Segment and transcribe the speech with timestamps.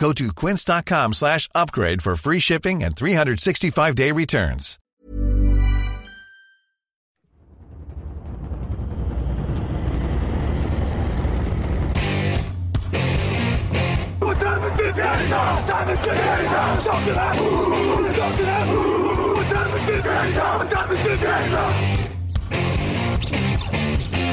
[0.00, 4.78] Go to quince.com slash upgrade for free shipping and 365-day returns.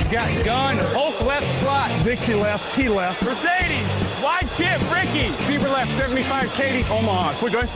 [0.09, 5.89] Got gun, Hulk left slot, Dixie left, T left, Mercedes wide chip, Ricky, Fever left,
[5.95, 7.33] 75, Katie, Omaha.
[7.39, 7.67] Quick going.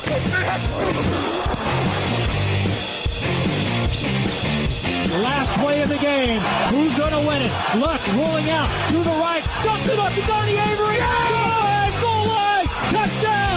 [5.21, 6.41] Last play of the game.
[6.71, 7.51] Who's going to win it?
[7.77, 9.43] Luck rolling out to the right.
[9.63, 10.97] Dumps it up to Donnie Avery.
[10.97, 12.65] Goal line, goal line.
[12.91, 13.50] Touchdown.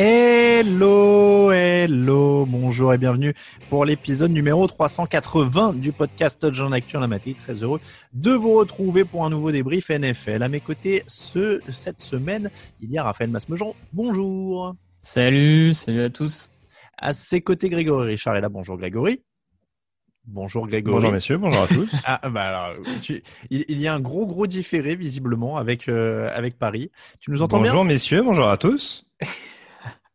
[0.00, 3.34] Hello, hello, bonjour et bienvenue
[3.68, 7.34] pour l'épisode numéro 380 du podcast Touchdown Actu en Amateur.
[7.42, 7.80] Très heureux
[8.12, 10.44] de vous retrouver pour un nouveau débrief NFL.
[10.44, 12.48] À mes côtés, ce, cette semaine,
[12.80, 13.74] il y a Raphaël Masmejean.
[13.92, 14.76] Bonjour.
[15.00, 16.48] Salut, salut à tous.
[16.96, 18.48] À ses côtés, Grégory Richard est là.
[18.48, 19.20] Bonjour Grégory.
[20.28, 20.94] Bonjour Grégory.
[20.94, 21.90] Bonjour messieurs, bonjour à tous.
[22.04, 23.20] Ah bah alors, tu-
[23.50, 26.92] il, il y a un gros gros différé visiblement avec euh, avec Paris.
[27.20, 29.04] Tu nous entends bonjour bien messieurs, bonjour à tous.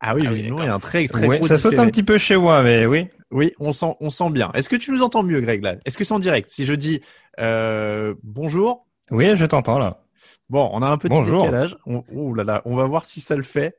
[0.06, 1.88] Ah oui, Ah oui, il y a un très très Ouais, gros ça saute un
[1.88, 3.08] petit peu chez moi, mais oui.
[3.32, 4.52] Oui, on sent, on sent bien.
[4.54, 5.76] Est-ce que tu nous entends mieux, Greg, là?
[5.86, 6.50] Est-ce que c'est en direct?
[6.50, 7.00] Si je dis
[7.40, 10.04] euh, bonjour, Oui, je t'entends là.
[10.50, 11.46] bon, on a un petit Bonjour.
[11.46, 11.78] décalage.
[11.86, 13.78] On, oh là là, on va voir si ça le fait.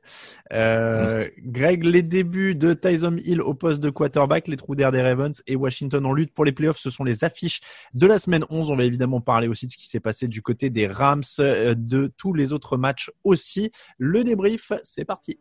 [0.53, 5.03] Euh, Greg, les débuts de Tyson Hill au poste de quarterback, les trous d'air des
[5.03, 7.61] Ravens et Washington en lutte pour les playoffs, ce sont les affiches
[7.93, 8.71] de la semaine 11.
[8.71, 11.75] On va évidemment parler aussi de ce qui s'est passé du côté des Rams, euh,
[11.77, 13.71] de tous les autres matchs aussi.
[13.99, 15.39] Le débrief, c'est parti.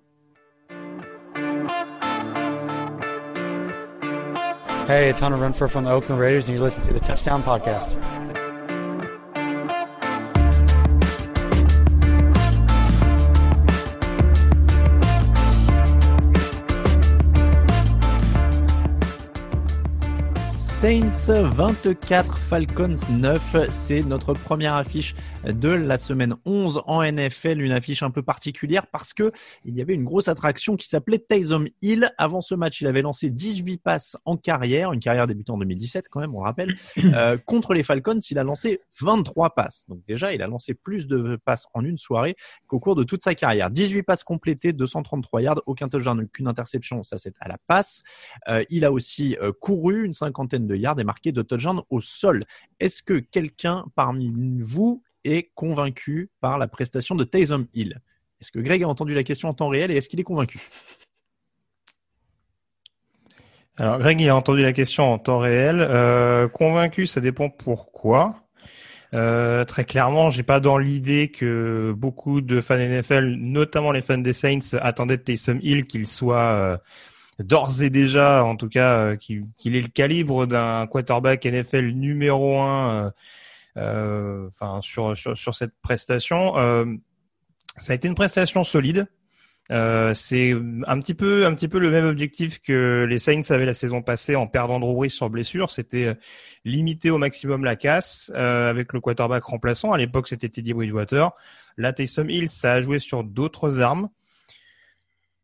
[4.87, 8.32] Hey, it's Hunter Renfro from the Oakland Raiders, and you're listening to the Touchdown Podcast.
[20.83, 27.71] Saints 24, Falcons 9, c'est notre première affiche de la semaine 11 en NFL, une
[27.71, 29.31] affiche un peu particulière parce que
[29.63, 32.11] il y avait une grosse attraction qui s'appelait Taysom Hill.
[32.17, 36.09] Avant ce match, il avait lancé 18 passes en carrière, une carrière débutée en 2017
[36.09, 36.75] quand même, on le rappelle.
[37.13, 39.85] Euh, contre les Falcons, il a lancé 23 passes.
[39.87, 42.35] Donc déjà, il a lancé plus de passes en une soirée
[42.65, 43.69] qu'au cours de toute sa carrière.
[43.69, 48.03] 18 passes complétées, 233 yards, aucun touchdown, aucune interception, ça c'est à la passe.
[48.47, 52.01] Euh, il a aussi euh, couru une cinquantaine de yards et marqué de touchdowns au
[52.01, 52.43] sol.
[52.79, 58.01] Est-ce que quelqu'un parmi vous est convaincu par la prestation de Taysom Hill?
[58.41, 60.59] Est-ce que Greg a entendu la question en temps réel et est-ce qu'il est convaincu?
[63.77, 65.77] Alors Greg, a entendu la question en temps réel.
[65.79, 68.35] Euh, convaincu, ça dépend pourquoi.
[69.15, 74.17] Euh, très clairement, j'ai pas dans l'idée que beaucoup de fans NFL, notamment les fans
[74.17, 76.77] des Saints, attendaient de Taysom Hill qu'il soit euh,
[77.39, 81.87] d'ores et déjà, en tout cas, euh, qu'il qu'il ait le calibre d'un quarterback NFL
[81.91, 83.11] numéro un, euh,
[83.77, 84.49] euh,
[84.81, 86.57] sur, sur sur cette prestation.
[86.57, 86.85] Euh,
[87.77, 89.07] ça a été une prestation solide.
[89.71, 90.53] Euh, c'est
[90.87, 94.01] un petit peu un petit peu le même objectif que les Saints avaient la saison
[94.01, 96.17] passée en perdant Drew Brees sur blessure, c'était
[96.65, 99.93] limiter au maximum la casse avec le quarterback remplaçant.
[99.93, 101.31] À l'époque, c'était Teddy Bridgewater.
[101.77, 104.09] Là, Taysom Hill, ça a joué sur d'autres armes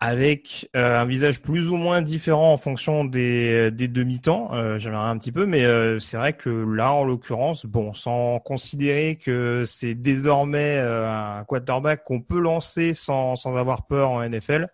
[0.02, 4.54] avec euh, un visage plus ou moins différent en fonction des, des demi-temps.
[4.54, 8.40] Euh, J'aimerais un petit peu, mais euh, c'est vrai que là, en l'occurrence, bon, sans
[8.40, 14.24] considérer que c'est désormais euh, un quarterback qu'on peut lancer sans, sans avoir peur en
[14.28, 14.70] NFL,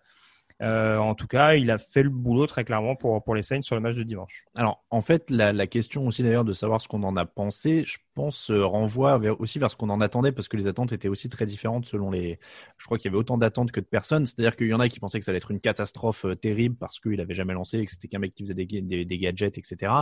[0.62, 3.62] Euh, en tout cas, il a fait le boulot très clairement pour, pour les Saints
[3.62, 4.44] sur le match de dimanche.
[4.54, 7.98] Alors, en fait, la, question aussi d'ailleurs de savoir ce qu'on en a pensé, je
[8.14, 11.28] pense, euh, renvoie aussi vers ce qu'on en attendait parce que les attentes étaient aussi
[11.28, 12.38] très différentes selon les.
[12.78, 14.24] Je crois qu'il y avait autant d'attentes que de personnes.
[14.26, 16.76] C'est-à-dire qu'il y en a qui pensaient que ça allait être une catastrophe euh, terrible
[16.76, 19.58] parce qu'il avait jamais lancé que c'était qu'un mec qui faisait des, des, des gadgets,
[19.58, 19.92] etc.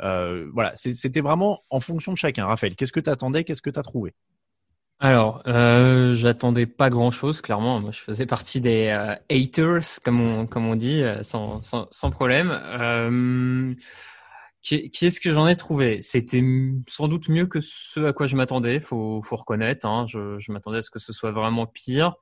[0.00, 2.46] Euh, voilà, c'était vraiment en fonction de chacun.
[2.46, 4.14] Raphaël, qu'est-ce que tu attendais Qu'est-ce que tu as trouvé?
[5.02, 7.80] Alors, euh, j'attendais pas grand-chose, clairement.
[7.80, 11.88] Moi, je faisais partie des euh, haters, comme on, comme on dit, euh, sans, sans,
[11.90, 12.50] sans problème.
[12.50, 13.74] Euh,
[14.62, 16.00] Qu'est-ce que j'en ai trouvé?
[16.02, 16.40] C'était
[16.86, 19.86] sans doute mieux que ce à quoi je m'attendais, faut, faut reconnaître.
[19.86, 20.06] Hein.
[20.08, 22.14] Je, je m'attendais à ce que ce soit vraiment pire.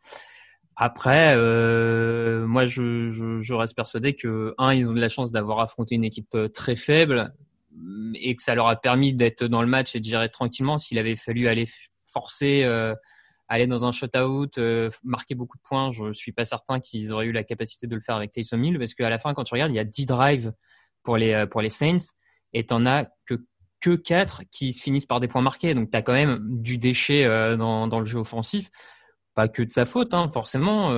[0.74, 5.32] Après, euh, moi, je, je, je, reste persuadé que un, ils ont de la chance
[5.32, 7.34] d'avoir affronté une équipe euh, très faible
[8.14, 10.78] et que ça leur a permis d'être dans le match et de gérer tranquillement.
[10.78, 11.66] S'il avait fallu aller
[12.12, 12.94] forcer euh,
[13.48, 17.26] aller dans un shutout, euh, marquer beaucoup de points, je suis pas certain qu'ils auraient
[17.26, 19.54] eu la capacité de le faire avec Taysom Hill parce qu'à la fin, quand tu
[19.54, 20.52] regardes, il y a 10 drives
[21.02, 22.14] pour les, euh, pour les Saints
[22.52, 23.34] et t'en as que
[23.80, 25.74] que 4 qui se finissent par des points marqués.
[25.74, 27.24] Donc tu as quand même du déchet
[27.56, 28.68] dans, dans le jeu offensif.
[29.34, 30.90] Pas que de sa faute, hein, forcément.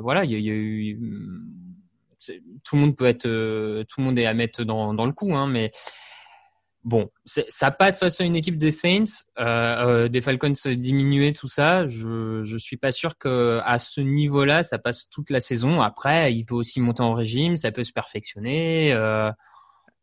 [0.00, 0.98] Voilà, il y,
[2.64, 5.34] tout le monde peut être, tout le monde est à mettre dans, dans le coup,
[5.34, 5.70] hein, mais
[6.84, 9.04] bon, ça passe face à une équipe des Saints,
[9.38, 11.86] euh, euh, des Falcons diminuer tout ça.
[11.86, 15.80] Je je suis pas sûr que à ce niveau-là, ça passe toute la saison.
[15.80, 18.92] Après, il peut aussi monter en régime, ça peut se perfectionner.
[18.92, 19.30] Euh,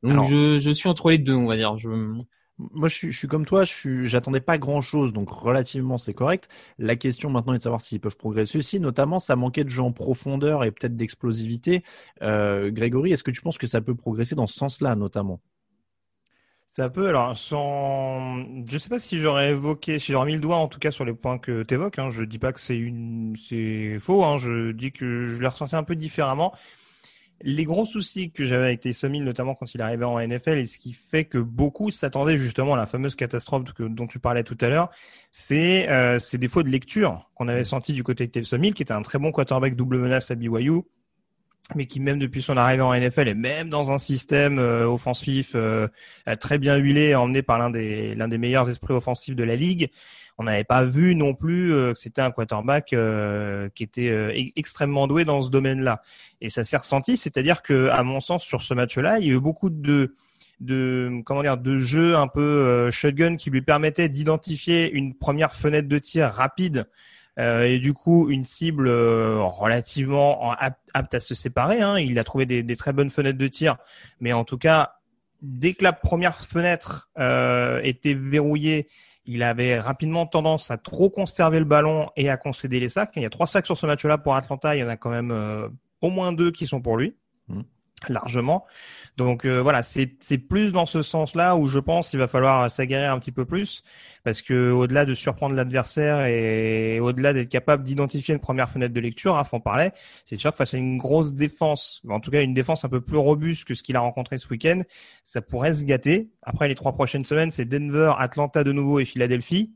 [0.03, 1.75] donc Alors, je, je suis entre les deux, on va dire.
[1.77, 1.89] Je...
[2.57, 3.63] Moi, je suis, je suis comme toi.
[3.63, 6.49] Je suis, j'attendais pas grand chose, donc relativement c'est correct.
[6.77, 8.79] La question maintenant est de savoir s'ils peuvent progresser aussi.
[8.79, 11.83] Notamment, ça manquait de jeu en profondeur et peut-être d'explosivité.
[12.21, 15.41] Euh, Grégory, est-ce que tu penses que ça peut progresser dans ce sens-là, notamment?
[16.69, 20.57] Ça peut, alors, sans, je sais pas si j'aurais évoqué, si j'aurais mis le doigt
[20.57, 21.97] en tout cas sur les points que tu évoques.
[21.97, 22.11] Hein.
[22.11, 24.23] Je dis pas que c'est une, c'est faux.
[24.23, 24.37] Hein.
[24.37, 26.53] Je dis que je l'ai ressenti un peu différemment.
[27.41, 30.65] Les gros soucis que j'avais avec Taysom Hill, notamment quand il arrivait en NFL, et
[30.67, 34.57] ce qui fait que beaucoup s'attendaient justement à la fameuse catastrophe dont tu parlais tout
[34.61, 34.89] à l'heure,
[35.31, 38.83] c'est euh, ces défauts de lecture qu'on avait senti du côté de Taysom Hill, qui
[38.83, 40.81] était un très bon quarterback double menace à BYU,
[41.75, 45.51] mais qui même depuis son arrivée en NFL et même dans un système euh, offensif
[45.55, 45.87] euh,
[46.39, 49.91] très bien huilé, emmené par l'un des l'un des meilleurs esprits offensifs de la ligue,
[50.39, 54.31] on n'avait pas vu non plus euh, que c'était un quarterback euh, qui était euh,
[54.55, 56.01] extrêmement doué dans ce domaine-là.
[56.39, 59.33] Et ça s'est ressenti, c'est-à-dire que à mon sens sur ce match-là, il y a
[59.33, 60.15] eu beaucoup de
[60.61, 65.87] de comment dire de jeux un peu shotgun qui lui permettaient d'identifier une première fenêtre
[65.87, 66.85] de tir rapide
[67.37, 70.53] euh, et du coup une cible euh, relativement
[70.93, 71.81] apte à se séparer.
[71.81, 71.99] Hein.
[71.99, 73.77] Il a trouvé des, des, très bonnes fenêtres de tir,
[74.19, 74.95] mais en tout cas,
[75.41, 78.87] dès que la première fenêtre euh, était verrouillée,
[79.25, 83.11] il avait rapidement tendance à trop conserver le ballon et à concéder les sacs.
[83.15, 85.11] Il y a trois sacs sur ce match-là pour Atlanta, il y en a quand
[85.11, 85.69] même euh,
[86.01, 87.15] au moins deux qui sont pour lui.
[87.47, 87.61] Mmh
[88.07, 88.65] largement.
[89.17, 90.07] Donc euh, voilà, c'est
[90.37, 93.83] plus dans ce sens-là où je pense qu'il va falloir s'aguerrir un petit peu plus
[94.23, 98.99] parce que au-delà de surprendre l'adversaire et au-delà d'être capable d'identifier une première fenêtre de
[98.99, 99.91] lecture, hein, faut parler,
[100.25, 103.01] c'est sûr que face à une grosse défense, en tout cas une défense un peu
[103.01, 104.81] plus robuste que ce qu'il a rencontré ce week-end,
[105.23, 106.29] ça pourrait se gâter.
[106.43, 109.73] Après les trois prochaines semaines, c'est Denver, Atlanta de nouveau et Philadelphie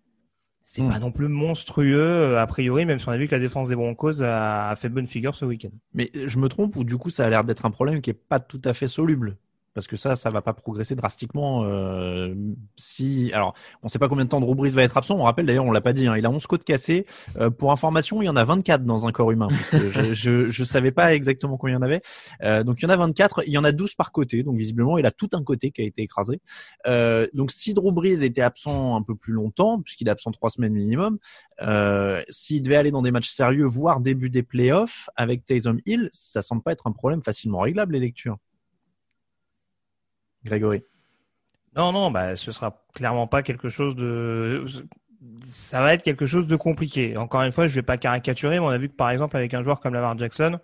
[0.63, 0.89] c'est hmm.
[0.89, 3.67] pas non plus monstrueux euh, a priori, même si on a vu que la défense
[3.69, 5.71] des Broncos a, fait bonne figure ce week-end.
[5.93, 8.13] Mais je me trompe ou du coup ça a l'air d'être un problème qui est
[8.13, 9.37] pas tout à fait soluble?
[9.73, 11.63] Parce que ça, ça va pas progresser drastiquement.
[11.65, 12.35] Euh,
[12.75, 15.15] si, alors, on sait pas combien de temps Drew Brees va être absent.
[15.17, 17.05] On rappelle d'ailleurs, on l'a pas dit, hein, il a 11 côtes cassées.
[17.37, 19.49] Euh, pour information, il y en a 24 dans un corps humain.
[19.71, 19.77] je,
[20.13, 22.01] je, je, savais pas exactement combien il y en avait.
[22.43, 23.43] Euh, donc il y en a 24.
[23.47, 24.43] Il y en a 12 par côté.
[24.43, 26.41] Donc visiblement, il a tout un côté qui a été écrasé.
[26.87, 30.49] Euh, donc si Drew Brees était absent un peu plus longtemps, puisqu'il est absent trois
[30.49, 31.17] semaines minimum,
[31.61, 36.09] euh, s'il devait aller dans des matchs sérieux, voire début des playoffs avec Taysom Hill,
[36.11, 38.37] ça semble pas être un problème facilement réglable les lectures.
[40.45, 40.83] Grégory.
[41.75, 44.63] Non, non, bah, ce sera clairement pas quelque chose de.
[45.45, 47.17] Ça va être quelque chose de compliqué.
[47.17, 49.53] Encore une fois, je vais pas caricaturer, mais on a vu que par exemple avec
[49.53, 50.59] un joueur comme Lamar Jackson,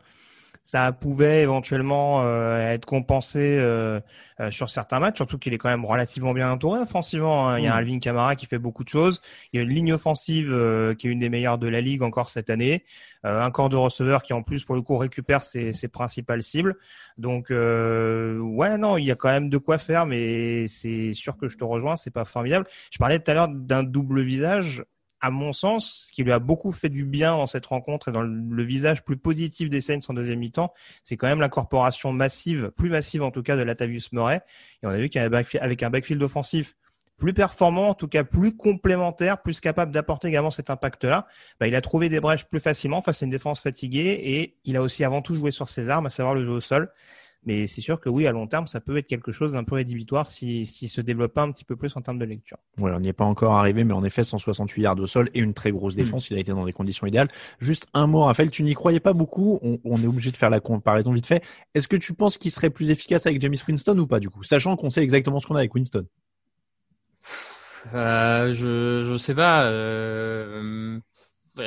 [0.63, 3.99] ça pouvait éventuellement euh, être compensé euh,
[4.39, 7.49] euh, sur certains matchs, surtout qu'il est quand même relativement bien entouré offensivement.
[7.49, 7.57] Hein.
[7.59, 7.77] Il y a mm.
[7.77, 9.19] Alvin Kamara qui fait beaucoup de choses.
[9.51, 10.49] Il y a une ligne offensive
[10.97, 12.83] qui est une des meilleures de la ligue encore cette année.
[13.23, 16.75] un corps de receveurs qui en plus pour le coup récupère ses, ses principales cibles.
[17.17, 21.47] Donc ouais non, il y a quand même de quoi faire, mais c'est sûr que
[21.47, 22.67] je te rejoins, c'est pas formidable.
[22.91, 24.83] Je parlais tout à l'heure d'un double visage
[25.21, 28.11] à mon sens, ce qui lui a beaucoup fait du bien dans cette rencontre et
[28.11, 30.73] dans le visage plus positif des Saints en deuxième mi-temps,
[31.03, 34.41] c'est quand même l'incorporation massive, plus massive en tout cas, de Latavius Murray.
[34.81, 36.75] Et on a vu qu'avec un backfield offensif
[37.17, 41.27] plus performant, en tout cas plus complémentaire, plus capable d'apporter également cet impact-là.
[41.59, 44.77] Bah, il a trouvé des brèches plus facilement face à une défense fatiguée et il
[44.77, 46.89] a aussi avant tout joué sur ses armes, à savoir le jeu au sol.
[47.45, 49.75] Mais c'est sûr que oui, à long terme, ça peut être quelque chose d'un peu
[49.75, 52.57] rédhibitoire s'il si, se développe pas un petit peu plus en termes de lecture.
[52.77, 55.39] Oui, on n'y est pas encore arrivé, mais en effet, 168 yards au sol et
[55.39, 55.97] une très grosse hmm.
[55.97, 56.29] défense.
[56.29, 57.29] Il a été dans des conditions idéales.
[57.59, 59.59] Juste un mot, Raphaël, tu n'y croyais pas beaucoup.
[59.61, 61.43] On, on, est obligé de faire la comparaison vite fait.
[61.73, 64.43] Est-ce que tu penses qu'il serait plus efficace avec James Winston ou pas, du coup,
[64.43, 66.05] sachant qu'on sait exactement ce qu'on a avec Winston?
[67.93, 69.63] Euh, je je sais pas.
[69.63, 70.99] Euh,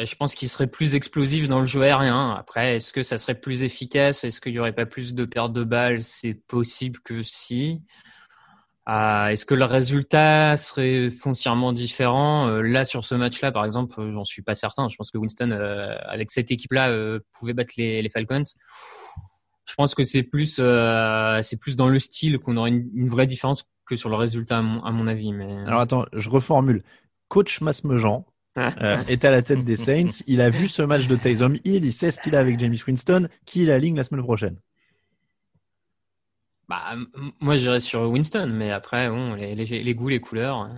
[0.05, 2.33] je pense qu'il serait plus explosif dans le jeu aérien.
[2.33, 4.25] Après, est-ce que ça serait plus efficace?
[4.25, 6.03] Est-ce qu'il y aurait pas plus de pertes de balles?
[6.03, 7.83] C'est possible que si.
[8.89, 12.49] Euh, est-ce que le résultat serait foncièrement différent?
[12.49, 14.89] Euh, Là, sur ce match-là, par exemple, euh, j'en suis pas certain.
[14.89, 18.43] Je pense que Winston, euh, avec cette équipe-là, pouvait battre les, Falcons.
[19.69, 20.61] Je pense que c'est plus,
[21.43, 24.63] c'est plus dans le style qu'on aurait une, vraie différence que sur le résultat, à
[24.63, 25.33] mon, à mon avis.
[25.33, 25.63] Mais...
[25.67, 26.83] Alors attends, je reformule.
[27.29, 28.27] Coach Masmejean,
[28.59, 30.23] euh, est à la tête des Saints.
[30.27, 32.81] Il a vu ce match de Taysom Hill, il sait ce qu'il a avec Jamie
[32.87, 34.57] Winston, qui la ligne la semaine prochaine.
[36.69, 36.95] Bah,
[37.41, 40.71] moi j'irais sur Winston, mais après, bon, les, les, les goûts, les couleurs.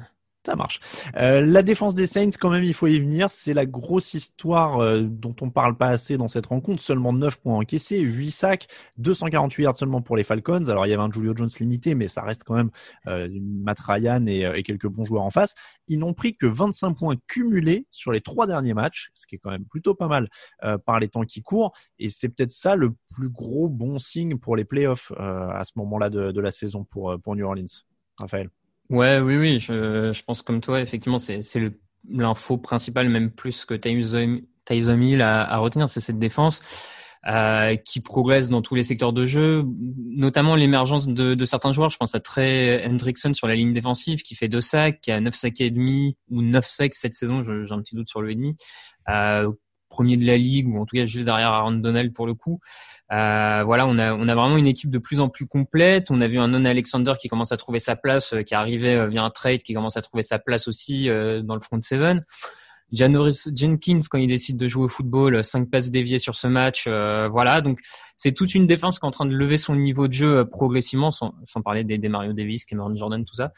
[0.44, 0.80] Ça marche.
[1.16, 3.30] Euh, la défense des Saints, quand même, il faut y venir.
[3.30, 6.82] C'est la grosse histoire euh, dont on parle pas assez dans cette rencontre.
[6.82, 8.66] Seulement 9 points encaissés, 8 sacs,
[8.98, 10.66] 248 yards seulement pour les Falcons.
[10.66, 12.70] Alors, il y avait un Julio Jones limité, mais ça reste quand même
[13.06, 15.54] euh, Matt Ryan et, et, quelques bons joueurs en face.
[15.88, 19.38] Ils n'ont pris que 25 points cumulés sur les trois derniers matchs, ce qui est
[19.38, 20.28] quand même plutôt pas mal
[20.62, 21.72] euh, par les temps qui courent.
[21.98, 25.72] Et c'est peut-être ça le plus gros bon signe pour les playoffs euh, à ce
[25.76, 27.64] moment-là de, de la saison pour, pour New Orleans.
[28.18, 28.50] Raphaël.
[28.90, 31.40] Ouais, oui, oui, je, je pense comme toi, effectivement, c'est
[32.10, 36.60] l'info principale, même plus que Tyson Hill à, à retenir, c'est cette défense.
[37.26, 39.64] Euh, qui progresse dans tous les secteurs de jeu,
[40.10, 41.88] notamment l'émergence de, de, certains joueurs.
[41.88, 45.18] Je pense à Trey Hendrickson sur la ligne défensive qui fait deux sacs, qui a
[45.22, 47.42] neuf sacs et demi ou neuf sacs cette saison.
[47.42, 48.56] J'ai un petit doute sur le et demi.
[49.08, 49.50] Euh,
[49.94, 52.58] premier de la ligue ou en tout cas juste derrière Aaron Donald pour le coup.
[53.12, 56.10] Euh, voilà, on a, vraiment une équipe de plus en plus complète.
[56.10, 58.56] On a vu un Non Alexander qui commence à trouver sa place, euh, qui est
[58.56, 61.80] arrivé euh, via un trade, qui commence à trouver sa place aussi dans le front
[61.80, 62.24] seven.
[62.92, 66.86] Janoris Jenkins quand il décide de jouer au football, cinq passes déviées sur ce match,
[66.86, 67.60] voilà.
[67.60, 67.80] Donc
[68.16, 71.10] c'est toute une défense qui est en train de lever son niveau de jeu progressivement,
[71.10, 71.34] sans,
[71.64, 73.52] parler des, Mario Davis, Cameron Jordan, tout ça.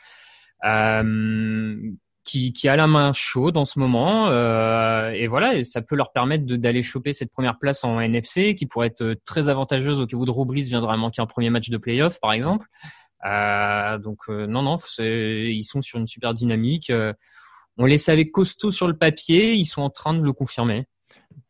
[2.26, 4.28] Qui, qui, a la main chaude en ce moment.
[4.28, 8.66] Euh, et voilà, ça peut leur permettre d'aller choper cette première place en NFC, qui
[8.66, 11.76] pourrait être très avantageuse au cas où Drew Brees viendra manquer un premier match de
[11.76, 12.66] playoff, par exemple.
[13.24, 16.90] Euh, donc euh, non, non, ils sont sur une super dynamique.
[16.90, 17.12] Euh,
[17.78, 20.86] on les savait costauds sur le papier, ils sont en train de le confirmer.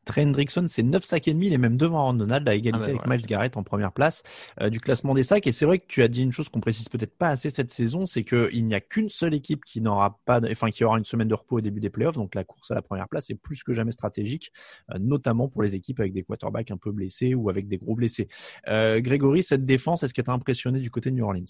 [0.07, 2.87] Trey Hendrickson, c'est 9 sacs et demi, il est même devant Aaron Donald à égalité
[2.87, 4.23] ah avec Miles Garrett en première place
[4.61, 5.47] euh, du classement des sacs.
[5.49, 7.73] Et c'est vrai que tu as dit une chose qu'on précise peut-être pas assez cette
[7.73, 11.05] saison, c'est qu'il n'y a qu'une seule équipe qui n'aura pas, enfin qui aura une
[11.05, 12.15] semaine de repos au début des playoffs.
[12.15, 14.53] Donc la course à la première place est plus que jamais stratégique,
[14.93, 17.97] euh, notamment pour les équipes avec des quarterbacks un peu blessés ou avec des gros
[17.97, 18.29] blessés.
[18.69, 21.45] Euh, Grégory, cette défense, est-ce qu'elle t'a impressionné du côté de New Orleans?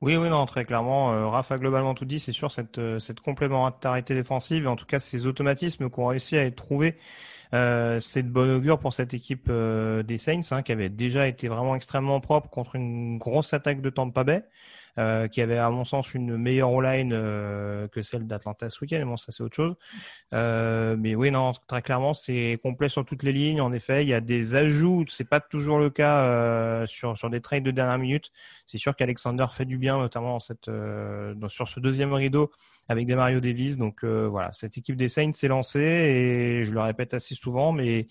[0.00, 1.12] Oui, oui, non, très clairement.
[1.12, 2.18] Euh, Rafa globalement tout dit.
[2.18, 6.50] C'est sûr cette cette complémentarité défensive et en tout cas ces automatismes qu'on réussi à
[6.50, 6.96] trouvés
[7.54, 11.28] euh, c'est de bon augure pour cette équipe euh, des Saints hein, qui avait déjà
[11.28, 14.44] été vraiment extrêmement propre contre une grosse attaque de Tampa Bay.
[14.96, 18.98] Euh, qui avait à mon sens une meilleure online euh, que celle d'Atlanta ce week-end.
[18.98, 19.74] Mais bon, ça c'est autre chose.
[20.32, 23.60] Euh, mais oui, non, très clairement, c'est complet sur toutes les lignes.
[23.60, 25.04] En effet, il y a des ajouts.
[25.08, 28.30] C'est pas toujours le cas euh, sur sur des trades de dernière minute.
[28.66, 32.52] C'est sûr qu'Alexander fait du bien, notamment cette dans, sur ce deuxième rideau
[32.88, 33.76] avec des Mario Davis.
[33.76, 38.06] Donc voilà, cette équipe des Saints s'est lancée et je le répète assez souvent, mais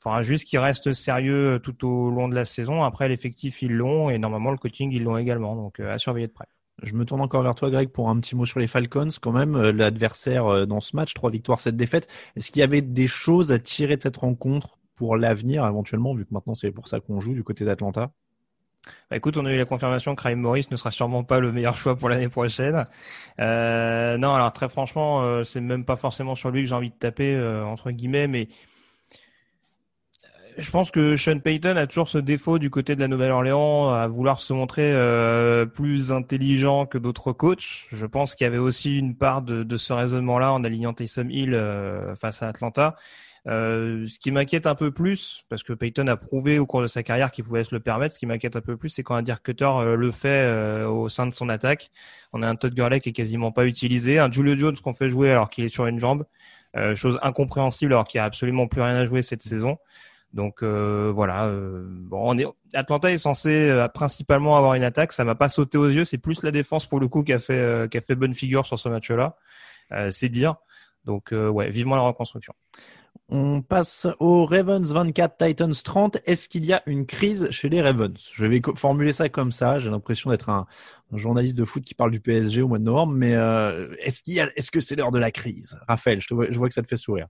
[0.00, 2.82] faudra juste qu'ils restent sérieux tout au long de la saison.
[2.82, 5.54] Après, l'effectif, ils l'ont et normalement, le coaching, ils l'ont également.
[5.54, 6.46] Donc, euh, à surveiller de près.
[6.82, 9.08] Je me tourne encore vers toi, Greg, pour un petit mot sur les Falcons.
[9.20, 12.08] Quand même, euh, l'adversaire euh, dans ce match, trois victoires, sept défaites.
[12.36, 16.24] Est-ce qu'il y avait des choses à tirer de cette rencontre pour l'avenir, éventuellement, vu
[16.24, 18.10] que maintenant c'est pour ça qu'on joue du côté d'Atlanta?
[19.10, 21.52] Bah écoute, on a eu la confirmation que Ryan Morris ne sera sûrement pas le
[21.52, 22.86] meilleur choix pour l'année prochaine.
[23.38, 26.94] Euh, non, alors très franchement, c'est même pas forcément sur lui que j'ai envie de
[26.94, 28.48] taper entre guillemets, mais
[30.60, 34.06] je pense que Sean Payton a toujours ce défaut du côté de la Nouvelle-Orléans à
[34.06, 37.86] vouloir se montrer euh, plus intelligent que d'autres coachs.
[37.92, 41.30] Je pense qu'il y avait aussi une part de, de ce raisonnement-là en alignant Taysom
[41.30, 42.96] Hill euh, face à Atlanta.
[43.46, 46.86] Euh, ce qui m'inquiète un peu plus, parce que Payton a prouvé au cours de
[46.86, 49.14] sa carrière qu'il pouvait se le permettre, ce qui m'inquiète un peu plus, c'est quand
[49.14, 51.90] un Dirk Cutter euh, le fait euh, au sein de son attaque.
[52.32, 55.08] On a un Todd Gurley qui est quasiment pas utilisé, un Julio Jones qu'on fait
[55.08, 56.26] jouer alors qu'il est sur une jambe,
[56.94, 59.78] chose incompréhensible alors qu'il a absolument plus rien à jouer cette saison.
[60.32, 65.12] Donc euh, voilà, euh, bon, on est, Atlanta est censé euh, principalement avoir une attaque.
[65.12, 66.04] Ça m'a pas sauté aux yeux.
[66.04, 68.34] C'est plus la défense pour le coup qui a fait euh, qui a fait bonne
[68.34, 69.36] figure sur ce match-là.
[70.10, 70.56] c'est dire.
[71.04, 72.54] Donc ouais, vivement la reconstruction.
[73.32, 76.18] On passe aux Ravens 24, Titans 30.
[76.26, 78.30] Est-ce qu'il y a une crise chez les Ravens?
[78.34, 79.78] Je vais formuler ça comme ça.
[79.78, 80.66] J'ai l'impression d'être un,
[81.12, 84.38] journaliste de foot qui parle du PSG au mois de novembre, mais euh, est-ce qu'il
[84.56, 85.78] est-ce que c'est l'heure de la crise?
[85.88, 87.28] Raphaël, je, vois, je vois que ça te fait sourire.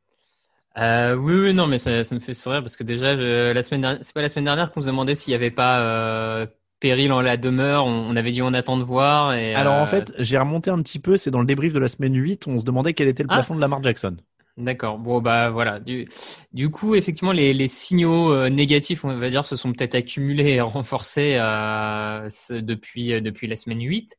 [0.79, 3.81] Euh, oui, oui, non, mais ça, ça, me fait sourire parce que déjà, la semaine
[3.81, 6.47] dernière, c'est pas la semaine dernière qu'on se demandait s'il y avait pas euh,
[6.79, 7.85] péril en la demeure.
[7.87, 9.35] On, avait dit on attend de voir.
[9.35, 11.17] Et, Alors en fait, j'ai remonté un petit peu.
[11.17, 12.47] C'est dans le débrief de la semaine 8.
[12.47, 13.37] On se demandait quel était le ah.
[13.37, 14.17] plafond de Lamar Jackson.
[14.57, 14.99] D'accord.
[14.99, 15.79] Bon bah voilà.
[15.79, 16.09] Du,
[16.53, 20.55] du coup, effectivement, les, les signaux euh, négatifs, on va dire, se sont peut-être accumulés
[20.55, 24.17] et renforcés euh, depuis euh, depuis la semaine 8.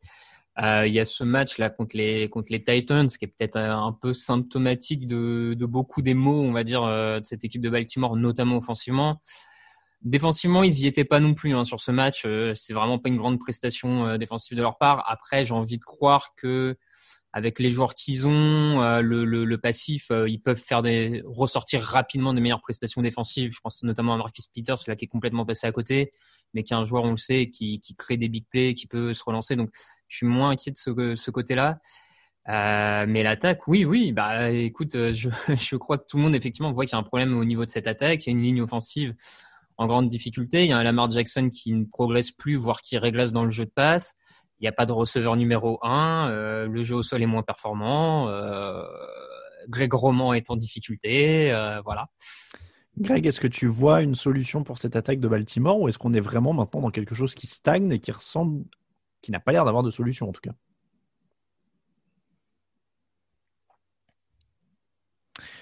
[0.59, 3.57] Euh, il y a ce match là contre les contre les Titans qui est peut-être
[3.57, 8.15] un peu symptomatique de, beaucoup des mots, on va dire, de cette équipe de Baltimore,
[8.17, 9.21] notamment offensivement.
[10.01, 12.27] Défensivement, ils y étaient pas non plus hein, sur ce match.
[12.55, 15.05] c'est vraiment pas une grande prestation défensive de leur part.
[15.07, 16.75] Après, j'ai envie de croire que
[17.33, 21.81] avec les joueurs qu'ils ont, euh, le, le, passif, euh, ils peuvent faire des ressortir
[21.81, 23.53] rapidement de meilleures prestations défensives.
[23.53, 26.11] Je pense notamment à Marcus Peters, là qui est complètement passé à côté,
[26.53, 28.87] mais qui est un joueur, on le sait, qui, qui crée des big plays, qui
[28.87, 29.55] peut se relancer.
[29.55, 29.69] Donc,
[30.07, 31.79] je suis moins inquiet de ce, ce côté-là.
[32.49, 34.11] Euh, mais l'attaque, oui, oui.
[34.11, 36.99] Bah, écoute, euh, je, je crois que tout le monde effectivement voit qu'il y a
[36.99, 38.25] un problème au niveau de cette attaque.
[38.25, 39.13] Il y a une ligne offensive
[39.77, 40.63] en grande difficulté.
[40.63, 43.51] Il y a un Lamar Jackson qui ne progresse plus, voire qui réglasse dans le
[43.51, 44.13] jeu de passe.
[44.59, 46.29] Il n'y a pas de receveur numéro 1.
[46.29, 48.29] Euh, le jeu au sol est moins performant.
[48.29, 48.83] Euh,
[49.69, 51.51] Greg Roman est en difficulté.
[51.51, 52.07] Euh, voilà.
[52.97, 56.13] Greg, est-ce que tu vois une solution pour cette attaque de Baltimore ou est-ce qu'on
[56.13, 58.65] est vraiment maintenant dans quelque chose qui stagne et qui ressemble,
[59.21, 60.53] qui n'a pas l'air d'avoir de solution en tout cas?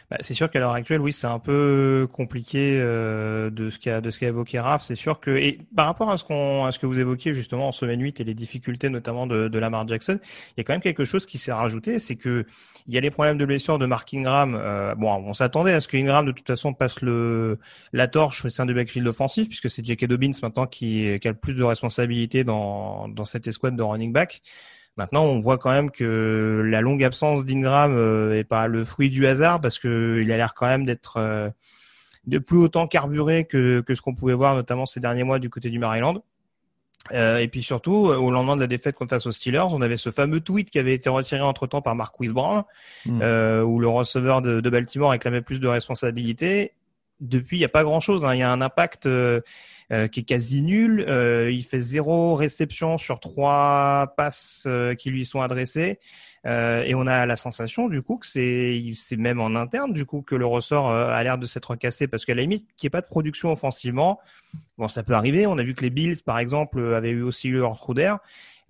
[0.09, 4.01] Bah, c'est sûr qu'à l'heure actuelle, oui, c'est un peu compliqué euh, de ce qu'a
[4.01, 4.81] de ce évoqué Raph.
[4.81, 7.67] C'est sûr que et par rapport à ce qu'on à ce que vous évoquiez justement
[7.67, 10.73] en semaine 8 et les difficultés notamment de, de Lamar Jackson, il y a quand
[10.73, 12.45] même quelque chose qui s'est rajouté, c'est que
[12.87, 14.57] il y a les problèmes de blessure de Mark Ingram.
[14.59, 17.59] Euh, bon, on s'attendait à ce que Ingram de toute façon passe le
[17.93, 20.05] la torche au sein du backfield offensif puisque c'est J.K.
[20.05, 24.11] Dobbins maintenant qui, qui a le plus de responsabilités dans dans cette escouade de running
[24.11, 24.41] back.
[24.99, 29.09] Maintenant, on voit quand même que la longue absence d'Ingram n'est euh, pas le fruit
[29.09, 31.49] du hasard parce que il a l'air quand même d'être euh,
[32.27, 35.49] de plus autant carburé que, que ce qu'on pouvait voir notamment ces derniers mois du
[35.49, 36.21] côté du Maryland.
[37.13, 39.95] Euh, et puis surtout, au lendemain de la défaite contre face aux Steelers, on avait
[39.95, 42.65] ce fameux tweet qui avait été retiré entre temps par Mark Brown,
[43.05, 43.21] hmm.
[43.63, 46.73] où le receveur de, de, Baltimore réclamait plus de responsabilités.
[47.21, 48.25] Depuis, il n'y a pas grand-chose.
[48.25, 48.35] Hein.
[48.35, 49.41] Il y a un impact euh,
[50.07, 51.05] qui est quasi nul.
[51.07, 55.99] Euh, il fait zéro réception sur trois passes euh, qui lui sont adressées.
[56.45, 60.21] et on a la sensation du coup que c'est c'est même en interne du coup
[60.21, 62.97] que le ressort a l'air de s'être cassé parce qu'à la limite qu'il n'y ait
[62.97, 64.19] pas de production offensivement,
[64.77, 65.47] bon ça peut arriver.
[65.47, 68.19] On a vu que les Bills par exemple avaient eu aussi leur trou d'air.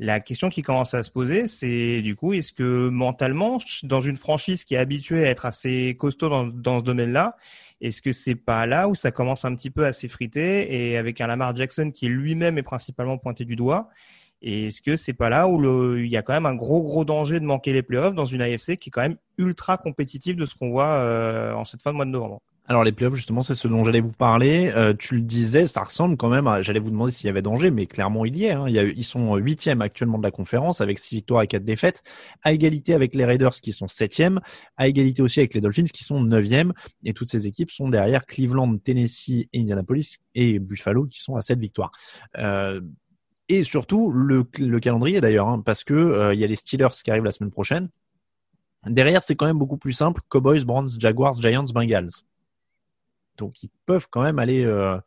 [0.01, 4.15] La question qui commence à se poser, c'est du coup, est-ce que mentalement, dans une
[4.15, 7.35] franchise qui est habituée à être assez costaud dans, dans ce domaine-là,
[7.81, 11.21] est-ce que c'est pas là où ça commence un petit peu à s'effriter et avec
[11.21, 13.89] un Lamar Jackson qui lui-même est principalement pointé du doigt?
[14.41, 16.81] Et est-ce que c'est pas là où le, il y a quand même un gros
[16.81, 20.35] gros danger de manquer les playoffs dans une AFC qui est quand même ultra compétitive
[20.35, 22.41] de ce qu'on voit euh, en cette fin de mois de novembre?
[22.69, 24.71] Alors les playoffs, justement, c'est ce dont j'allais vous parler.
[24.75, 26.45] Euh, tu le disais, ça ressemble quand même.
[26.45, 26.61] à...
[26.61, 28.51] J'allais vous demander s'il y avait danger, mais clairement il y est.
[28.51, 28.65] Hein.
[28.65, 32.03] A, ils sont huitièmes actuellement de la conférence avec six victoires et quatre défaites,
[32.43, 34.39] à égalité avec les Raiders qui sont septièmes,
[34.77, 36.73] à égalité aussi avec les Dolphins qui sont neuvièmes.
[37.03, 41.57] Et toutes ces équipes sont derrière Cleveland, Tennessee Indianapolis et Buffalo qui sont à sept
[41.57, 41.91] victoires.
[42.37, 42.81] Euh,
[43.47, 46.89] et surtout le, le calendrier d'ailleurs, hein, parce que euh, il y a les Steelers
[47.03, 47.89] qui arrivent la semaine prochaine.
[48.85, 50.21] Derrière, c'est quand même beaucoup plus simple.
[50.29, 52.11] Cowboys, Browns, Jaguars, Giants, Bengals.
[53.39, 54.99] Donc ils peuvent quand même aller, euh, euh,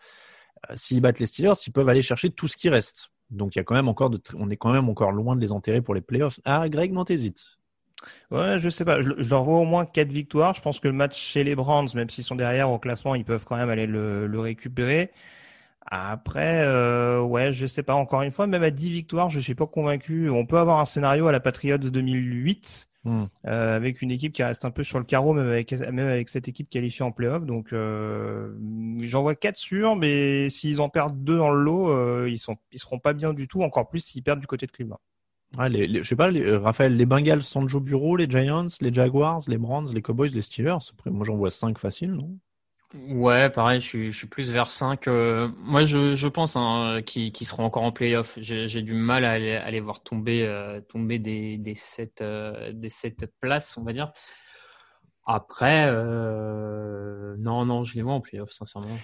[0.74, 3.10] s'ils battent les Steelers, ils peuvent aller chercher tout ce qui reste.
[3.30, 5.52] Donc il y a quand même encore on est quand même encore loin de les
[5.52, 6.40] enterrer pour les playoffs.
[6.44, 7.46] Ah Greg, non t'hésites.
[8.30, 9.00] Ouais, je sais pas.
[9.00, 10.54] Je, leur vois au moins quatre victoires.
[10.54, 13.24] Je pense que le match chez les Browns, même s'ils sont derrière au classement, ils
[13.24, 15.12] peuvent quand même aller le, récupérer.
[15.86, 17.94] Après, euh, ouais, je sais pas.
[17.94, 20.30] Encore une fois, même à 10 victoires, je suis pas convaincu.
[20.30, 23.24] On peut avoir un scénario à la Patriots 2008 Hmm.
[23.46, 26.28] Euh, avec une équipe qui reste un peu sur le carreau, même avec, même avec
[26.28, 27.44] cette équipe qualifiée en playoff.
[27.44, 28.54] Donc, euh,
[29.00, 32.38] j'en vois quatre sûrs, mais s'ils en perdent deux dans le lot, euh, ils
[32.70, 33.62] ils seront pas bien du tout.
[33.62, 35.00] Encore plus s'ils perdent du côté de Cleveland.
[35.58, 38.94] Ouais, les, je sais pas, les, Raphaël, les Bengals sont au bureau, les Giants, les
[38.94, 40.78] Jaguars, les Browns, les Cowboys, les Steelers.
[41.06, 42.38] Moi, j'en vois cinq faciles, non?
[42.94, 45.08] Ouais, pareil, je suis, plus vers 5.
[45.08, 48.38] Euh, moi, je, pense hein, qu'ils seront encore en playoff.
[48.38, 52.90] J'ai du mal à à les voir tomber, euh, tomber des, des, 7, euh, des
[53.40, 54.12] places, on va dire.
[55.24, 55.86] Après,
[57.38, 58.98] non, non, je les vois en playoff, sincèrement.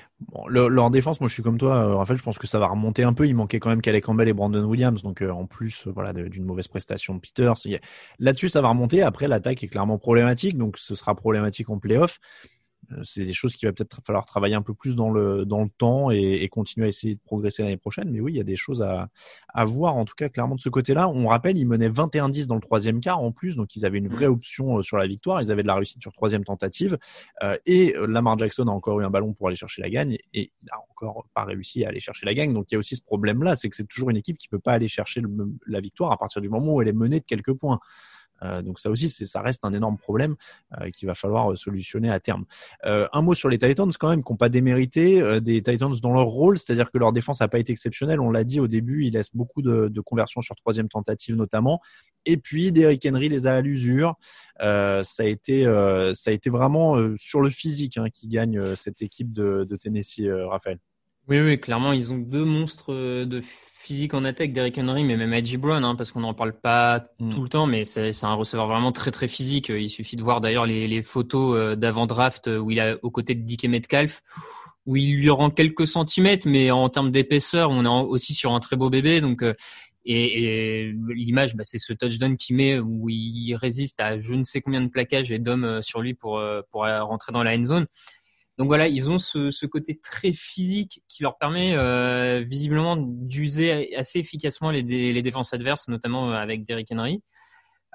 [0.49, 3.15] Leur défense, moi je suis comme toi, Raphaël, je pense que ça va remonter un
[3.15, 3.27] peu.
[3.27, 6.67] Il manquait quand même Calais Campbell et Brandon Williams, donc en plus voilà d'une mauvaise
[6.67, 7.55] prestation de Peters.
[8.19, 9.03] Là-dessus, ça va remonter.
[9.03, 12.19] Après, l'attaque est clairement problématique, donc ce sera problématique en playoff.
[13.03, 15.69] C'est des choses qu'il va peut-être falloir travailler un peu plus dans le dans le
[15.69, 18.11] temps et, et continuer à essayer de progresser l'année prochaine.
[18.11, 19.09] Mais oui, il y a des choses à,
[19.49, 21.09] à voir, en tout cas clairement de ce côté-là.
[21.09, 24.09] On rappelle, ils menaient 21-10 dans le troisième quart en plus, donc ils avaient une
[24.09, 25.43] vraie option euh, sur la victoire.
[25.43, 26.99] Ils avaient de la réussite sur troisième tentative.
[27.43, 30.17] Euh, et euh, Lamar Jackson a encore eu un ballon pour aller chercher la gagne
[30.33, 32.55] et il a encore pas réussi à aller chercher la gagne.
[32.55, 34.59] Donc il y a aussi ce problème-là, c'est que c'est toujours une équipe qui peut
[34.59, 35.29] pas aller chercher le-
[35.67, 37.81] la victoire à partir du moment où elle est menée de quelques points.
[38.43, 40.37] Euh, donc ça aussi, ça reste un énorme problème
[40.81, 42.45] euh, qu'il va falloir euh, solutionner à terme.
[42.85, 46.27] Un mot sur les Titans quand même, qui n'ont pas démérité des Titans dans leur
[46.27, 48.21] rôle, c'est-à-dire que leur défense n'a pas été exceptionnelle.
[48.21, 51.81] On l'a dit au début, ils laissent beaucoup de, de conversions sur troisième tentative notamment.
[52.25, 54.15] Et puis Derrick Henry les a à l'usure.
[54.59, 55.65] Ça a été,
[56.15, 60.29] ça a été vraiment sur le physique hein, qui gagne cette équipe de, de Tennessee,
[60.49, 60.79] Raphaël.
[61.29, 65.17] Oui, oui, clairement, ils ont deux monstres euh, de physique en attaque, Derrick Henry, mais
[65.17, 67.31] même Edgy Brown, hein, parce qu'on n'en parle pas Mm.
[67.31, 69.69] tout le temps, mais c'est un receveur vraiment très très physique.
[69.69, 73.11] Il suffit de voir d'ailleurs les, les photos euh, d'avant-draft euh, où il est aux
[73.11, 74.23] côtés de DK Metcalf,
[74.87, 78.61] où il lui rend quelques centimètres, mais en termes d'épaisseur, on est aussi sur un
[78.61, 79.21] très beau bébé.
[79.21, 84.33] Donc, et, et l'image, bah, c'est ce touchdown qu'il met où il résiste à je
[84.33, 87.65] ne sais combien de plaquages et d'hommes sur lui pour, pour rentrer dans la end
[87.67, 87.87] zone.
[88.59, 94.19] Donc voilà, ils ont ce, côté très physique qui leur permet euh, visiblement d'user assez
[94.19, 97.23] efficacement les, dé- les défenses adverses, notamment euh, avec Derrick Henry.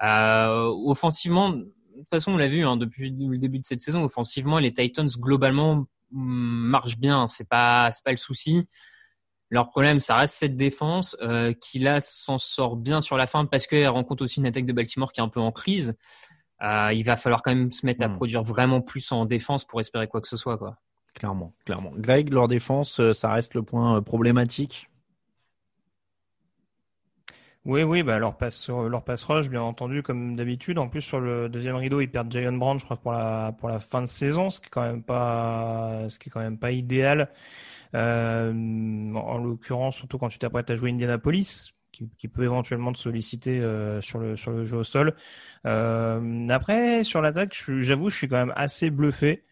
[0.02, 1.64] Euh, offensivement, de
[1.98, 4.04] toute façon, on l'a vu hein, depuis le début de cette saison.
[4.04, 7.26] Offensivement, les Titans globalement mm, marchent bien.
[7.26, 8.66] C'est pas c'est pas le souci.
[9.50, 11.16] Leur problème, ça reste cette défense
[11.60, 14.72] qui là s'en sort bien sur la fin parce qu'elle rencontre aussi une attaque de
[14.72, 15.94] Baltimore qui est un peu en crise.
[16.64, 18.14] Euh, il va falloir quand même se mettre à Mm.
[18.14, 20.78] produire vraiment plus en défense pour espérer quoi que ce soit, quoi.
[21.14, 21.92] Clairement, clairement.
[21.96, 24.90] Greg, leur défense, euh, ça reste le point euh, problématique?
[27.66, 30.78] Oui, oui, bah leur passe, leur passe rush, bien entendu, comme d'habitude.
[30.78, 33.70] En plus, sur le deuxième rideau, ils perdent Jayon Brown, je crois, pour la, pour
[33.70, 36.58] la fin de saison, ce qui est quand même pas, ce qui est quand même
[36.58, 37.30] pas idéal.
[37.94, 41.73] Euh, en l'occurrence, surtout quand tu t'apprêtes à jouer Indianapolis,
[42.16, 45.14] qui, peut éventuellement te solliciter euh, sur le, sur le jeu au sol.
[45.66, 49.44] Euh, après, sur l'attaque, j'avoue, je suis quand même assez bluffé.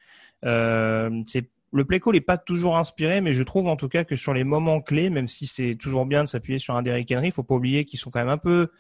[0.45, 4.05] Euh, c'est le play call est pas toujours inspiré, mais je trouve en tout cas
[4.05, 7.11] que sur les moments clés, même si c'est toujours bien de s'appuyer sur un Derrick
[7.11, 8.71] Henry, il faut pas oublier qu'ils sont quand même un peu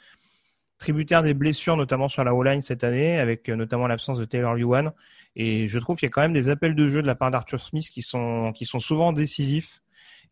[0.77, 4.92] tributaires des blessures, notamment sur la O-line cette année, avec notamment l'absence de Taylor Lewan.
[5.37, 7.31] Et je trouve qu'il y a quand même des appels de jeu de la part
[7.31, 9.81] d'Arthur Smith qui sont qui sont souvent décisifs.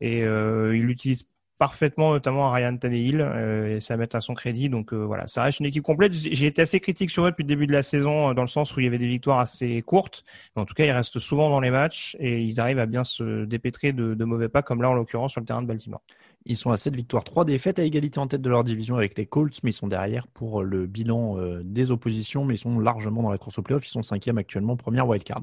[0.02, 1.24] Et il l'utilise
[1.60, 4.70] parfaitement, notamment à Ryan Tannehill, euh, et ça met à son crédit.
[4.70, 6.12] Donc euh, voilà, ça reste une équipe complète.
[6.14, 8.48] J'ai été assez critique sur eux depuis le début de la saison, euh, dans le
[8.48, 10.24] sens où il y avait des victoires assez courtes.
[10.56, 13.04] Mais en tout cas, ils restent souvent dans les matchs et ils arrivent à bien
[13.04, 16.00] se dépêtrer de, de mauvais pas, comme là en l'occurrence sur le terrain de Baltimore.
[16.46, 19.16] Ils sont à 7 victoires, 3 défaites à égalité en tête de leur division avec
[19.16, 22.78] les Colts, mais ils sont derrière pour le bilan euh, des oppositions, mais ils sont
[22.78, 23.86] largement dans la course au playoff.
[23.86, 25.42] Ils sont cinquième actuellement, première wildcard.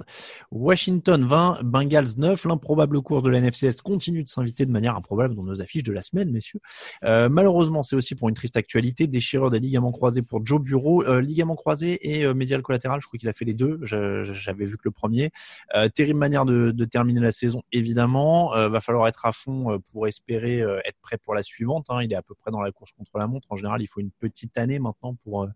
[0.52, 2.46] Washington 20, Bengals 9.
[2.46, 5.94] L'improbable course de la NFCS continue de s'inviter de manière improbable dans nos affiches de
[5.94, 6.60] la semaine, messieurs.
[7.04, 9.08] Euh, malheureusement, c'est aussi pour une triste actualité.
[9.08, 11.04] Déchirure des ligaments croisés pour Joe Bureau.
[11.04, 13.80] Euh, ligaments croisés et euh, médial collatéral, je crois qu'il a fait les deux.
[13.84, 15.32] J'avais vu que le premier.
[15.76, 18.56] Euh, terrible manière de, de terminer la saison, évidemment.
[18.56, 21.86] Euh, va falloir être à fond euh, pour espérer euh, être prêt pour la suivante.
[21.90, 22.02] hein.
[22.02, 23.48] Il est à peu près dans la course contre la montre.
[23.52, 25.48] En général, il faut une petite année maintenant pour euh,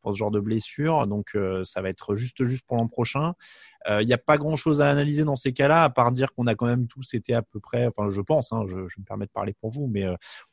[0.00, 1.06] pour ce genre de blessure.
[1.06, 3.34] Donc, euh, ça va être juste juste pour l'an prochain.
[3.88, 6.46] Euh, Il n'y a pas grand-chose à analyser dans ces cas-là, à part dire qu'on
[6.46, 9.26] a quand même tous été à peu près, enfin je pense, hein, je, me permets
[9.26, 10.04] de parler pour vous, mais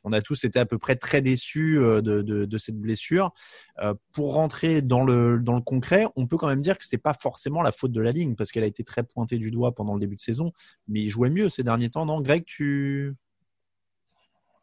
[0.04, 3.32] on a tous été à peu près très déçus de, de, de cette blessure.
[4.12, 7.14] Pour rentrer dans le dans le concret, on peut quand même dire que c'est pas
[7.14, 9.94] forcément la faute de la ligne parce qu'elle a été très pointée du doigt pendant
[9.94, 10.52] le début de saison,
[10.88, 12.06] mais il jouait mieux ces derniers temps.
[12.06, 13.14] Non, Greg, tu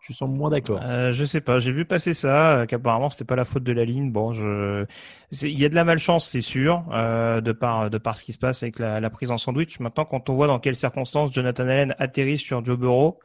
[0.02, 0.80] tu sembles moins d'accord.
[0.84, 3.72] Euh, je sais pas, j'ai vu passer ça, euh, qu'apparemment c'était pas la faute de
[3.72, 4.12] la ligne.
[4.12, 8.40] Bon, il y a de la malchance, c'est sûr, euh, de par ce qui se
[8.40, 9.80] passe avec la, prise en sandwich.
[9.80, 13.20] Maintenant, quand on voit dans quelles circonstances Jonathan Allen atterrit sur Joe Burrow,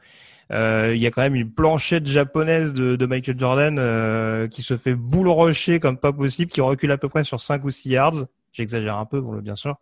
[0.51, 4.93] euh, il y a quand même une planchette japonaise de, Michael Jordan qui se fait
[4.93, 8.25] boule rocher comme pas possible, qui recule à peu près sur 5 ou 6 yards.
[8.51, 9.77] J'exagère un peu, bien sûr,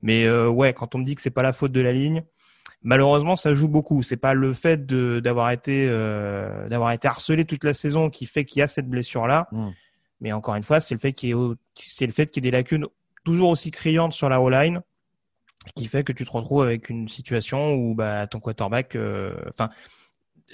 [0.00, 2.24] mais ouais, quand on me dit que c'est pas la faute de la ligne.
[2.82, 4.02] Malheureusement, ça joue beaucoup.
[4.02, 8.26] C'est pas le fait de d'avoir été euh, d'avoir été harcelé toute la saison qui
[8.26, 9.48] fait qu'il y a cette blessure là.
[9.52, 9.68] Mm.
[10.20, 12.48] Mais encore une fois, c'est le fait qu'il y ait c'est le fait qu'il y
[12.48, 12.86] ait des lacunes
[13.24, 14.80] toujours aussi criantes sur la O-line
[15.74, 19.68] qui fait que tu te retrouves avec une situation où bah ton quarterback, euh, enfin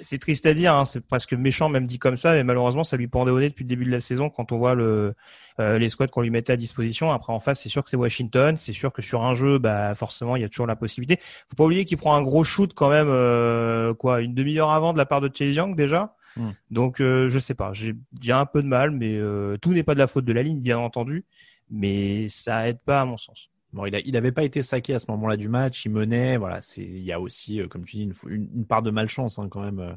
[0.01, 2.97] c'est triste à dire, hein, c'est presque méchant même dit comme ça, mais malheureusement ça
[2.97, 5.15] lui pendait au nez depuis le début de la saison quand on voit le,
[5.61, 7.13] euh, les squads qu'on lui mettait à disposition.
[7.13, 9.95] Après en face, c'est sûr que c'est Washington, c'est sûr que sur un jeu, bah
[9.95, 11.21] forcément il y a toujours la possibilité.
[11.49, 14.93] Faut pas oublier qu'il prend un gros shoot quand même, euh, quoi, une demi-heure avant
[14.93, 16.17] de la part de Chase Young déjà.
[16.37, 16.51] Hmm.
[16.71, 17.95] Donc euh, je sais pas, j'ai
[18.33, 19.19] un peu de mal, mais
[19.61, 21.25] tout n'est pas de la faute de la ligne bien entendu,
[21.71, 23.51] mais ça aide pas à mon sens.
[23.75, 26.37] Bon, il, a, il avait pas été saqué à ce moment-là du match, il menait.
[26.37, 29.49] Voilà, c'est il y a aussi, euh, comme tu dis, une, part de malchance hein,
[29.51, 29.95] quand même euh,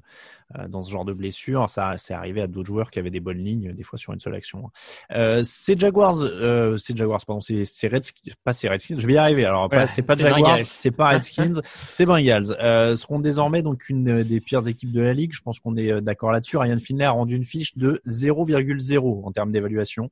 [0.70, 1.70] dans ce genre de blessure.
[1.70, 4.20] Ça, c'est arrivé à d'autres joueurs qui avaient des bonnes lignes, des fois sur une
[4.20, 4.66] seule action.
[4.66, 5.16] Hein.
[5.16, 9.00] Euh, c'est Jaguars, euh, c'est Jaguars, pardon, c'est Redskins, pas c'est Redskins.
[9.00, 9.46] Je vais y arriver.
[9.46, 12.56] Alors, c'est pas Jaguars, c'est pas Redskins, c'est Bengals.
[12.60, 15.34] Euh, seront désormais donc une des pires équipes de la ligue.
[15.34, 16.58] Je pense qu'on est d'accord là-dessus.
[16.58, 20.10] Ryan Finlay a rendu une fiche de 0,0 en termes d'évaluation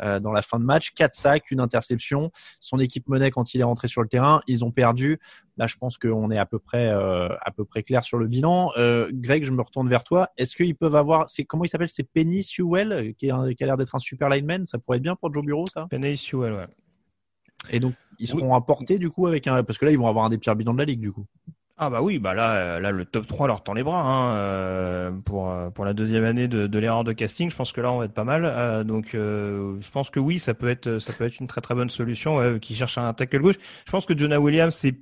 [0.00, 0.90] dans la fin de match.
[0.92, 2.30] Quatre sacs, une interception.
[2.58, 4.42] Son équipe menait quand il est rentré sur le terrain.
[4.46, 5.18] Ils ont perdu.
[5.60, 8.26] Là, je pense qu'on est à peu près euh, à peu près clair sur le
[8.26, 8.72] bilan.
[8.78, 10.30] Euh, Greg, je me retourne vers toi.
[10.38, 13.94] Est-ce qu'ils peuvent avoir, c'est comment il s'appelle, c'est Penny Sewell qui, a l'air d'être
[13.94, 14.64] un super lineman.
[14.64, 15.86] Ça pourrait être bien pour Joe Bureau, ça.
[15.90, 16.66] Penny Sewell, ouais.
[17.68, 20.24] Et donc, ils seront apportés du coup avec un, parce que là, ils vont avoir
[20.24, 21.26] un des pires bilans de la ligue du coup.
[21.76, 25.20] Ah bah oui, bah là, euh, là le top 3 leur tend les bras hein,
[25.26, 27.50] pour pour la deuxième année de, de l'erreur de casting.
[27.50, 28.84] Je pense que là on va être pas mal.
[28.86, 31.90] donc je pense que oui, ça peut être ça peut être une très très bonne
[31.90, 32.58] solution.
[32.60, 33.56] qui cherche un tackle gauche.
[33.86, 34.94] Je pense que Jonah Williams c'est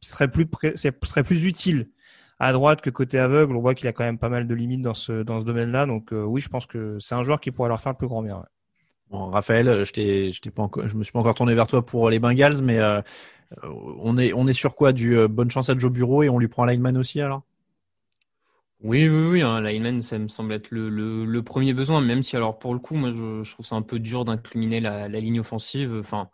[0.00, 1.88] serait plus serait plus utile
[2.38, 3.56] à droite que côté aveugle.
[3.56, 5.86] On voit qu'il a quand même pas mal de limites dans ce dans ce domaine-là.
[5.86, 8.08] Donc euh, oui, je pense que c'est un joueur qui pourrait leur faire le plus
[8.08, 8.44] grand bien.
[9.10, 11.66] Bon, Raphaël, je t'ai je t'ai pas encore, je me suis pas encore tourné vers
[11.66, 13.00] toi pour les Bengals, mais euh,
[13.64, 14.92] on est on est sur quoi?
[14.92, 17.42] Du euh, bonne chance à Joe Bureau et on lui prend un lineman aussi alors?
[18.82, 22.22] Oui, oui, oui, un lineman, ça me semble être le, le, le, premier besoin, même
[22.22, 25.08] si alors pour le coup, moi je, je trouve ça un peu dur d'incriminer la,
[25.08, 25.96] la ligne offensive.
[25.98, 26.28] Enfin,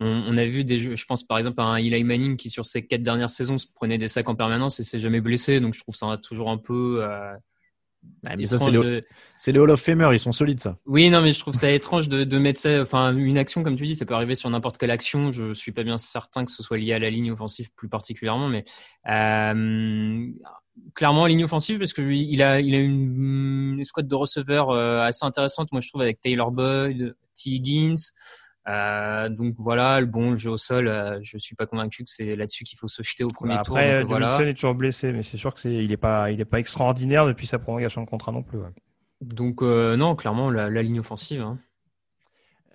[0.00, 2.66] on, a vu des jeux, je pense par exemple à un Eli Manning qui sur
[2.66, 5.74] ses quatre dernières saisons se prenait des sacs en permanence et s'est jamais blessé, donc
[5.74, 7.04] je trouve ça toujours un peu.
[7.04, 7.32] Euh,
[8.26, 10.76] ah, mais ça c'est les, Hall of Famer, ils sont solides ça.
[10.86, 13.76] Oui, non, mais je trouve ça étrange de, de mettre ça, enfin une action comme
[13.76, 15.30] tu dis, ça peut arriver sur n'importe quelle action.
[15.30, 18.48] Je suis pas bien certain que ce soit lié à la ligne offensive plus particulièrement,
[18.48, 18.64] mais
[19.08, 20.26] euh,
[20.94, 25.24] clairement ligne offensive parce que il a il a une, escouade de receveurs euh, assez
[25.24, 27.50] intéressante, moi je trouve avec Taylor Boyd, T.
[27.50, 28.10] Higgins.
[28.68, 32.10] Euh, donc voilà, le bon le jeu au sol, euh, je suis pas convaincu que
[32.10, 33.76] c'est là-dessus qu'il faut se jeter au premier bah, tour.
[33.76, 34.40] Après, voilà.
[34.42, 37.26] est toujours blessé, mais c'est sûr que c'est il est pas il est pas extraordinaire
[37.26, 38.60] depuis sa prolongation de contrat non plus.
[39.20, 41.40] Donc euh, non, clairement la, la ligne offensive.
[41.40, 41.58] Hein.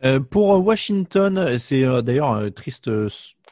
[0.03, 2.89] Euh, pour Washington, c'est d'ailleurs un triste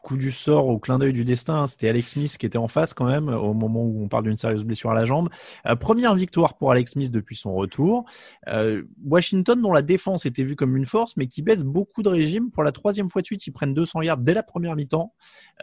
[0.06, 1.62] coup du sort au clin d'œil du destin.
[1.62, 1.68] Hein.
[1.68, 4.36] C'était Alex Smith qui était en face quand même au moment où on parle d'une
[4.36, 5.30] sérieuse blessure à la jambe.
[5.66, 8.06] Euh, première victoire pour Alex Smith depuis son retour.
[8.48, 12.10] Euh, Washington dont la défense était vue comme une force mais qui baisse beaucoup de
[12.10, 12.52] régime.
[12.52, 15.12] Pour la troisième fois de suite, ils prennent 200 yards dès la première mi-temps.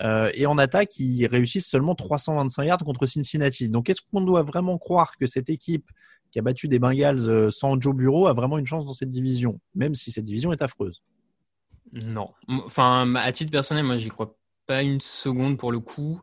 [0.00, 3.68] Euh, et en attaque, ils réussissent seulement 325 yards contre Cincinnati.
[3.68, 5.88] Donc est-ce qu'on doit vraiment croire que cette équipe
[6.32, 9.60] qui a battu des Bengals sans Joe Bureau a vraiment une chance dans cette division,
[9.76, 11.00] même si cette division est affreuse?
[11.92, 12.30] Non.
[12.48, 16.20] Enfin, à titre personnel, moi, j'y crois pas une seconde pour le coup.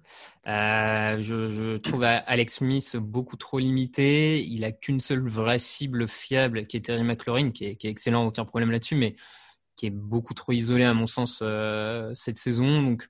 [0.47, 4.43] Euh, je, trouve Alex Smith beaucoup trop limité.
[4.43, 8.45] Il a qu'une seule vraie cible fiable, qui est Terry McLaurin, qui est, excellent, aucun
[8.45, 9.15] problème là-dessus, mais
[9.75, 12.81] qui est beaucoup trop isolé à mon sens euh, cette saison.
[12.81, 13.07] Donc,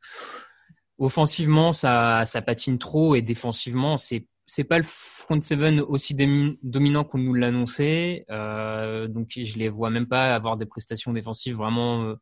[0.98, 7.04] offensivement, ça, ça patine trop, et défensivement, c'est c'est pas le front seven aussi dominant
[7.04, 8.26] qu'on nous l'annonçait.
[8.32, 12.16] Euh, donc, je les vois même pas avoir des prestations défensives vraiment euh,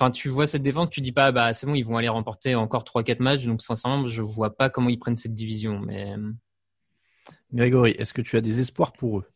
[0.00, 2.54] Enfin, tu vois cette défense, tu dis pas, bah c'est bon, ils vont aller remporter
[2.54, 3.44] encore 3-4 matchs.
[3.44, 5.78] Donc sincèrement, je vois pas comment ils prennent cette division.
[5.80, 6.32] Mais euh,
[7.52, 9.28] Grégory, est-ce que tu as des espoirs pour eux?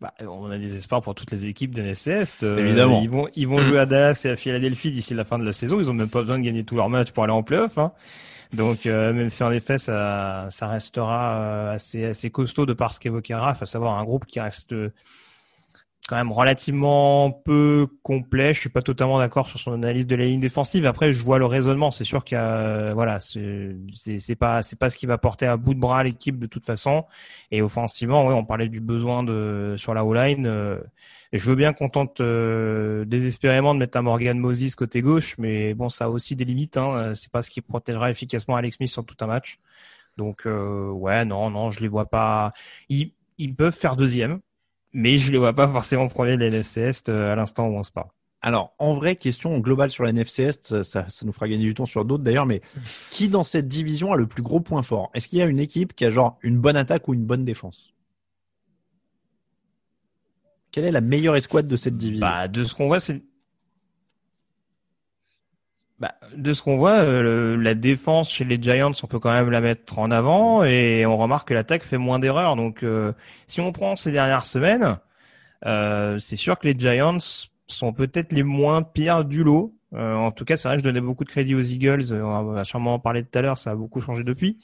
[0.00, 2.38] Bah, on a des espoirs pour toutes les équipes de NSS.
[2.42, 3.02] Euh, Évidemment.
[3.02, 3.62] Ils vont, ils vont mm.
[3.62, 5.78] jouer à Dallas et à Philadelphie d'ici la fin de la saison.
[5.78, 7.78] Ils ont même pas besoin de gagner tous leurs matchs pour aller en playoff.
[7.78, 7.92] Hein.
[8.52, 12.98] Donc, euh, même si en effet, ça, ça restera assez, assez costaud de par ce
[12.98, 14.74] qu'évoquait Raph, à savoir un groupe qui reste
[16.08, 18.54] quand même relativement peu complet.
[18.54, 20.84] Je suis pas totalement d'accord sur son analyse de la ligne défensive.
[20.84, 21.90] Après, je vois le raisonnement.
[21.90, 25.56] C'est sûr qu'il y a, voilà, c'est pas c'est pas ce qui va porter à
[25.56, 27.04] bout de bras l'équipe de toute façon.
[27.50, 30.46] Et offensivement, ouais, on parlait du besoin de sur la O-line.
[30.46, 30.80] Euh,
[31.32, 35.72] je veux bien qu'on tente euh, désespérément de mettre un Morgan Moses côté gauche, mais
[35.74, 36.76] bon, ça a aussi des limites.
[36.76, 37.12] Hein.
[37.14, 39.58] C'est pas ce qui protégera efficacement Alex Smith sur tout un match.
[40.16, 42.50] Donc euh, ouais, non, non, je les vois pas.
[42.88, 44.40] Ils, ils peuvent faire deuxième
[44.92, 47.76] mais je les vois pas forcément premier de la NFC Est euh, à l'instant où
[47.76, 48.08] on se parle.
[48.40, 51.74] Alors, en vrai, question globale sur la NFC Est, ça, ça, nous fera gagner du
[51.74, 52.60] temps sur d'autres d'ailleurs, mais
[53.10, 55.10] qui dans cette division a le plus gros point fort?
[55.14, 57.44] Est-ce qu'il y a une équipe qui a genre une bonne attaque ou une bonne
[57.44, 57.94] défense?
[60.72, 62.26] Quelle est la meilleure escouade de cette division?
[62.26, 63.22] Bah, de ce qu'on voit, c'est
[66.02, 69.50] Bah, de ce qu'on voit, euh, la défense chez les Giants, on peut quand même
[69.50, 72.56] la mettre en avant et on remarque que l'attaque fait moins d'erreurs.
[72.56, 73.12] Donc, euh,
[73.46, 74.98] si on prend ces dernières semaines,
[75.64, 77.18] euh, c'est sûr que les Giants
[77.68, 79.76] sont peut-être les moins pires du lot.
[79.92, 82.12] en tout cas, c'est vrai que je donnais beaucoup de crédit aux Eagles.
[82.12, 83.58] On va sûrement en parler tout à l'heure.
[83.58, 84.58] Ça a beaucoup changé depuis.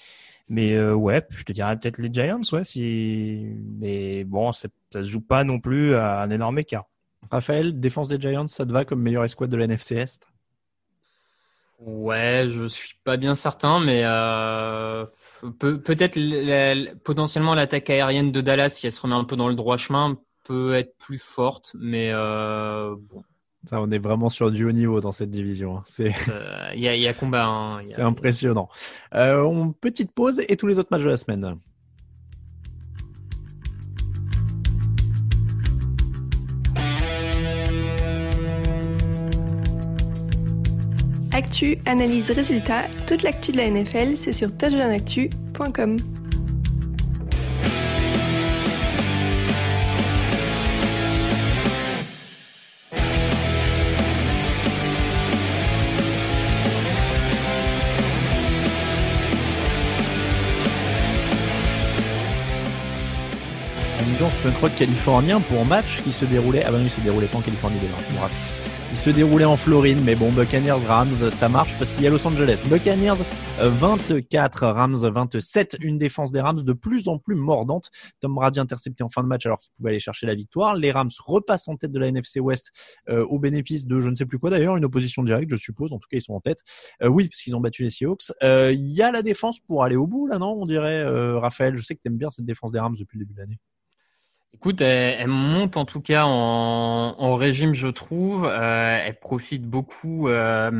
[0.49, 2.65] Mais ouais, je te dirais peut-être les Giants, ouais.
[2.65, 3.47] Si,
[3.79, 6.87] mais bon, ça se joue pas non plus à un énorme écart.
[7.31, 10.27] Raphaël, défense des Giants, ça te va comme meilleure escouade de la Est?
[11.79, 15.07] Ouais, je suis pas bien certain, mais euh,
[15.61, 16.19] peut, peut-être
[17.05, 20.19] potentiellement l'attaque aérienne de Dallas, si elle se remet un peu dans le droit chemin,
[20.45, 23.23] peut être plus forte, mais euh, bon.
[23.65, 25.79] Ça, on est vraiment sur du haut niveau dans cette division.
[25.79, 25.83] Hein.
[25.85, 27.47] C'est euh, il y, a, y, a, combat.
[27.47, 27.81] Hein.
[27.85, 28.69] C'est impressionnant.
[29.13, 31.59] on, petite pause et tous les autres matchs de la semaine.
[41.39, 45.97] Actu, analyse, résultat, toute l'actu de la NFL, c'est sur touchdownactu.com.
[64.43, 66.63] Punk rock californien pour un match qui se déroulait.
[66.65, 67.95] Ah ben oui, il se déroulait pas en Californie déjà.
[68.99, 72.27] Se déroulait en Floride, mais bon, Buccaneers, Rams, ça marche parce qu'il y a Los
[72.27, 72.67] Angeles.
[72.69, 73.23] Buccaneers
[73.61, 77.93] 24, Rams 27, une défense des Rams de plus en plus mordante.
[78.19, 80.75] Tom Brady intercepté en fin de match alors qu'il pouvait aller chercher la victoire.
[80.75, 82.73] Les Rams repassent en tête de la NFC West
[83.09, 85.93] euh, au bénéfice de je ne sais plus quoi d'ailleurs, une opposition directe, je suppose.
[85.93, 86.65] En tout cas, ils sont en tête.
[87.01, 88.33] Euh, oui, parce qu'ils ont battu les Seahawks.
[88.43, 91.05] Euh, il y a la défense pour aller au bout là, non On dirait,
[91.39, 91.77] Raphaël.
[91.77, 93.61] Je sais que tu aimes bien cette défense des Rams depuis le début de l'année.
[94.55, 98.47] Écoute, elle, monte en tout cas en, régime, je trouve.
[98.47, 100.71] Euh, elle profite beaucoup euh,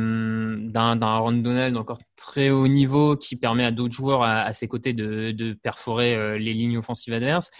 [0.59, 4.93] d'un Aaron Donald encore très haut niveau qui permet à d'autres joueurs à, ses côtés
[4.93, 7.51] de, perforer euh, les lignes offensives adverses.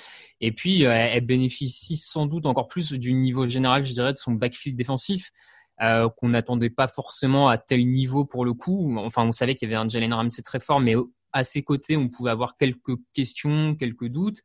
[0.41, 4.31] Et puis, elle bénéficie sans doute encore plus du niveau général, je dirais, de son
[4.33, 5.31] backfield défensif.
[5.79, 8.97] qu'on n'attendait pas forcément à tel niveau pour le coup.
[8.97, 10.95] Enfin, on savait qu'il y avait un Jalen Ramsey très fort, mais
[11.33, 14.41] à ses côtés, on pouvait avoir quelques questions, quelques doutes.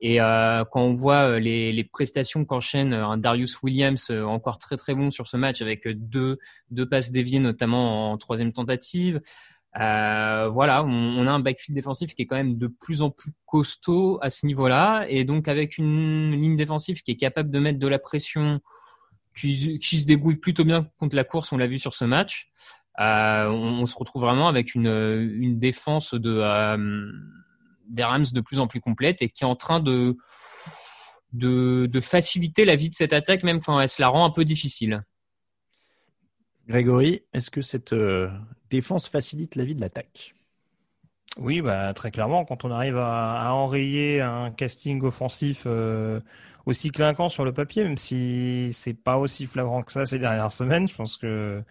[0.00, 4.58] Et euh, quand on voit euh, les, les prestations qu'enchaîne euh, un Darius Williams encore
[4.58, 6.38] très très bon sur ce match avec deux
[6.70, 9.20] deux passes déviées notamment en troisième tentative,
[9.78, 13.10] euh, voilà, on, on, a un backfield défensif qui est quand même de plus en
[13.10, 17.58] plus costaud à ce niveau-là, et donc avec une ligne défensive qui est capable de
[17.58, 18.60] mettre de la pression,
[19.38, 22.48] qui, qui se débrouille plutôt bien contre la course, on l'a vu sur ce match.
[22.98, 26.40] Euh, on, on, se retrouve vraiment avec une, une défense de
[27.88, 30.16] des Rams de plus en plus complète et qui est en train de,
[31.32, 34.44] de, faciliter la vie de cette attaque, même quand elle se la rend un peu
[34.44, 35.02] difficile.
[36.68, 38.28] Grégory, est-ce que cette euh,
[38.70, 40.34] défense facilite la vie de l'attaque?
[41.38, 46.20] Oui, bah, très clairement, quand on arrive à, enrayer un casting offensif euh,
[46.66, 50.52] aussi clinquant sur le papier, même si c'est pas aussi flagrant que ça ces dernières
[50.52, 51.62] semaines, je pense que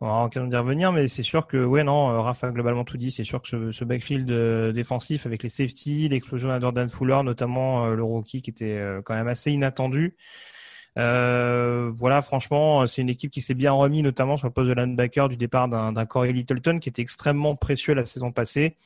[0.00, 2.84] on aura l'occasion d'y revenir, mais c'est sûr que, ouais, non, euh, Rafa a globalement
[2.84, 3.10] tout dit.
[3.10, 7.86] C'est sûr que ce, backfield euh, défensif avec les safety, l'explosion à Jordan Fuller, notamment
[7.86, 10.16] euh, le rookie qui était quand même assez inattendu.
[10.96, 15.28] Voilà, franchement, c'est une équipe qui s'est bien remis, notamment sur le poste de linebacker
[15.28, 18.76] du départ d'un Corey Littleton qui était extrêmement précieux la saison passée.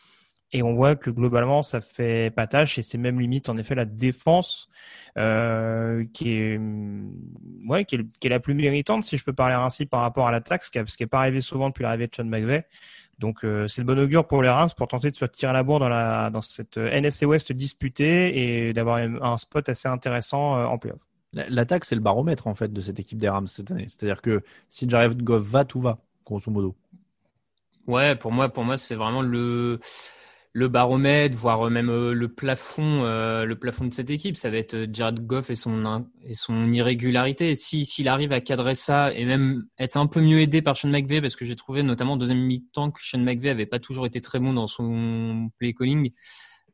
[0.52, 3.76] Et on voit que globalement, ça fait pas tâche et c'est même limite en effet
[3.76, 4.68] la défense
[5.16, 6.60] euh, qui est
[7.68, 10.26] ouais qui est, qui est, la plus méritante si je peux parler ainsi par rapport
[10.26, 12.66] à l'attaque, ce qui n'est pas arrivé souvent depuis l'arrivée de Sean McVay.
[13.20, 15.62] Donc euh, c'est le bon augure pour les Rams pour tenter de se tirer la
[15.62, 20.58] bourre dans la dans cette euh, NFC West disputée et d'avoir un spot assez intéressant
[20.58, 21.06] euh, en playoff.
[21.34, 23.84] L'attaque c'est le baromètre en fait de cette équipe des Rams cette année.
[23.88, 26.74] C'est-à-dire que si Jared Goff va, tout va grosso modo.
[27.86, 29.80] Ouais, pour moi pour moi c'est vraiment le
[30.52, 34.36] le baromètre, voire même euh, le plafond, euh, le plafond de cette équipe.
[34.36, 37.54] Ça va être euh, Jared Goff et son et son irrégularité.
[37.54, 40.88] Si s'il arrive à cadrer ça et même être un peu mieux aidé par Sean
[40.88, 44.06] McVay, parce que j'ai trouvé notamment en deuxième mi-temps que Sean McVay avait pas toujours
[44.06, 46.10] été très bon dans son play calling.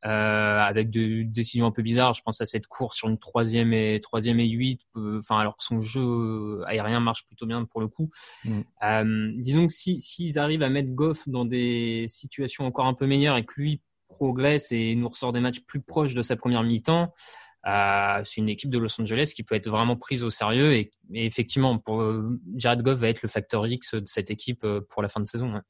[0.07, 2.14] Euh, avec des décisions un peu bizarres.
[2.14, 4.83] Je pense à cette course sur une troisième et troisième et huit.
[4.95, 8.09] Enfin, alors que son jeu aérien marche plutôt bien pour le coup.
[8.45, 8.61] Mm.
[8.85, 13.07] Euh, disons que si s'ils arrivent à mettre Goff dans des situations encore un peu
[13.07, 16.62] meilleures et que lui progresse et nous ressort des matchs plus proches de sa première
[16.62, 17.12] mi-temps,
[17.66, 20.92] euh, c'est une équipe de Los Angeles qui peut être vraiment prise au sérieux et,
[21.14, 22.05] effectivement, pour
[22.55, 25.61] Jared Goff va être le facteur X de cette équipe pour la fin de saison.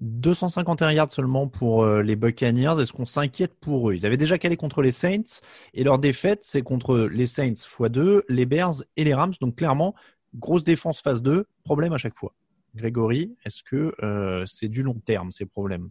[0.00, 2.80] 251 yards seulement pour euh, les Buccaneers.
[2.80, 3.94] Est-ce qu'on s'inquiète pour eux?
[3.94, 5.40] Ils avaient déjà calé contre les Saints
[5.72, 9.32] et leur défaite, c'est contre les Saints x2, les Bears et les Rams.
[9.40, 9.94] Donc clairement,
[10.34, 12.34] grosse défense phase 2, problème à chaque fois.
[12.74, 15.90] Grégory, est-ce que euh, c'est du long terme ces problèmes?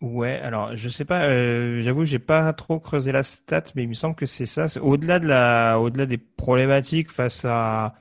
[0.00, 3.88] Ouais, alors je sais pas, euh, j'avoue, j'ai pas trop creusé la stat, mais il
[3.88, 4.66] me semble que c'est ça.
[4.82, 7.94] Au-delà de la, au-delà des problématiques face à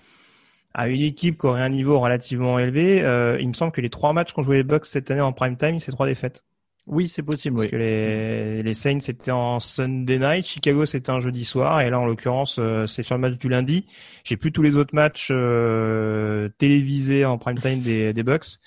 [0.73, 3.89] à une équipe qui aurait un niveau relativement élevé, euh, il me semble que les
[3.89, 6.43] trois matchs qu'ont joué les Bucks cette année en prime time, c'est trois défaites.
[6.85, 7.55] Oui, c'est possible.
[7.55, 7.71] Parce Oui.
[7.71, 11.97] que les, les Saints c'était en Sunday night, Chicago c'était un jeudi soir, et là
[11.99, 13.85] en l'occurrence euh, c'est sur le match du lundi.
[14.25, 18.57] J'ai plus tous les autres matchs euh, télévisés en prime time des, des Bucks.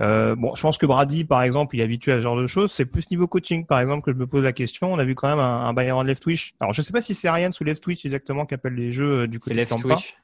[0.00, 2.46] Euh, bon, je pense que Brady, par exemple, il est habitué à ce genre de
[2.46, 2.70] choses.
[2.70, 4.92] C'est plus niveau coaching, par exemple, que je me pose la question.
[4.92, 6.52] On a vu quand même un, un Bayern Left Twitch.
[6.60, 9.22] Alors, je sais pas si c'est Ariane sous Left Twitch exactement qui appelle les jeux
[9.22, 9.96] euh, du C'est côté de left Tampa.
[9.96, 10.14] twitch.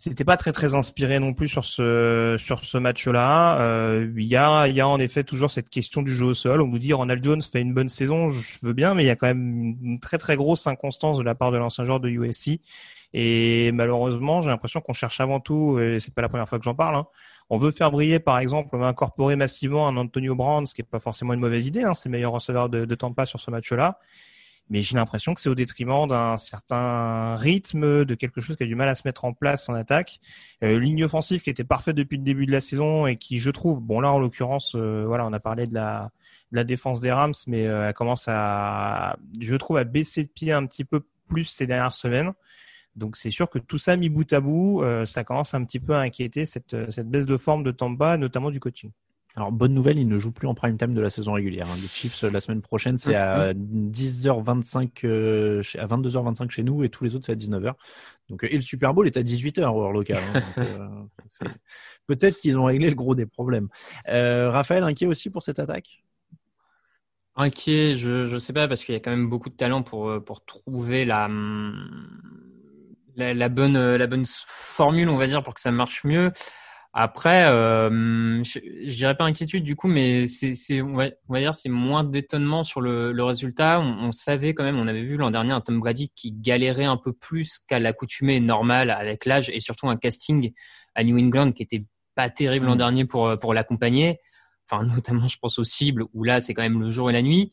[0.00, 3.60] C'était pas très très inspiré non plus sur ce sur ce match-là.
[3.60, 6.34] Euh, il y a il y a en effet toujours cette question du jeu au
[6.34, 6.62] sol.
[6.62, 9.10] On nous dit Ronald Jones fait une bonne saison, je veux bien, mais il y
[9.10, 12.08] a quand même une très très grosse inconstance de la part de l'ancien joueur de
[12.08, 12.60] USC.
[13.12, 16.64] Et malheureusement, j'ai l'impression qu'on cherche avant tout, et c'est pas la première fois que
[16.64, 16.94] j'en parle.
[16.96, 17.06] hein,
[17.50, 20.82] on veut faire briller, par exemple, on veut incorporer massivement un Antonio Brown, ce qui
[20.82, 21.82] est pas forcément une mauvaise idée.
[21.82, 23.98] Hein, c'est le meilleur receveur de, de Tampa sur ce match-là.
[24.70, 28.66] Mais j'ai l'impression que c'est au détriment d'un certain rythme, de quelque chose qui a
[28.66, 30.20] du mal à se mettre en place en attaque.
[30.62, 33.50] Euh, ligne offensive qui était parfaite depuis le début de la saison et qui, je
[33.50, 36.10] trouve, bon là en l'occurrence, euh, voilà, on a parlé de la,
[36.64, 40.66] défense des Rams, mais euh, elle commence à, je trouve, à baisser de pied un
[40.66, 42.32] petit peu plus ces dernières semaines.
[42.96, 45.78] Donc c'est sûr que tout ça mis bout à bout, euh, ça commence un petit
[45.78, 48.90] peu à inquiéter cette, cette baisse de forme de Tampa, notamment du coaching.
[49.36, 51.66] Alors, bonne nouvelle, il ne joue plus en prime time de la saison régulière.
[51.70, 51.74] hein.
[51.80, 56.82] Les Chiefs, euh, la semaine prochaine, c'est à 10h25, euh, chez- à 22h25 chez nous,
[56.82, 57.76] et tous les autres, c'est à 19h.
[58.28, 60.24] Donc, euh, et le Super Bowl est à 18h, heure locale.
[60.24, 60.52] hein.
[60.58, 60.88] Euh,
[62.08, 63.68] Peut-être qu'ils ont réglé le gros des problèmes.
[64.08, 66.02] Euh, Raphaël, inquiet aussi pour cette attaque?
[67.36, 70.08] Inquiet, je je sais pas parce qu'il y a quand même beaucoup de talent pour
[70.10, 72.18] euh, pour trouver la hum,
[73.16, 76.32] la, la bonne euh, la bonne formule, on va dire, pour que ça marche mieux.
[77.00, 81.38] Après, euh, je, je dirais pas inquiétude du coup, mais c'est on va, on va
[81.38, 83.78] dire c'est moins d'étonnement sur le, le résultat.
[83.78, 86.86] On, on savait quand même, on avait vu l'an dernier un Tom Brady qui galérait
[86.86, 90.52] un peu plus qu'à l'accoutumée normale avec l'âge et surtout un casting
[90.96, 91.84] à New England qui était
[92.16, 92.78] pas terrible l'an Mm.
[92.78, 94.18] dernier pour pour l'accompagner
[94.68, 97.22] enfin notamment je pense aux cibles où là c'est quand même le jour et la
[97.22, 97.52] nuit.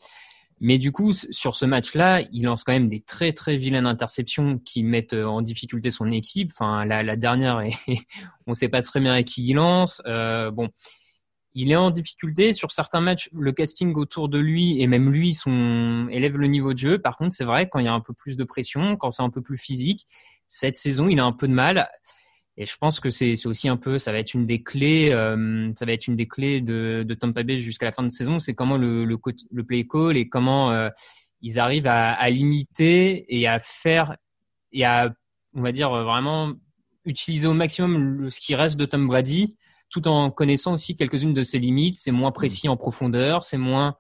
[0.62, 4.58] Mais du coup sur ce match-là, il lance quand même des très très vilaines interceptions
[4.60, 6.51] qui mettent euh, en difficulté son équipe.
[6.53, 7.74] Enfin la, dernière, est,
[8.47, 10.01] on sait pas très bien à qui il lance.
[10.06, 10.70] Euh, bon,
[11.53, 13.30] il est en difficulté sur certains matchs.
[13.34, 16.99] Le casting autour de lui et même lui son élève le niveau de jeu.
[16.99, 19.24] Par contre, c'est vrai quand il y a un peu plus de pression, quand c'est
[19.24, 20.06] un peu plus physique,
[20.47, 21.89] cette saison il a un peu de mal.
[22.58, 25.72] Et je pense que c'est aussi un peu, ça va être une des clés, euh,
[25.76, 28.39] ça va être une des clés de, de Tampa Bay jusqu'à la fin de saison,
[28.39, 29.18] c'est comment le, le,
[29.51, 30.89] le play call et comment euh,
[31.41, 34.16] ils arrivent à, à limiter et à faire
[34.72, 35.14] et à,
[35.53, 36.53] on va dire euh, vraiment
[37.03, 39.58] utiliser au maximum ce qui reste de Tom Brady,
[39.89, 41.95] tout en connaissant aussi quelques-unes de ses limites.
[41.97, 43.95] C'est moins précis en profondeur, c'est moins,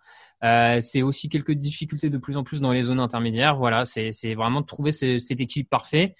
[0.45, 3.57] euh, c'est aussi quelques difficultés de plus en plus dans les zones intermédiaires.
[3.57, 6.15] Voilà, c'est vraiment trouver ce- cet équilibre parfait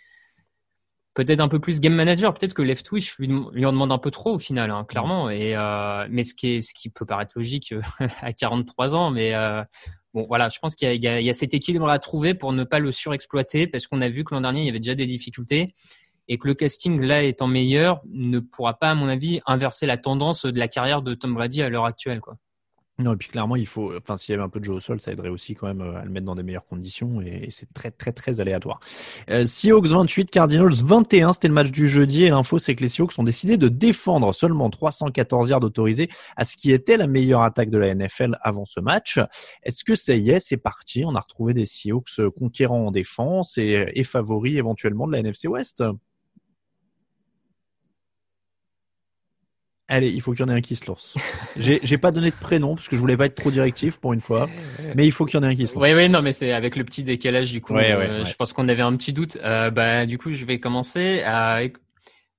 [1.15, 2.33] peut-être un peu plus game manager.
[2.33, 5.29] Peut-être que Left Twitch lui, lui en demande un peu trop au final, hein, clairement.
[5.29, 7.81] Et euh, mais ce qui est, ce qui peut paraître logique euh,
[8.21, 9.63] à 43 ans, mais euh,
[10.13, 12.79] bon, voilà, je pense qu'il y y a cet équilibre à trouver pour ne pas
[12.79, 15.73] le surexploiter, parce qu'on a vu que l'an dernier il y avait déjà des difficultés
[16.27, 19.97] et que le casting là étant meilleur ne pourra pas, à mon avis, inverser la
[19.97, 22.37] tendance de la carrière de Tom Brady à l'heure actuelle, quoi.
[22.97, 24.79] Non, et puis clairement, il faut, enfin, s'il y avait un peu de jeu au
[24.79, 27.47] sol, ça aiderait aussi quand même euh, à le mettre dans des meilleures conditions et
[27.49, 28.79] c'est très, très, très aléatoire.
[29.29, 32.87] Euh, Seahawks 28, Cardinals 21, c'était le match du jeudi et l'info, c'est que les
[32.87, 37.41] Seahawks ont décidé de défendre seulement 314 yards autorisés à ce qui était la meilleure
[37.41, 39.19] attaque de la NFL avant ce match.
[39.63, 41.03] Est-ce que ça y est, c'est parti?
[41.05, 45.49] On a retrouvé des Seahawks conquérants en défense et, et favoris éventuellement de la NFC
[45.49, 45.83] West?
[49.87, 51.13] Allez, il faut qu'il y en ait un qui se lance.
[51.57, 54.21] J'ai, pas donné de prénom parce que je voulais pas être trop directif pour une
[54.21, 54.49] fois,
[54.95, 55.83] mais il faut qu'il y en ait un qui se lance.
[55.83, 57.73] Oui, oui, non, mais c'est avec le petit décalage du coup.
[57.73, 58.25] Ouais, euh, ouais, ouais.
[58.25, 59.37] Je pense qu'on avait un petit doute.
[59.43, 61.21] Euh, bah, du coup, je vais commencer.
[61.21, 61.77] Avec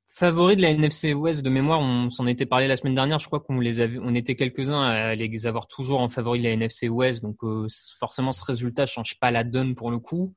[0.08, 3.20] favori de la NFC West de mémoire, on s'en était parlé la semaine dernière.
[3.20, 6.44] Je crois qu'on les avait, on était quelques-uns à les avoir toujours en favori de
[6.44, 7.22] la NFC West.
[7.22, 7.68] Donc euh,
[8.00, 10.34] forcément, ce résultat change pas la donne pour le coup.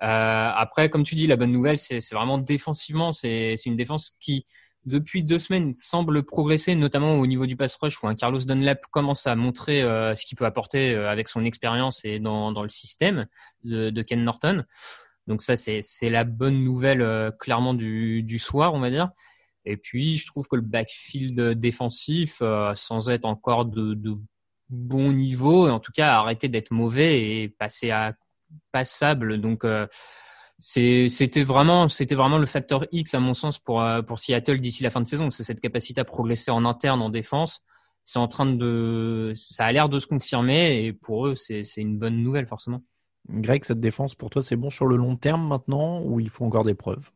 [0.00, 4.46] Après, comme tu dis, la bonne nouvelle, c'est vraiment défensivement, c'est une défense qui
[4.86, 8.86] depuis deux semaines semble progresser, notamment au niveau du pass rush où un Carlos Dunlap
[8.90, 12.62] commence à montrer euh, ce qu'il peut apporter euh, avec son expérience et dans, dans
[12.62, 13.26] le système
[13.64, 14.64] de, de Ken Norton.
[15.26, 19.10] Donc ça, c'est la bonne nouvelle euh, clairement du, du soir, on va dire.
[19.64, 24.16] Et puis, je trouve que le backfield défensif, euh, sans être encore de, de
[24.70, 28.14] bon niveau, en tout cas, a arrêté d'être mauvais et passé à
[28.72, 29.40] passable.
[29.40, 29.86] Donc, euh,
[30.60, 34.82] c'était vraiment, c'était vraiment le facteur X à mon sens pour euh, pour Seattle d'ici
[34.82, 35.30] la fin de saison.
[35.30, 37.62] C'est cette capacité à progresser en interne en défense.
[38.04, 41.98] C'est en train de, ça a l'air de se confirmer et pour eux, c'est une
[41.98, 42.82] bonne nouvelle forcément.
[43.28, 46.44] Greg, cette défense pour toi, c'est bon sur le long terme maintenant ou il faut
[46.44, 47.10] encore des preuves?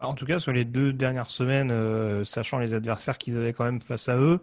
[0.00, 3.64] En tout cas, sur les deux dernières semaines, euh, sachant les adversaires qu'ils avaient quand
[3.64, 4.40] même face à eux,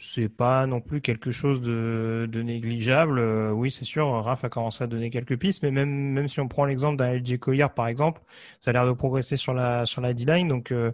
[0.00, 3.18] c'est pas non plus quelque chose de, de négligeable.
[3.18, 6.40] Euh, oui, c'est sûr, Raph a commencé à donner quelques pistes, mais même même si
[6.40, 8.22] on prend l'exemple d'un LG Collier par exemple,
[8.60, 10.92] ça a l'air de progresser sur la sur la D-line, donc euh,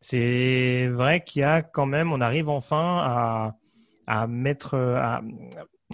[0.00, 3.56] c'est vrai qu'il y a quand même, on arrive enfin à
[4.06, 5.22] à mettre à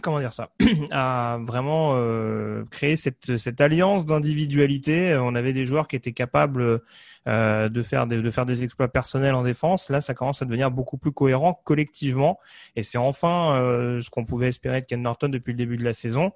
[0.03, 0.51] comment dire ça,
[0.91, 5.17] à vraiment euh, créer cette, alliance d'individualité.
[5.17, 6.81] On avait des joueurs qui étaient capables
[7.29, 9.89] euh, de faire des, de faire des exploits personnels en défense.
[9.91, 12.39] Là, ça commence à devenir beaucoup plus cohérent collectivement,
[12.77, 15.85] et c'est enfin euh, ce qu'on pouvait espérer de Ken Norton depuis le début de
[15.85, 16.33] la saison,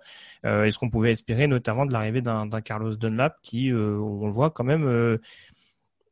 [0.46, 4.26] euh, et ce qu'on pouvait espérer notamment de l'arrivée d'un Carlos Dunlap qui, euh, on
[4.26, 5.18] le voit quand même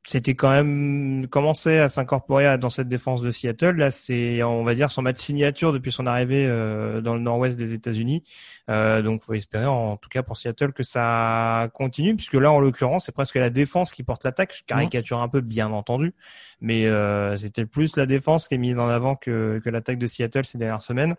[0.07, 3.73] c'était quand même commencé à s'incorporer dans cette défense de Seattle.
[3.73, 7.59] Là, c'est, on va dire, son match signature depuis son arrivée euh, dans le nord-ouest
[7.59, 8.23] des États-Unis.
[8.71, 12.61] Euh, donc, faut espérer, en tout cas pour Seattle, que ça continue, puisque là, en
[12.61, 14.55] l'occurrence, c'est presque la défense qui porte l'attaque.
[14.57, 16.15] Je caricature un peu, bien entendu,
[16.61, 20.07] mais euh, c'était plus la défense qui est mise en avant que, que l'attaque de
[20.07, 21.17] Seattle ces dernières semaines.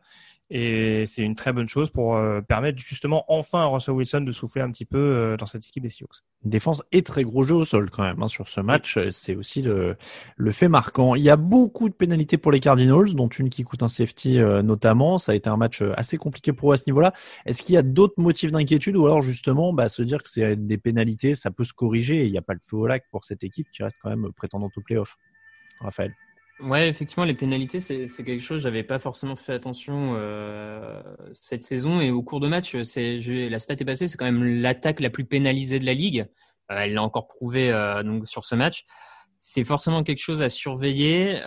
[0.50, 4.32] Et c'est une très bonne chose pour euh, permettre justement enfin à Russell Wilson de
[4.32, 6.24] souffler un petit peu euh, dans cette équipe des Seahawks.
[6.46, 8.98] Défense et très gros jeu au sol quand même hein, sur ce match.
[9.12, 9.98] C'est aussi le,
[10.38, 11.16] le fait marquant.
[11.16, 14.40] Il y a beaucoup de pénalités pour les Cardinals, dont une qui coûte un safety
[14.40, 15.20] euh, notamment.
[15.20, 17.12] Ça a été un match assez compliqué pour eux à ce niveau-là.
[17.46, 20.56] Est-ce qu'il y a d'autres motifs d'inquiétude ou alors justement bah, se dire que c'est
[20.56, 23.04] des pénalités, ça peut se corriger et il n'y a pas le feu au lac
[23.12, 25.18] pour cette équipe qui reste quand même prétendante au playoff?
[25.82, 26.16] Raphaël
[26.60, 28.62] Ouais, effectivement, les pénalités, c'est quelque chose.
[28.62, 31.02] J'avais pas forcément fait attention euh,
[31.34, 34.08] cette saison et au cours de match, la stat est passée.
[34.08, 36.28] C'est quand même l'attaque la plus pénalisée de la ligue.
[36.72, 38.86] Euh, elle l'a encore prouvé euh, donc sur ce match.
[39.38, 41.42] C'est forcément quelque chose à surveiller.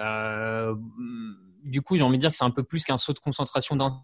[1.64, 3.74] Du coup, j'ai envie de dire que c'est un peu plus qu'un saut de concentration
[3.74, 4.02] d'un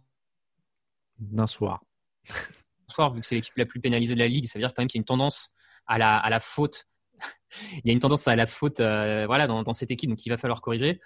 [1.19, 1.83] d'un soir.
[2.89, 4.83] soir, vu que c'est l'équipe la plus pénalisée de la ligue, ça veut dire quand
[4.83, 5.51] même qu'il y a une tendance
[5.87, 6.89] à la à la faute
[7.73, 10.31] il y a une tendance à la faute euh, voilà, dans, cette équipe, donc il
[10.31, 11.01] va falloir corriger.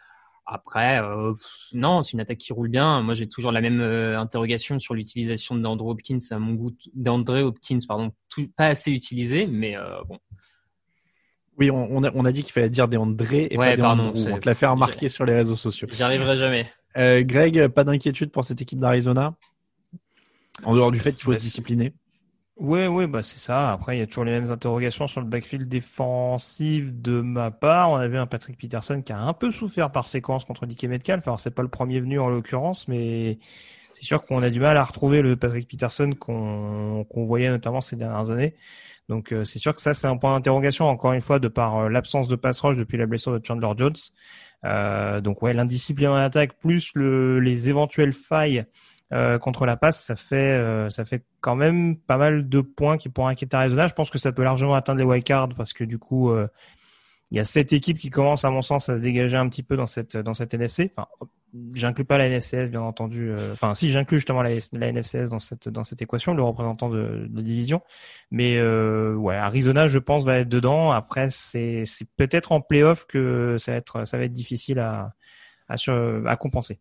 [0.46, 1.32] Après, euh,
[1.74, 3.02] non, c'est une attaque qui roule bien.
[3.02, 6.18] Moi, j'ai toujours la même euh, interrogation sur l'utilisation d'Andrew Hopkins.
[6.30, 8.10] À mon goût, d'André Hopkins, pardon,
[8.56, 9.76] pas assez utilisé, mais
[10.08, 10.18] bon.
[11.58, 14.18] Oui, on, a, dit qu'il fallait dire des André et pas des Andrew.
[14.28, 15.86] On te l'a fait remarquer sur les réseaux sociaux.
[15.92, 16.66] J'y arriverai jamais.
[16.96, 19.36] Greg, pas d'inquiétude pour cette équipe d'Arizona?
[20.64, 21.92] En dehors du fait qu'il faut se discipliner
[22.60, 23.72] oui, oui, bah c'est ça.
[23.72, 27.90] Après, il y a toujours les mêmes interrogations sur le backfield défensif de ma part.
[27.90, 31.26] On avait un Patrick Peterson qui a un peu souffert par séquence contre Dick Metcalf.
[31.26, 33.38] Alors, c'est pas le premier venu en l'occurrence, mais
[33.94, 37.96] c'est sûr qu'on a du mal à retrouver le Patrick Peterson qu'on voyait notamment ces
[37.96, 38.54] dernières années.
[39.08, 41.78] Donc, euh, c'est sûr que ça, c'est un point d'interrogation, encore une fois, de par
[41.78, 43.96] euh, l'absence de pass rush depuis la blessure de Chandler Jones.
[44.64, 48.64] Euh, donc, ouais, l'indiscipline en attaque plus le, les éventuelles failles
[49.12, 52.96] euh, contre la passe, ça fait euh, ça fait quand même pas mal de points
[52.96, 53.88] qui pourraient inquiéter Arizona.
[53.88, 56.46] Je pense que ça peut largement atteindre les wildcards parce que du coup, euh,
[57.32, 59.64] il y a cette équipe qui commence, à mon sens, à se dégager un petit
[59.64, 60.92] peu dans cette dans cette NFC.
[60.96, 61.08] Enfin,
[61.74, 63.34] j'inclus pas la NFCS, bien entendu.
[63.52, 67.42] Enfin, si j'inclus justement la, NFCS dans cette dans cette équation, le représentant de, de
[67.42, 67.82] division.
[68.30, 70.92] Mais ouais, Arizona, je pense, va être dedans.
[70.92, 75.14] Après, c'est c'est peut-être en playoff que ça va être ça va être difficile à
[75.68, 75.74] à,
[76.26, 76.80] à compenser.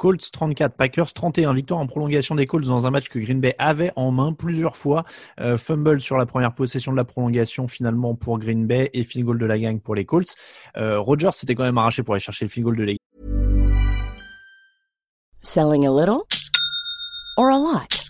[0.00, 1.52] Colts 34, Packers 31.
[1.52, 4.78] Victoire en prolongation des Colts dans un match que Green Bay avait en main plusieurs
[4.78, 5.04] fois.
[5.40, 9.26] Euh, fumble sur la première possession de la prolongation finalement pour Green Bay et field
[9.26, 10.34] goal de la gang pour les Colts.
[10.78, 12.92] Euh, Rogers s'était quand même arraché pour aller chercher le field goal de la
[15.42, 16.22] Selling a little
[17.36, 18.09] or a lot?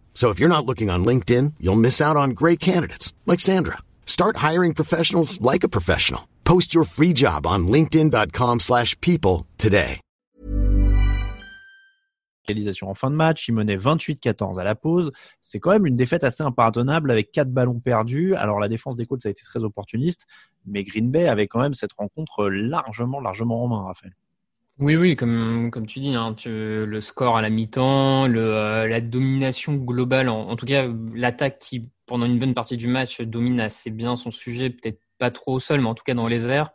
[0.13, 3.79] So if you're not looking on LinkedIn, you'll miss out on great candidates like Sandra.
[4.05, 6.27] Start hiring professionals like a professional.
[6.43, 9.99] Post your free job on linkedin.com/people today.
[12.47, 15.11] Réalisation en fin de match, il menait 28-14 à la pause.
[15.41, 18.33] C'est quand même une défaite assez impardonnable avec quatre ballons perdus.
[18.35, 20.25] Alors la défense des Colts a été très opportuniste,
[20.65, 24.15] mais Green Bay avait quand même cette rencontre largement, largement en main, Raphaël.
[24.79, 26.49] Oui, oui, comme, comme tu dis, hein, tu-
[26.85, 31.89] le score à la mi-temps, euh, la domination globale, en, en tout cas l'attaque qui,
[32.07, 35.59] pendant une bonne partie du match, domine assez bien son sujet, peut-être pas trop au
[35.59, 36.71] sol, mais en tout cas dans les airs.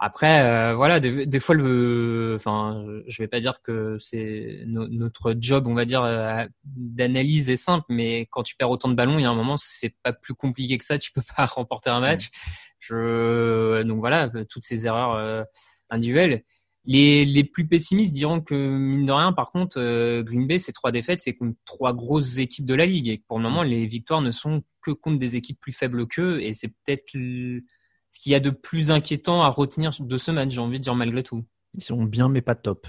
[0.00, 4.88] Après, euh, voilà, des, des fois, le, enfin, je vais pas dire que c'est no-
[4.88, 8.94] notre job, on va dire, euh, d'analyse est simple, mais quand tu perds autant de
[8.94, 11.46] ballons, il y a un moment, c'est pas plus compliqué que ça, tu peux pas
[11.46, 12.30] remporter un match.
[12.78, 15.42] Je, donc voilà, toutes ces erreurs euh,
[15.90, 16.42] individuelles.
[16.86, 20.92] Les, plus pessimistes diront que, mine de rien, par contre, euh, Green Bay, ces trois
[20.92, 23.08] défaites, c'est contre trois grosses équipes de la ligue.
[23.08, 26.40] Et pour le moment, les victoires ne sont que contre des équipes plus faibles qu'eux.
[26.40, 30.52] Et c'est peut-être ce qu'il y a de plus inquiétant à retenir de ce match,
[30.52, 31.44] j'ai envie de dire, malgré tout.
[31.74, 32.86] Ils sont bien, mais pas top,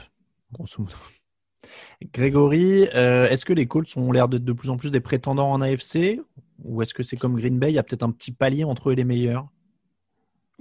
[0.51, 0.95] grosso modo.
[2.13, 5.51] Grégory, euh, est-ce que les Colts ont l'air d'être de plus en plus des prétendants
[5.51, 6.19] en AFC
[6.63, 8.89] Ou est-ce que c'est comme Green Bay, il y a peut-être un petit palier entre
[8.89, 9.47] eux et les meilleurs?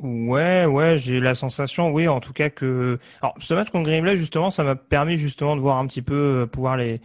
[0.03, 2.99] Ouais, ouais, j'ai la sensation, oui, en tout cas que.
[3.21, 6.01] Alors, ce match contre Green Bay, justement, ça m'a permis justement de voir un petit
[6.01, 7.01] peu, euh, pouvoir les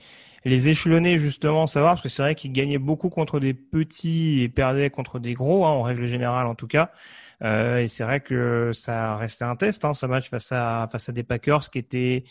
[0.45, 4.49] les échelonner justement, savoir parce que c'est vrai qu'ils gagnaient beaucoup contre des petits et
[4.49, 6.91] perdaient contre des gros, hein, en règle générale en tout cas.
[7.43, 11.09] Euh, et c'est vrai que ça restait un test, hein, ce match face à face
[11.09, 12.23] à des Packers qui étaient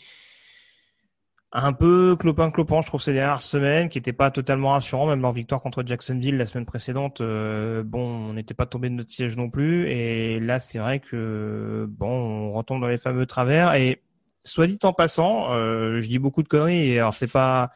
[1.57, 5.07] un peu clopin clopant, je trouve, ces dernières semaines, qui n'étaient pas totalement rassurants.
[5.07, 8.95] Même leur victoire contre Jacksonville la semaine précédente, euh, bon, on n'était pas tombé de
[8.95, 9.89] notre siège non plus.
[9.89, 13.73] Et là, c'est vrai que bon, on retombe dans les fameux travers.
[13.75, 14.01] Et
[14.43, 16.91] soit dit en passant, euh, je dis beaucoup de conneries.
[16.91, 17.71] Et alors, c'est pas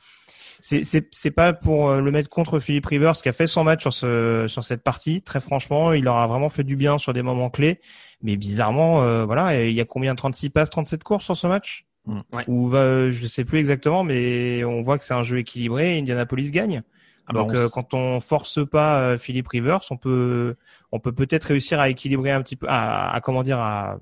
[0.61, 3.93] c'est pas pour euh, le mettre contre Philippe Rivers qui a fait son match sur
[3.93, 5.21] ce sur cette partie.
[5.21, 7.79] Très franchement, il leur a vraiment fait du bien sur des moments clés.
[8.23, 10.15] Mais bizarrement, voilà, il y a combien?
[10.15, 11.88] 36 passes, 37 courses sur ce match?
[12.31, 12.43] Ouais.
[12.47, 15.95] Ou va, je sais plus exactement, mais on voit que c'est un jeu équilibré.
[15.95, 16.81] et Indianapolis gagne.
[17.27, 20.55] Ah bah, Donc on euh, quand on force pas euh, Philippe Rivers, on peut
[20.91, 23.99] on peut peut-être réussir à équilibrer un petit peu, à, à comment dire, à,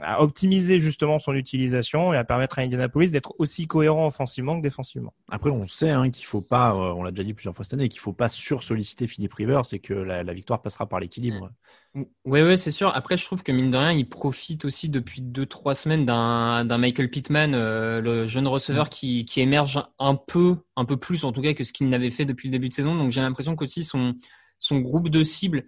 [0.00, 4.62] à optimiser justement son utilisation et à permettre à Indianapolis d'être aussi cohérent offensivement que
[4.62, 5.12] défensivement.
[5.30, 7.74] Après, on sait hein, qu'il faut pas, euh, on l'a déjà dit plusieurs fois cette
[7.74, 11.50] année, qu'il faut pas sursolliciter Philippe Rivers et que la, la victoire passera par l'équilibre.
[11.94, 12.90] Oui, ouais, c'est sûr.
[12.94, 16.64] Après, je trouve que mine de rien, il profite aussi depuis deux, trois semaines d'un
[16.64, 21.24] d'un Michael Pittman, euh, le jeune receveur qui, qui émerge un peu, un peu plus
[21.24, 22.94] en tout cas que ce qu'il n'avait fait depuis le début de saison.
[22.94, 24.14] Donc j'ai l'impression qu'aussi son,
[24.58, 25.64] son groupe de cibles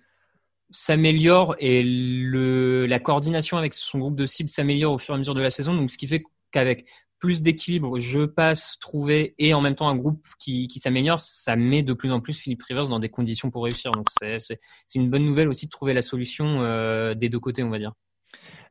[0.74, 5.18] s'améliore et le, la coordination avec son groupe de cibles s'améliore au fur et à
[5.18, 5.74] mesure de la saison.
[5.74, 6.86] Donc ce qui fait qu'avec
[7.20, 11.56] plus d'équilibre, je passe, trouver et en même temps un groupe qui, qui s'améliore, ça
[11.56, 13.92] met de plus en plus Philippe Rivers dans des conditions pour réussir.
[13.92, 14.58] Donc c'est
[14.94, 17.92] une bonne nouvelle aussi de trouver la solution euh, des deux côtés, on va dire.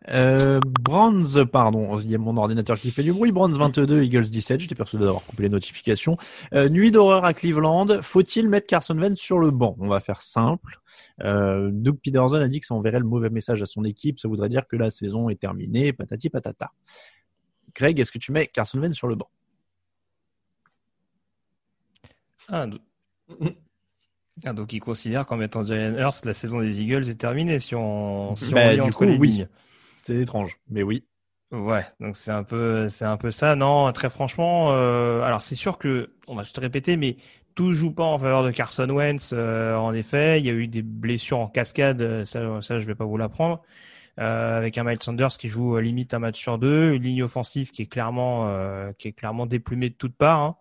[0.09, 3.31] Euh, Bronze, pardon, il y a mon ordinateur qui fait du bruit.
[3.31, 4.59] Bronze 22, Eagles 17.
[4.59, 6.17] J'étais persuadé d'avoir coupé les notifications.
[6.53, 7.87] Euh, nuit d'horreur à Cleveland.
[8.01, 9.75] Faut-il mettre Carson Wentz sur le banc?
[9.79, 10.79] On va faire simple.
[11.23, 14.19] Euh, Doug Peterson a dit que ça enverrait le mauvais message à son équipe.
[14.19, 15.93] Ça voudrait dire que la saison est terminée.
[15.93, 16.71] Patati patata.
[17.75, 19.29] Greg, est-ce que tu mets Carson Wentz sur le banc?
[22.49, 22.77] Ah, do-
[24.43, 27.75] Ah, donc il considère qu'en mettant Jalen Hurts, la saison des Eagles est terminée si
[27.75, 29.27] on, si on Bah, entre coup, les oui.
[29.29, 29.47] lignes.
[30.03, 31.07] C'est étrange, mais oui.
[31.51, 33.55] Ouais, donc c'est un peu, c'est un peu ça.
[33.55, 37.17] Non, très franchement, euh, alors c'est sûr que on va se répéter, mais
[37.53, 39.31] tout joue pas en faveur de Carson Wentz.
[39.33, 42.01] euh, en effet, il y a eu des blessures en cascade.
[42.01, 43.61] euh, Ça, ça, je vais pas vous l'apprendre.
[44.19, 47.23] Euh, avec un Miles Sanders qui joue euh, limite un match sur deux, une ligne
[47.23, 50.41] offensive qui est clairement, euh, qui est clairement déplumée de toutes parts.
[50.41, 50.57] hein.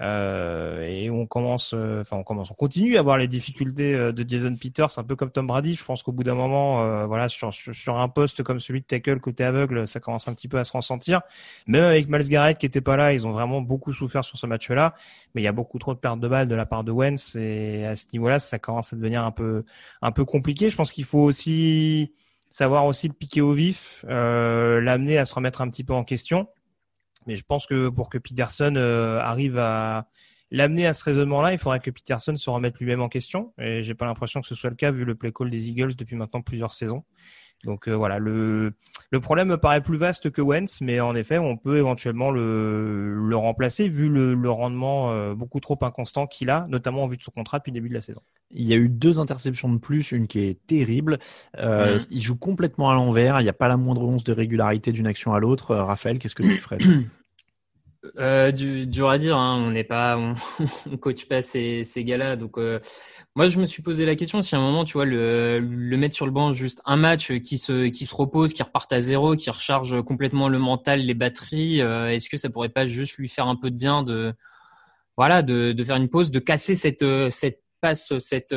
[0.00, 4.12] Euh, et on commence, euh, enfin on commence, on continue à voir les difficultés euh,
[4.12, 5.74] de Jason Peters, un peu comme Tom Brady.
[5.74, 8.80] Je pense qu'au bout d'un moment, euh, voilà, sur, sur, sur un poste comme celui
[8.82, 11.22] de tackle côté aveugle, ça commence un petit peu à se ressentir.
[11.66, 14.46] Même avec Miles Garrett qui était pas là, ils ont vraiment beaucoup souffert sur ce
[14.46, 14.94] match-là.
[15.34, 17.36] Mais il y a beaucoup trop de pertes de balles de la part de Wentz
[17.36, 19.64] et à ce niveau-là, ça commence à devenir un peu,
[20.02, 20.70] un peu compliqué.
[20.70, 22.12] Je pense qu'il faut aussi
[22.48, 26.04] savoir aussi le piquer au vif, euh, l'amener à se remettre un petit peu en
[26.04, 26.48] question.
[27.26, 30.08] Mais je pense que pour que Peterson euh, arrive à
[30.50, 33.52] l'amener à ce raisonnement-là, il faudrait que Peterson se remette lui-même en question.
[33.58, 35.94] Et j'ai pas l'impression que ce soit le cas vu le play call des Eagles
[35.96, 37.04] depuis maintenant plusieurs saisons.
[37.66, 38.72] Donc euh, voilà, le,
[39.10, 43.14] le problème me paraît plus vaste que Wentz, mais en effet, on peut éventuellement le,
[43.14, 47.18] le remplacer vu le, le rendement euh, beaucoup trop inconstant qu'il a, notamment en vue
[47.18, 48.22] de son contrat depuis le début de la saison.
[48.52, 51.18] Il y a eu deux interceptions de plus, une qui est terrible.
[51.58, 52.06] Euh, Mhm.
[52.10, 53.40] Il joue complètement à l'envers.
[53.40, 55.74] Il n'y a pas la moindre once de régularité d'une action à l'autre.
[55.74, 56.78] Raphaël, qu'est-ce que tu ferais
[58.18, 59.56] Euh, du, dur à dire, hein.
[59.58, 60.34] on n'est pas, on,
[60.90, 62.36] on, coach pas ces, ces gars-là.
[62.36, 62.80] Donc, euh,
[63.34, 65.96] moi, je me suis posé la question si à un moment, tu vois, le, le
[65.96, 69.00] mettre sur le banc juste un match qui se, qui se repose, qui reparte à
[69.00, 73.16] zéro, qui recharge complètement le mental, les batteries, euh, est-ce que ça pourrait pas juste
[73.18, 74.34] lui faire un peu de bien de,
[75.16, 78.54] voilà, de, de faire une pause, de casser cette, cette passe, cette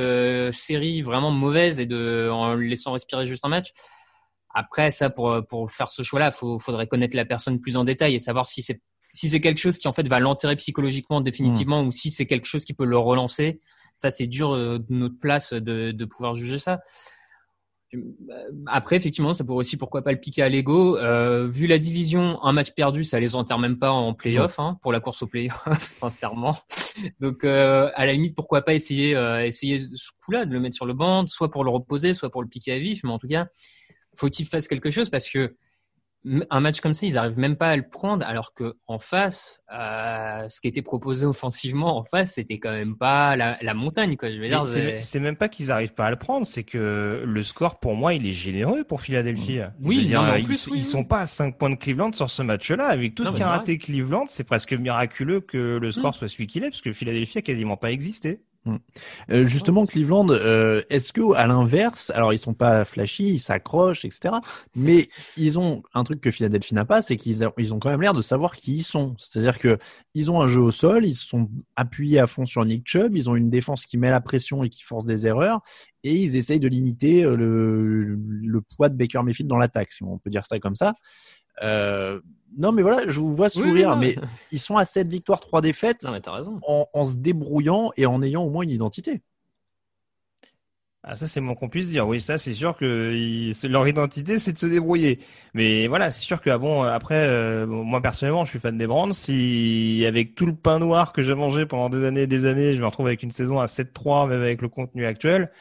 [0.54, 3.72] série vraiment mauvaise et de, en laissant respirer juste un match?
[4.54, 8.16] Après, ça, pour, pour faire ce choix-là, il faudrait connaître la personne plus en détail
[8.16, 8.82] et savoir si c'est
[9.12, 12.46] si c'est quelque chose qui en fait va l'enterrer psychologiquement définitivement ou si c'est quelque
[12.46, 13.60] chose qui peut le relancer,
[13.98, 16.80] ça c'est dur euh, de notre place de, de pouvoir juger ça.
[17.96, 18.00] Euh,
[18.68, 20.98] après, effectivement, ça pourrait aussi, pourquoi pas, le piquer à l'ego.
[20.98, 24.78] Euh, vu la division, un match perdu, ça les enterre même pas en playoff, hein,
[24.82, 25.64] pour la course au playoff,
[26.00, 26.56] sincèrement.
[27.20, 30.76] Donc, euh, à la limite, pourquoi pas essayer, euh, essayer ce coup-là, de le mettre
[30.76, 33.04] sur le banc, soit pour le reposer, soit pour le piquer à vif.
[33.04, 33.48] Mais en tout cas,
[34.16, 35.56] faut qu'il fasse quelque chose parce que
[36.26, 39.62] un match comme ça, ils arrivent même pas à le prendre, alors que en face,
[39.74, 44.18] euh, ce qui était proposé offensivement en face, c'était quand même pas la, la montagne,
[44.18, 44.30] quoi.
[44.30, 47.44] Je veux dire, c'est même pas qu'ils arrivent pas à le prendre, c'est que le
[47.44, 49.60] score pour moi, il est généreux pour Philadelphie.
[49.82, 52.44] Oui, dire, non, ils, plus, ils sont pas à 5 points de Cleveland sur ce
[52.44, 52.88] match-là.
[52.88, 56.14] Avec tout Non, ce qu'a raté Cleveland, c'est presque miraculeux que le score Mm.
[56.14, 58.42] soit celui qu'il est, parce que Philadelphie a quasiment pas existé.
[59.32, 64.06] Euh, justement, Cleveland, euh, est-ce que à l'inverse, alors ils sont pas flashy, ils s'accrochent,
[64.06, 64.36] etc.
[64.76, 67.90] Mais ils ont un truc que Philadelphie n'a pas, c'est qu'ils a- ils ont quand
[67.90, 69.16] même l'air de savoir qui ils sont.
[69.18, 69.78] C'est-à-dire que
[70.14, 73.30] ils ont un jeu au sol, ils sont appuyés à fond sur Nick Chubb, ils
[73.30, 75.62] ont une défense qui met la pression et qui force des erreurs,
[76.04, 80.04] et ils essayent de limiter euh, le, le poids de Baker Mayfield dans l'attaque, si
[80.04, 80.94] on peut dire ça comme ça.
[81.64, 82.20] Euh,
[82.58, 84.16] non, mais voilà, je vous vois Oui, sourire, mais
[84.52, 86.60] ils sont à 7 victoires, 3 défaites Non, mais t'as raison.
[86.68, 89.22] en, en se débrouillant et en ayant au moins une identité.
[91.02, 92.06] Ah, ça, c'est mon qu'on puisse dire.
[92.08, 95.20] Oui, ça, c'est sûr que ils- leur identité, c'est de se débrouiller.
[95.54, 98.86] Mais voilà, c'est sûr que, ah bon, après, euh, moi, personnellement, je suis fan des
[98.86, 99.12] Brands.
[99.14, 102.76] Si, avec tout le pain noir que j'ai mangé pendant des années et des années,
[102.76, 105.52] je me retrouve avec une saison à 7-3, même avec le contenu actuel,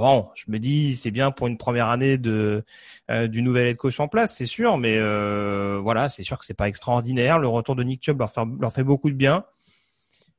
[0.00, 2.64] bon, je me dis, c'est bien pour une première année de,
[3.10, 4.78] euh, du nouvel head coach en place, c'est sûr.
[4.78, 7.38] Mais, euh, voilà, c'est sûr que c'est pas extraordinaire.
[7.38, 9.44] Le retour de Nick Chubb leur fait, leur fait beaucoup de bien.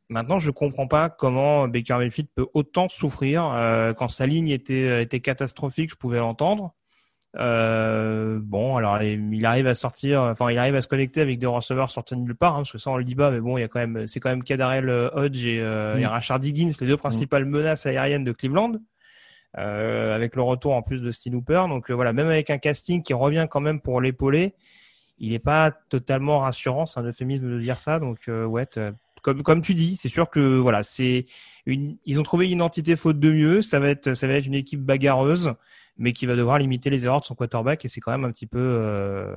[0.09, 3.45] Maintenant, je comprends pas comment Baker Mayfield peut autant souffrir.
[3.53, 6.73] Euh, quand sa ligne était, était catastrophique, je pouvais l'entendre.
[7.37, 11.47] Euh, bon, alors il arrive à sortir, enfin il arrive à se connecter avec des
[11.47, 13.57] receveurs sortis de nulle part, hein, parce que ça on le dit pas, mais bon,
[13.57, 16.05] il y a quand même, c'est quand même Kadarel Hodge et, euh, et.
[16.05, 18.73] Rashard Higgins, les deux principales menaces aériennes de Cleveland,
[19.57, 21.65] euh, avec le retour en plus de Steve Hooper.
[21.67, 24.53] Donc euh, voilà, même avec un casting qui revient quand même pour l'épauler,
[25.19, 27.99] il n'est pas totalement rassurant, c'est un euphémisme de dire ça.
[27.99, 28.67] Donc euh, ouais,
[29.21, 31.25] comme comme tu dis, c'est sûr que voilà, c'est
[31.65, 33.61] une, ils ont trouvé une identité faute de mieux.
[33.61, 35.53] Ça va être, ça va être une équipe bagarreuse,
[36.01, 37.85] mais qui va devoir limiter les erreurs de son quarterback.
[37.85, 39.35] Et c'est quand même un petit peu euh,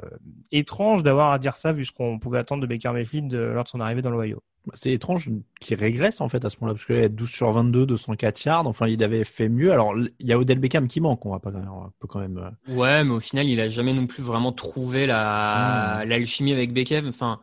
[0.50, 3.64] étrange d'avoir à dire ça vu ce qu'on pouvait attendre de Baker Mayfield euh, lors
[3.64, 4.42] de son arrivée dans l'Ohio.
[4.72, 5.28] C'est étrange
[5.60, 8.66] qu'il régresse en fait à ce moment-là, parce qu'il est 12 sur 22, 204 yards.
[8.66, 9.70] Enfin, il avait fait mieux.
[9.72, 11.26] Alors, il y a Odell Beckham qui manque.
[11.26, 12.38] On va pas, on peut quand même.
[12.68, 16.72] euh, Ouais, mais au final, il a jamais non plus vraiment trouvé la l'alchimie avec
[16.72, 17.06] Beckham.
[17.08, 17.40] Enfin,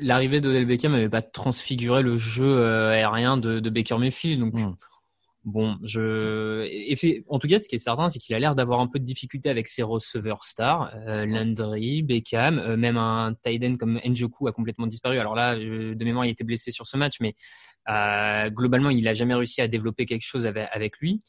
[0.00, 4.40] l'arrivée d'Odell Beckham n'avait pas transfiguré le jeu aérien de, de Baker Mayfield.
[4.40, 4.74] Donc, Mm.
[5.48, 8.86] Bon, je, en tout cas, ce qui est certain, c'est qu'il a l'air d'avoir un
[8.86, 13.98] peu de difficulté avec ses receveurs stars, euh, Landry, Beckham, euh, même un end comme
[14.04, 15.18] Njoku a complètement disparu.
[15.18, 17.34] Alors là, euh, de mémoire, il était blessé sur ce match, mais
[18.50, 21.20] globalement, il a jamais réussi à développer quelque chose avec, avec lui.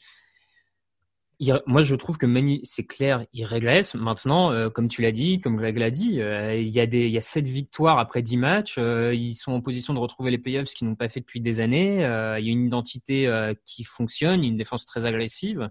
[1.41, 3.95] Il- moi, je trouve que Mani, c'est clair, il régresse.
[3.95, 7.05] Maintenant, euh, comme tu l'as dit, comme Greg l'a dit, euh, il y a des,
[7.07, 8.75] il y a sept victoires après dix matchs.
[8.77, 11.39] euh, ils sont en position de retrouver les playoffs, ce qu'ils n'ont pas fait depuis
[11.39, 11.95] des années.
[12.39, 13.31] Il y a une identité
[13.65, 15.69] qui fonctionne, une défense très agressive,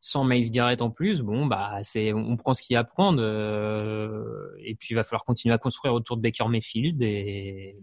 [0.00, 1.20] sans Miles Garrett en plus.
[1.20, 3.22] Bon, bah, c'est, on prend ce qu'il y a à prendre.
[4.64, 7.02] et puis, il va falloir continuer à construire autour de Baker Mayfield.
[7.02, 7.76] Et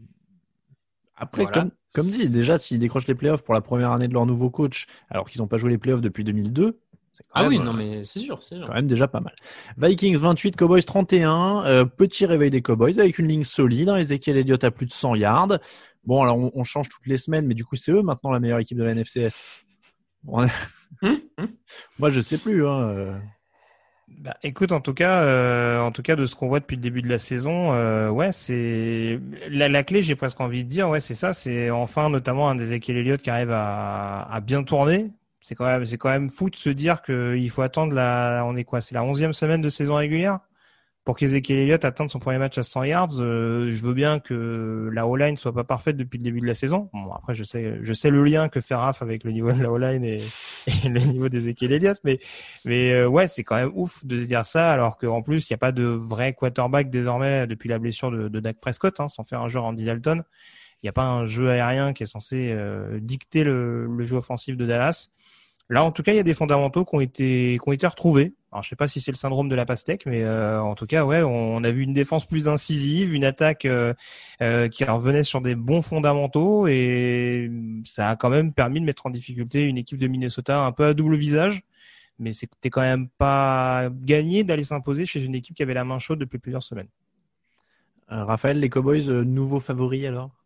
[1.16, 1.62] Après, Voilà.
[1.62, 4.50] comme, comme dit, déjà, s'ils décrochent les playoffs pour la première année de leur nouveau
[4.50, 6.91] coach, alors qu'ils n'ont pas joué les playoffs depuis 2002, c'est quand
[7.34, 8.68] ah même, oui, euh, non, mais c'est sûr, c'est sûr.
[8.68, 9.34] quand même déjà pas mal.
[9.78, 11.66] Vikings 28, Cowboys 31.
[11.66, 13.90] euh, petit réveil des Cowboys avec une ligne solide.
[13.90, 15.60] hein, Ezekiel Elliott a plus de 100 yards.
[16.06, 18.40] Bon, alors on, on change toutes les semaines, mais du coup, c'est eux maintenant la
[18.40, 19.38] meilleure équipe de la NFC Est.
[20.24, 20.48] Bon,
[21.02, 21.48] Hum, hum.
[22.00, 22.68] Moi, je sais plus.
[22.68, 22.82] Hein.
[22.90, 23.18] euh.
[24.20, 26.82] Bah, écoute, en tout cas, euh, en tout cas, de ce qu'on voit depuis le
[26.82, 29.20] début de la saison, euh, ouais, c'est
[29.50, 30.04] la, la clé.
[30.04, 31.32] J'ai presque envie de dire, ouais, c'est ça.
[31.34, 35.12] C'est enfin notamment un des Ezekiel Elliott qui arrive à, à bien tourner.
[35.42, 38.56] C'est quand même, c'est quand même fou de se dire qu'il faut attendre la, on
[38.56, 40.40] est quoi, c'est la onzième semaine de saison régulière?
[41.04, 44.90] pour qu'Ezekiel Elliott atteigne son premier match à 100 yards, euh, je veux bien que
[44.94, 46.90] la O-line soit pas parfaite depuis le début de la saison.
[46.94, 49.64] Bon, après, je sais, je sais le lien que fait Raph avec le niveau de
[49.64, 50.18] la O-line et,
[50.84, 52.20] le niveau d'Ezekiel Elliott, mais,
[52.66, 55.54] mais euh, ouais, c'est quand même ouf de se dire ça, alors qu'en plus, il
[55.54, 59.08] n'y a pas de vrai quarterback désormais depuis la blessure de, de Dak Prescott, hein,
[59.08, 60.24] sans faire un joueur Andy Dalton.
[60.82, 64.18] Il n'y a pas un jeu aérien qui est censé euh, dicter le, le jeu
[64.18, 65.10] offensif de Dallas.
[65.72, 67.88] Là, en tout cas, il y a des fondamentaux qui ont été, qui ont été
[67.88, 68.34] retrouvés.
[68.52, 70.86] Alors, je sais pas si c'est le syndrome de la pastèque, mais euh, en tout
[70.86, 73.94] cas, ouais, on, a vu une défense plus incisive, une attaque euh,
[74.42, 77.50] euh, qui revenait sur des bons fondamentaux, et
[77.86, 80.88] ça a quand même permis de mettre en difficulté une équipe de Minnesota un peu
[80.88, 81.62] à double visage.
[82.20, 86.00] Mais c'était quand même pas gagné d'aller s'imposer chez une équipe qui avait la main
[86.00, 86.90] chaude depuis plusieurs semaines.
[88.10, 90.41] Raphaël, les Cowboys, nouveau favori alors?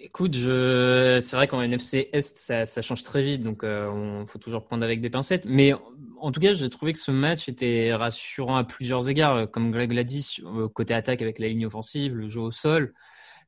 [0.00, 4.64] Écoute, c'est vrai qu'en NFC Est, ça, change très vite, donc euh, on faut toujours
[4.64, 5.44] prendre avec des pincettes.
[5.44, 5.72] Mais
[6.20, 9.92] en tout cas, j'ai trouvé que ce match était rassurant à plusieurs égards, comme Greg
[9.92, 10.36] l'a dit,
[10.72, 12.94] côté attaque avec la ligne offensive, le jeu au sol,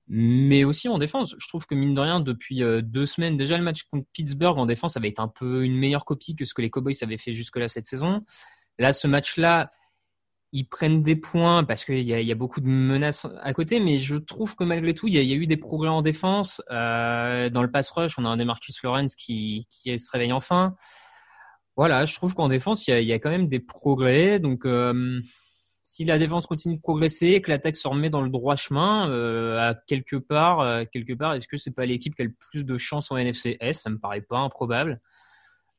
[0.08, 1.36] mais aussi en défense.
[1.38, 4.58] Je trouve que mine de rien, depuis euh, deux semaines, déjà le match contre Pittsburgh
[4.58, 7.16] en défense avait été un peu une meilleure copie que ce que les Cowboys avaient
[7.16, 8.22] fait jusque-là cette saison.
[8.80, 9.70] Là, ce match-là,
[10.52, 14.16] ils prennent des points parce qu'il y a, beaucoup de menaces à côté, mais je
[14.16, 16.60] trouve que malgré tout, il y a, eu des progrès en défense.
[16.70, 20.32] Euh, dans le pass rush, on a un des Marcus Lawrence qui, qui se réveille
[20.32, 20.74] enfin.
[21.76, 24.40] Voilà, je trouve qu'en défense, il y, a, quand même des progrès.
[24.40, 25.20] Donc, euh,
[25.82, 29.58] si la défense continue de progresser, que l'attaque se remet dans le droit chemin, euh,
[29.58, 32.64] à quelque part, euh, quelque part, est-ce que c'est pas l'équipe qui a le plus
[32.64, 33.82] de chance en NFC S?
[33.82, 35.00] Ça me paraît pas improbable.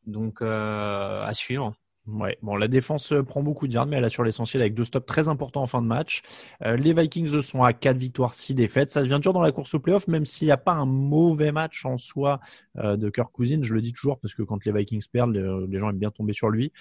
[0.06, 1.74] Donc, euh, à suivre.
[2.08, 4.84] Ouais, bon, la défense euh, prend beaucoup de yards, mais elle assure l'essentiel avec deux
[4.84, 6.24] stops très importants en fin de match.
[6.64, 8.90] Euh, les Vikings sont à 4 victoires, 6 défaites.
[8.90, 11.52] Ça devient dur dans la course au playoff, même s'il n'y a pas un mauvais
[11.52, 12.40] match en soi
[12.78, 13.62] euh, de Kirk Cousins.
[13.62, 16.34] Je le dis toujours parce que quand les Vikings perdent, les, gens aiment bien tomber
[16.34, 16.74] sur lui.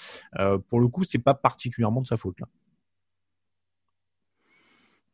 [0.69, 2.47] pour le coup, c'est pas particulièrement de sa faute là.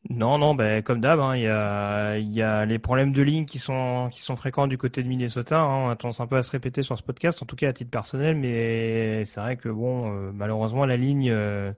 [0.08, 3.44] Non, non, ben comme d'hab, hein, il y, a, y a les problèmes de ligne
[3.44, 5.60] qui sont qui sont fréquents du côté de Minnesota.
[5.60, 7.68] Hein, on a tendance un peu à se répéter sur ce podcast, en tout cas
[7.70, 11.72] à titre personnel, mais c'est vrai que bon, euh, malheureusement la ligne euh,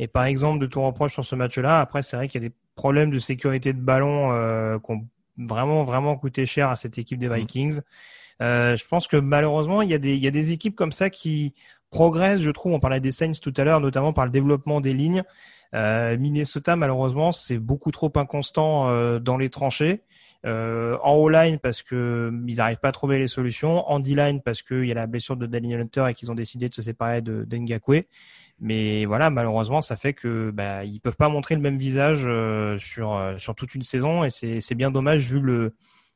[0.00, 1.80] est par exemple de tout reproche sur ce match-là.
[1.80, 5.06] Après, c'est vrai qu'il y a des problèmes de sécurité de ballon euh, qui ont
[5.38, 7.34] vraiment vraiment coûté cher à cette équipe des mmh.
[7.36, 7.80] Vikings.
[8.40, 10.92] Euh, je pense que malheureusement, il y a des il y a des équipes comme
[10.92, 11.54] ça qui
[11.90, 12.72] progressent, je trouve.
[12.72, 15.22] On parlait des Saints tout à l'heure, notamment par le développement des lignes.
[15.74, 20.02] Euh, Minnesota, malheureusement, c'est beaucoup trop inconstant euh, dans les tranchées.
[20.44, 23.88] Euh, en O-line parce que ils n'arrivent pas à trouver les solutions.
[23.88, 26.68] En D-line parce qu'il y a la blessure de Daniel Hunter et qu'ils ont décidé
[26.68, 28.06] de se séparer de d'Engakwe.
[28.58, 32.28] Mais voilà, malheureusement, ça fait que bah, ils peuvent pas montrer le même visage
[32.78, 35.74] sur sur toute une saison et c'est c'est bien dommage vu le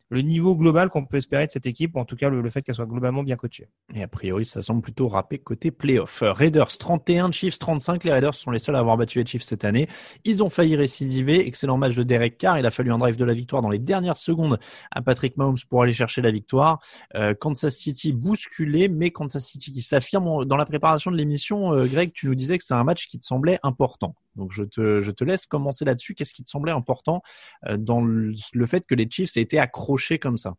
[0.09, 2.63] le niveau global qu'on peut espérer de cette équipe, ou en tout cas le, fait
[2.63, 3.69] qu'elle soit globalement bien coachée.
[3.95, 6.23] Et a priori, ça semble plutôt râpé côté playoff.
[6.23, 8.05] Raiders 31, Chiefs 35.
[8.05, 9.89] Les Raiders sont les seuls à avoir battu les Chiefs cette année.
[10.25, 11.47] Ils ont failli récidiver.
[11.47, 12.59] Excellent match de Derek Carr.
[12.59, 14.59] Il a fallu un drive de la victoire dans les dernières secondes
[14.91, 16.81] à Patrick Mahomes pour aller chercher la victoire.
[17.15, 21.73] Euh, Kansas City bousculé, mais Kansas City qui s'affirme dans la préparation de l'émission.
[21.73, 24.15] Euh, Greg, tu nous disais que c'est un match qui te semblait important.
[24.37, 26.15] Donc je te, je te laisse commencer là-dessus.
[26.15, 27.23] Qu'est-ce qui te semblait important
[27.67, 28.35] euh, dans le,
[28.67, 30.55] fait que les Chiefs aient été accrochés comme ça?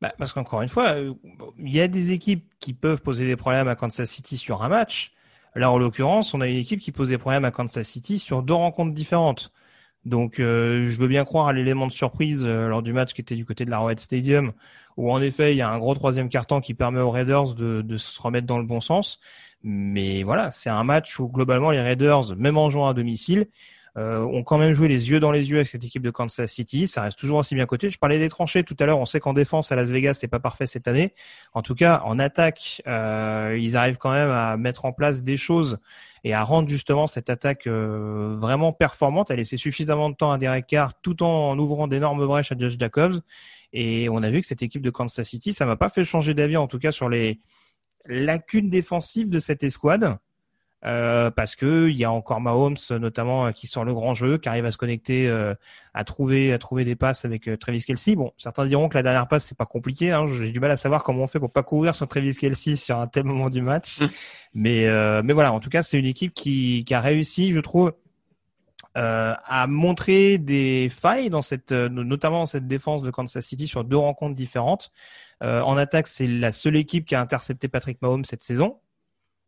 [0.00, 1.14] Bah, Parce qu'encore une fois, euh,
[1.58, 4.68] il y a des équipes qui peuvent poser des problèmes à Kansas City sur un
[4.68, 5.12] match.
[5.54, 8.42] Là, en l'occurrence, on a une équipe qui pose des problèmes à Kansas City sur
[8.42, 9.52] deux rencontres différentes.
[10.08, 13.34] Donc, euh, je veux bien croire à l'élément de surprise lors du match qui était
[13.34, 14.52] du côté de la Red Stadium,
[14.96, 17.82] où en effet, il y a un gros troisième carton qui permet aux Raiders de,
[17.82, 19.20] de se remettre dans le bon sens.
[19.62, 23.48] Mais voilà, c'est un match où globalement les Raiders, même en jouant à domicile,
[23.96, 26.50] euh, ont quand même joué les yeux dans les yeux avec cette équipe de Kansas
[26.50, 26.86] City.
[26.86, 27.90] Ça reste toujours aussi bien coté.
[27.90, 28.98] Je parlais des tranchées tout à l'heure.
[28.98, 31.14] On sait qu'en défense à Las Vegas, c'est pas parfait cette année.
[31.54, 35.36] En tout cas, en attaque, euh, ils arrivent quand même à mettre en place des
[35.36, 35.78] choses
[36.24, 40.38] et à rendre justement cette attaque euh, vraiment performante, à laisser suffisamment de temps à
[40.38, 43.20] Derek Carr tout en ouvrant d'énormes brèches à Josh Jacobs.
[43.72, 46.34] Et on a vu que cette équipe de Kansas City, ça m'a pas fait changer
[46.34, 47.40] d'avis en tout cas sur les
[48.08, 50.16] lacune défensive de cette escouade.
[50.84, 54.38] Euh, parce que il y a encore Mahomes notamment euh, qui sort le grand jeu,
[54.38, 55.54] qui arrive à se connecter, euh,
[55.92, 58.14] à trouver, à trouver des passes avec Travis Kelsey.
[58.14, 60.12] Bon, certains diront que la dernière passe c'est pas compliqué.
[60.12, 60.26] Hein.
[60.28, 62.98] J'ai du mal à savoir comment on fait pour pas courir sur Travis Kelsey sur
[62.98, 64.00] un tel moment du match.
[64.00, 64.08] Hum.
[64.54, 64.86] Mais
[65.22, 67.92] mais voilà, en tout cas c'est une équipe qui, qui a réussi, je trouve,
[68.94, 73.96] à montrer des failles dans cette, notamment dans cette défense de Kansas City sur deux
[73.96, 74.90] rencontres différentes.
[75.42, 78.78] Euh, en attaque, c'est la seule équipe qui a intercepté Patrick Mahomes cette saison.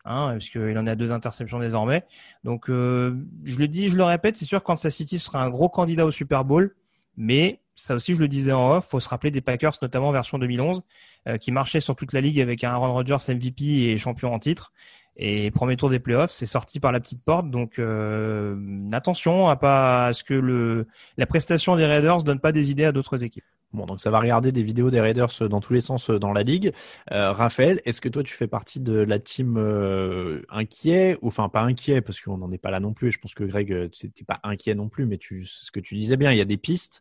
[0.06, 2.04] Hein, puisqu'il en a deux interceptions désormais.
[2.42, 5.68] Donc, euh, je le dis, je le répète, c'est sûr Kansas City sera un gros
[5.68, 6.74] candidat au Super Bowl.
[7.16, 10.38] Mais ça aussi, je le disais en off, faut se rappeler des Packers, notamment version
[10.38, 10.82] 2011,
[11.28, 14.38] euh, qui marchaient sur toute la ligue avec un Aaron Rodgers MVP et champion en
[14.38, 14.72] titre.
[15.16, 17.50] Et premier tour des playoffs, c'est sorti par la petite porte.
[17.50, 18.56] Donc euh,
[18.92, 20.86] attention à pas à ce que le
[21.18, 23.44] la prestation des Raiders donne pas des idées à d'autres équipes.
[23.72, 26.42] Bon, donc ça va regarder des vidéos des Raiders dans tous les sens dans la
[26.42, 26.72] ligue.
[27.12, 31.48] Euh, Raphaël, est-ce que toi tu fais partie de la team euh, inquiet, ou enfin
[31.48, 33.08] pas inquiet parce qu'on n'en est pas là non plus.
[33.08, 35.78] Et je pense que Greg, tu n'es pas inquiet non plus, mais tu, ce que
[35.78, 37.00] tu disais bien, il y a des pistes.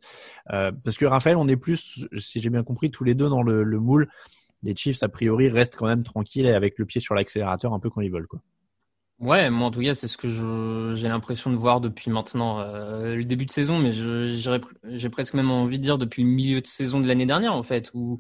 [0.52, 3.42] Euh, parce que Raphaël, on est plus, si j'ai bien compris, tous les deux dans
[3.42, 4.08] le, le moule
[4.64, 7.80] les Chiefs, a priori, restent quand même tranquilles et avec le pied sur l'accélérateur un
[7.80, 8.28] peu quand ils veulent.
[8.28, 8.42] Quoi.
[9.20, 10.30] Ouais, moi en tout cas, c'est ce que
[10.96, 15.52] j'ai l'impression de voir depuis maintenant euh, le début de saison, mais j'ai presque même
[15.52, 18.18] envie de dire depuis le milieu de saison de l'année dernière, en fait, où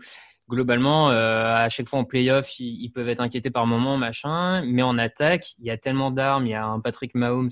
[0.49, 4.61] globalement, euh, à chaque fois en playoff, ils, ils, peuvent être inquiétés par moment, machin,
[4.65, 7.51] mais en attaque, il y a tellement d'armes, il y a un Patrick Mahomes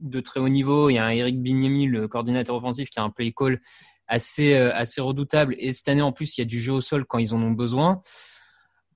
[0.00, 3.02] de très haut niveau, il y a un Eric Bignemi, le coordinateur offensif, qui a
[3.04, 3.60] un play call
[4.08, 5.54] assez euh, assez redoutable.
[5.58, 7.42] Et cette année en plus, il y a du jeu au sol quand ils en
[7.42, 8.00] ont besoin.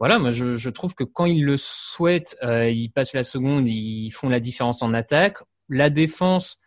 [0.01, 4.11] Voilà, moi je, trouve que quand ils le souhaitent, euh, ils passent la seconde, ils
[4.11, 5.37] font la différence en attaque.
[5.69, 6.59] La défense,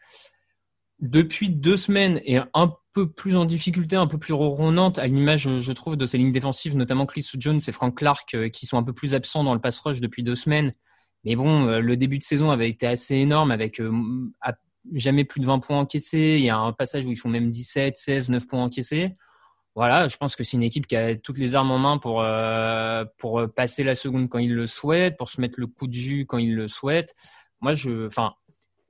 [1.00, 5.50] depuis deux semaines, est un peu plus en difficulté, un peu plus ronronante, à l'image,
[5.58, 8.78] je trouve, de ces lignes défensives, notamment Chris Jones et Frank Clark, euh, qui sont
[8.78, 10.72] un peu plus absents dans le pass rush depuis deux semaines.
[11.24, 13.82] Mais bon, le début de saison avait été assez énorme avec
[14.94, 16.36] jamais plus de 20 points encaissés.
[16.38, 19.14] Il y a un passage où ils font même 17, 16, 9 points encaissés.
[19.76, 22.21] Voilà, je pense que c'est une équipe qui a toutes les armes en main pour
[22.21, 25.93] euh, pour passer la seconde quand il le souhaite, pour se mettre le coup de
[25.93, 27.15] jus quand il le souhaite.
[27.59, 28.34] Moi, je, enfin,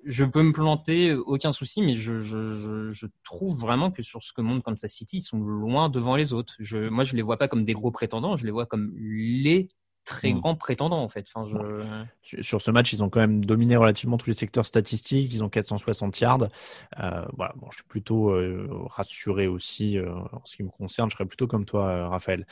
[0.05, 4.33] je peux me planter, aucun souci, mais je, je, je, trouve vraiment que sur ce
[4.33, 6.55] que montre Kansas City, ils sont loin devant les autres.
[6.59, 9.69] Je, moi, je les vois pas comme des gros prétendants, je les vois comme les
[10.05, 10.39] très mmh.
[10.39, 11.25] grand prétendant en fait.
[11.33, 12.41] Enfin, je...
[12.41, 15.33] Sur ce match, ils ont quand même dominé relativement tous les secteurs statistiques.
[15.33, 16.47] Ils ont 460 yards.
[16.99, 21.09] Euh, voilà, bon, je suis plutôt euh, rassuré aussi euh, en ce qui me concerne.
[21.09, 22.45] Je serais plutôt comme toi, Raphaël.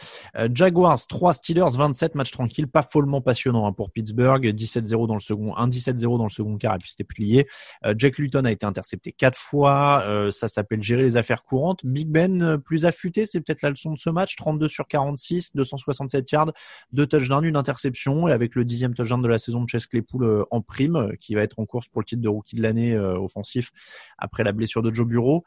[0.54, 4.46] Jaguars 3 Steelers 27 match tranquille, pas follement passionnant hein, pour Pittsburgh.
[4.46, 7.48] 17-0 dans le second, 1 17-0 dans le second quart et puis c'était plié.
[7.96, 10.04] Jack Luton a été intercepté quatre fois.
[10.32, 11.86] ça s'appelle gérer les affaires courantes.
[11.86, 14.36] Big Ben plus affûté, c'est peut-être la leçon de ce match.
[14.36, 16.52] 32 sur 46, 267 yards,
[16.92, 20.24] deux touchdowns une interception et avec le dixième touchdown de la saison de Chess Claypool
[20.24, 22.62] euh, en prime, euh, qui va être en course pour le titre de rookie de
[22.62, 23.72] l'année euh, offensif
[24.18, 25.44] après la blessure de Joe Bureau.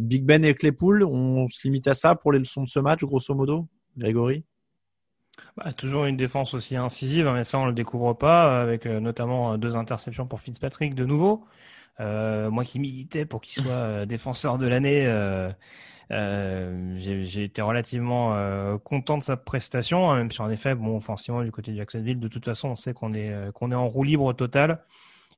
[0.00, 3.02] Big Ben et Claypool, on se limite à ça pour les leçons de ce match,
[3.04, 4.44] grosso modo, Grégory?
[5.56, 9.56] Bah, toujours une défense aussi incisive, hein, mais ça on le découvre pas, avec notamment
[9.56, 11.46] deux interceptions pour Fitzpatrick de nouveau.
[11.98, 15.06] Moi qui militais pour qu'il soit défenseur de l'année,
[16.12, 20.96] euh, j'ai été relativement euh, content de sa prestation, hein, même si en effet, bon,
[20.96, 23.74] offensivement du côté de Jacksonville, de toute façon, on sait qu'on est euh, qu'on est
[23.74, 24.84] en roue libre totale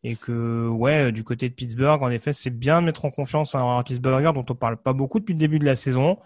[0.03, 3.55] et que ouais, du côté de Pittsburgh, en effet, c'est bien de mettre en confiance
[3.55, 6.19] un Pittsburgher dont on parle pas beaucoup depuis le début de la saison.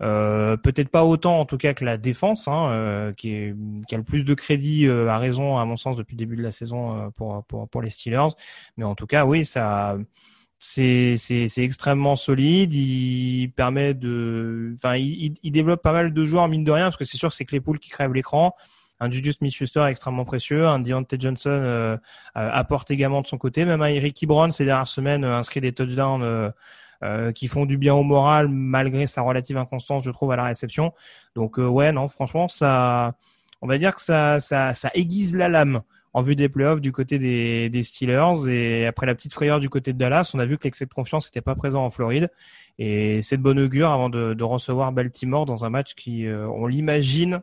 [0.00, 3.54] Euh, peut-être pas autant en tout cas que la défense, hein, euh, qui, est,
[3.88, 6.36] qui a le plus de crédit euh, à raison à mon sens depuis le début
[6.36, 8.34] de la saison pour, pour, pour les Steelers.
[8.76, 9.96] Mais en tout cas, oui, ça
[10.58, 11.16] c'est
[11.56, 12.72] extrêmement solide.
[12.74, 16.96] Il permet de, enfin, il, il, développe pas mal de joueurs mine de rien parce
[16.96, 18.54] que c'est sûr que c'est Claypool qui crève l'écran.
[19.00, 21.96] Un Juju Smith-Schuster extrêmement précieux, un Deontay Johnson euh,
[22.34, 23.64] apporte également de son côté.
[23.64, 26.50] Même un Eric Brown ces dernières semaines euh, inscrit des touchdowns euh,
[27.02, 30.44] euh, qui font du bien au moral malgré sa relative inconstance, je trouve, à la
[30.44, 30.92] réception.
[31.34, 33.14] Donc ouais, non, franchement, ça,
[33.62, 35.82] on va dire que ça, ça, ça aiguise la lame
[36.14, 38.48] en vue des playoffs du côté des, des, Steelers.
[38.48, 40.92] Et après la petite frayeur du côté de Dallas, on a vu que l'excès de
[40.92, 42.30] confiance n'était pas présent en Floride.
[42.78, 46.48] Et c'est de bonne augure avant de, de, recevoir Baltimore dans un match qui, euh,
[46.48, 47.42] on l'imagine,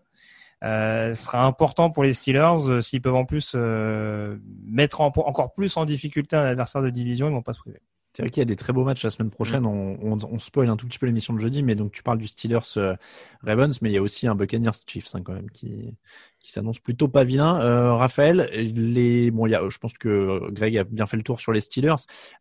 [0.64, 2.70] euh, sera important pour les Steelers.
[2.70, 7.28] Euh, s'ils peuvent en plus euh, mettre encore plus en difficulté un adversaire de division,
[7.28, 7.82] ils vont pas se priver.
[8.16, 9.64] C'est vrai qu'il y a des très beaux matchs la semaine prochaine.
[9.64, 9.68] Mm.
[9.68, 12.18] On, on, on, spoil un tout petit peu l'émission de jeudi, mais donc tu parles
[12.18, 12.96] du Steelers euh,
[13.42, 15.94] Ravens, mais il y a aussi un Buccaneers Chiefs hein, quand même qui
[16.40, 17.60] qui s'annonce plutôt pas vilain.
[17.60, 21.24] Euh, Raphaël, les bon, il y a, je pense que Greg a bien fait le
[21.24, 21.96] tour sur les Steelers.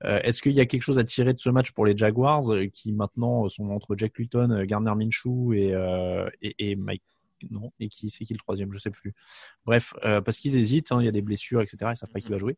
[0.04, 2.52] Euh, Est-ce qu'il y a quelque chose à tirer de ce match pour les Jaguars
[2.52, 5.74] euh, qui maintenant sont entre Jack Luton, euh, Gardner Minshew et,
[6.42, 7.02] et, et Mike
[7.50, 9.14] non, et qui c'est qui le troisième, je sais plus.
[9.64, 11.92] Bref, euh, parce qu'ils hésitent, hein, il y a des blessures, etc.
[11.92, 12.56] Ils savent pas qui va jouer.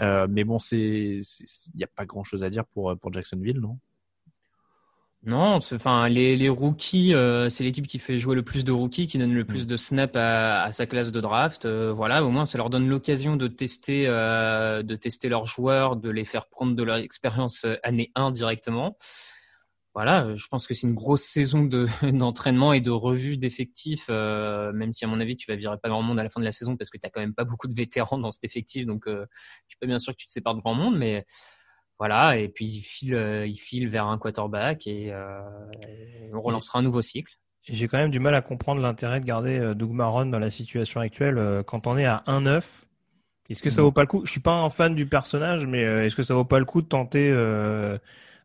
[0.00, 3.60] Euh, mais bon, c'est, il n'y a pas grand chose à dire pour pour Jacksonville,
[3.60, 3.78] non?
[5.26, 9.06] Non, enfin les, les rookies, euh, c'est l'équipe qui fait jouer le plus de rookies,
[9.06, 9.66] qui donne le plus mm.
[9.66, 11.66] de snaps à, à sa classe de draft.
[11.66, 16.26] voilà, au moins ça leur donne l'occasion de tester, de tester leurs joueurs, de les
[16.26, 18.98] faire prendre de leur expérience année 1 directement
[19.94, 24.06] voilà, euh, je pense que c'est une grosse saison de, d'entraînement et de revue d'effectifs,
[24.10, 26.40] euh, même si à mon avis tu vas virer pas grand monde à la fin
[26.40, 28.42] de la saison parce que tu as quand même pas beaucoup de vétérans dans cet
[28.44, 29.24] effectif, donc euh,
[29.68, 31.24] tu peux bien sûr que tu te sépares de grand monde, mais
[32.00, 35.14] voilà, et puis il file, il file vers un quarterback et,
[36.32, 37.32] on relancera un nouveau cycle.
[37.68, 41.00] J'ai quand même du mal à comprendre l'intérêt de garder Doug Maron dans la situation
[41.00, 42.64] actuelle quand on est à 1-9.
[43.48, 43.84] Est-ce que ça mm.
[43.84, 44.26] vaut pas le coup?
[44.26, 46.82] Je suis pas un fan du personnage, mais est-ce que ça vaut pas le coup
[46.82, 47.32] de tenter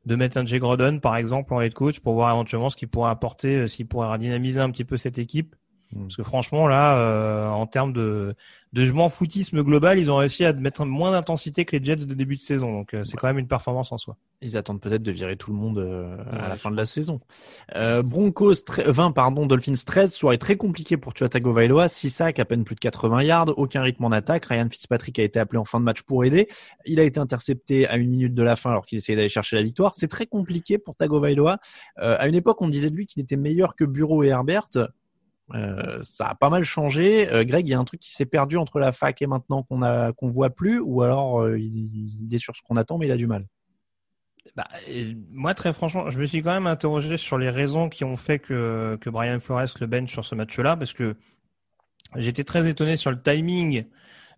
[0.09, 2.87] de mettre un Jay Grodon par exemple en head coach pour voir éventuellement ce qu'il
[2.87, 5.55] pourrait apporter, s'il pourrait dynamiser un petit peu cette équipe.
[5.95, 8.35] Parce que franchement, là, euh, en termes de,
[8.73, 12.05] de je m'en foutisme global, ils ont réussi à mettre moins d'intensité que les Jets
[12.05, 12.71] de début de saison.
[12.71, 14.15] Donc, euh, c'est quand même une performance en soi.
[14.41, 17.19] Ils attendent peut-être de virer tout le monde euh, à la fin de la saison.
[18.03, 18.53] Broncos
[18.85, 21.87] 20, pardon, Dolphins 13, soirée très compliquée pour Tua Tagovailoa.
[21.87, 24.45] 6 sacs, à peine plus de 80 yards, aucun rythme en attaque.
[24.45, 26.47] Ryan Fitzpatrick a été appelé en fin de match pour aider.
[26.85, 29.55] Il a été intercepté à une minute de la fin alors qu'il essayait d'aller chercher
[29.55, 29.95] la victoire.
[29.95, 31.57] C'est très compliqué pour Tagovailoa.
[31.97, 34.69] à une époque, on disait de lui qu'il était meilleur que Bureau et Herbert.
[35.55, 37.31] Euh, ça a pas mal changé.
[37.31, 39.63] Euh, Greg, il y a un truc qui s'est perdu entre la fac et maintenant
[39.63, 43.07] qu'on a qu'on voit plus, ou alors euh, il, est sur ce qu'on attend, mais
[43.07, 43.45] il a du mal?
[44.55, 44.67] Bah,
[45.31, 48.39] moi, très franchement, je me suis quand même interrogé sur les raisons qui ont fait
[48.39, 51.15] que, que Brian Flores le bench sur ce match-là, parce que
[52.15, 53.85] j'étais très étonné sur le timing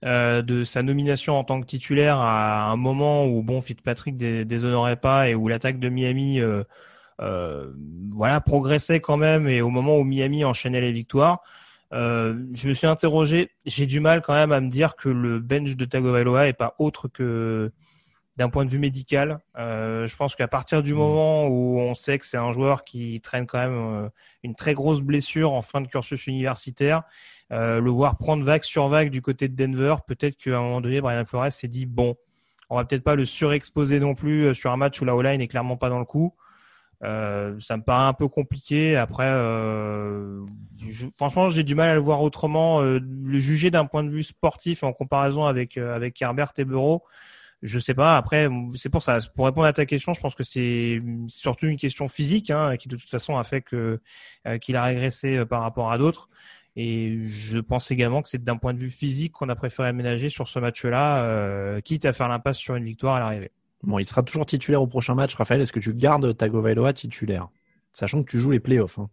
[0.04, 5.30] de sa nomination en tant que titulaire à un moment où bon Fitzpatrick déshonorait pas
[5.30, 6.42] et où l'attaque de Miami
[7.22, 11.42] voilà, progressait quand même et au moment où Miami enchaînait les victoires,
[11.94, 13.52] euh, je me suis interrogé.
[13.66, 16.76] J'ai du mal quand même à me dire que le bench de Tagovailoa est pas
[16.80, 17.72] autre que
[18.38, 19.40] d'un point de vue médical.
[19.58, 20.98] Euh, je pense qu'à partir du mmh.
[20.98, 24.10] moment où on sait que c'est un joueur qui traîne quand même
[24.44, 27.04] une très grosse blessure en fin de cursus universitaire,
[27.50, 31.02] le voir prendre vague sur vague du côté de Denver, peut-être qu'à un moment donné,
[31.02, 32.16] Brian Flores s'est dit bon,
[32.70, 35.48] on va peut-être pas le surexposer non plus sur un match où la O-line est
[35.48, 36.34] clairement pas dans le coup.
[37.04, 38.96] Euh, ça me paraît un peu compliqué.
[38.96, 40.46] Après, euh,
[41.16, 42.82] franchement, j'ai du mal à le voir autrement.
[42.82, 47.04] Euh, le juger d'un point de vue sportif en comparaison avec avec Herbert et Bureau,
[47.64, 48.18] je sais pas.
[48.18, 49.18] Après, c'est pour ça.
[49.36, 52.88] Pour répondre à ta question, je pense que c'est surtout une question physique hein, qui
[52.88, 54.00] de toute façon a fait que
[54.62, 56.30] qu'il a régressé par rapport à d'autres.
[56.78, 60.30] Et je pense également que c'est d'un point de vue physique qu'on a préféré aménager
[60.30, 63.52] sur ce match-là, quitte à faire l'impasse sur une victoire à l'arrivée.
[63.84, 65.36] Bon, il sera toujours titulaire au prochain match.
[65.36, 67.50] Raphaël, est-ce que tu gardes Tagovailoa titulaire
[67.90, 69.00] Sachant que tu joues les playoffs.
[69.00, 69.10] Hein?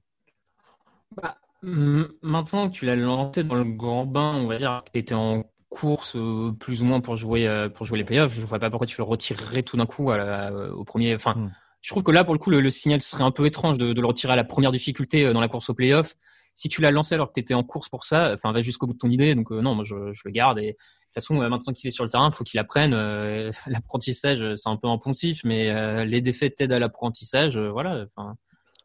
[1.17, 4.99] Bah, maintenant que tu l'as lancé dans le grand bain, on va dire que tu
[4.99, 8.41] étais en course euh, plus ou moins pour jouer, euh, pour jouer les playoffs, je
[8.41, 11.15] ne vois pas pourquoi tu le retirerais tout d'un coup au premier.
[11.15, 11.53] Enfin, hmm.
[11.81, 14.07] Je trouve que là, pour le coup, le, signal serait un peu étrange de, le
[14.07, 16.15] retirer à la première difficulté euh, dans la course aux playoffs.
[16.55, 18.87] Si tu l'as lancé alors que tu étais en course pour ça, enfin, va jusqu'au
[18.87, 19.35] bout de ton idée.
[19.35, 20.59] Donc, non, moi, je, je le garde.
[20.59, 20.77] Et
[21.09, 22.93] toute façon, euh, maintenant qu'il est sur le terrain, il faut qu'il apprenne.
[22.95, 27.59] Euh, l'apprentissage, euh, c'est un peu un pontif, mais les défaites t'aident à l'apprentissage.
[27.59, 28.07] voilà.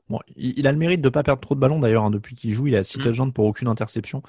[0.10, 2.04] Bon, il, a le mérite de pas perdre trop de ballons d'ailleurs.
[2.04, 2.12] Hein.
[2.12, 3.04] depuis qu'il joue, il a 6 mm.
[3.04, 4.22] touchdowns pour aucune interception.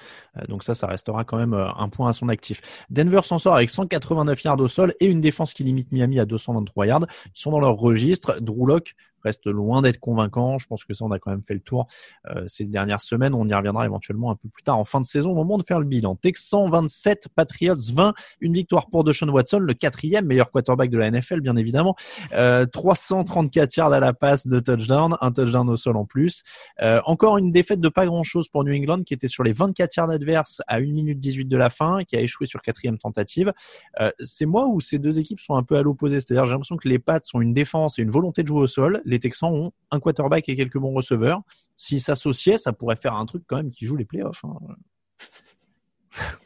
[0.49, 2.61] donc ça, ça restera quand même un point à son actif.
[2.91, 6.27] Denver s'en sort avec 189 yards au sol et une défense qui limite Miami à
[6.27, 7.07] 223 yards.
[7.27, 8.39] Ils sont dans leur registre.
[8.41, 8.95] Drew Locke
[9.25, 10.59] reste loin d'être convaincant.
[10.59, 11.87] Je pense que ça, on a quand même fait le tour
[12.29, 13.35] euh, ces dernières semaines.
[13.35, 15.63] On y reviendra éventuellement un peu plus tard en fin de saison au moment de
[15.63, 16.17] faire le bilan.
[16.17, 21.11] Texan 27, Patriots 20, une victoire pour Deshaun Watson, le quatrième meilleur quarterback de la
[21.11, 21.97] NFL, bien évidemment.
[22.33, 26.43] Euh, 334 yards à la passe de touchdown, un touchdown au sol en plus.
[26.83, 29.97] Euh, encore une défaite de pas grand-chose pour New England qui était sur les 24
[29.97, 33.53] yards adverses à 1 minute 18 de la fin, qui a échoué sur quatrième tentative.
[34.01, 36.21] Euh, c'est moi où ces deux équipes sont un peu à l'opposé?
[36.21, 38.67] C'est-à-dire j'ai l'impression que les Pats sont une défense et une volonté de jouer au
[38.67, 41.43] sol Texans ont un quarterback et quelques bons receveurs.
[41.77, 44.45] S'ils s'associaient, ça pourrait faire un truc quand même qui joue les playoffs.
[44.45, 44.57] Hein.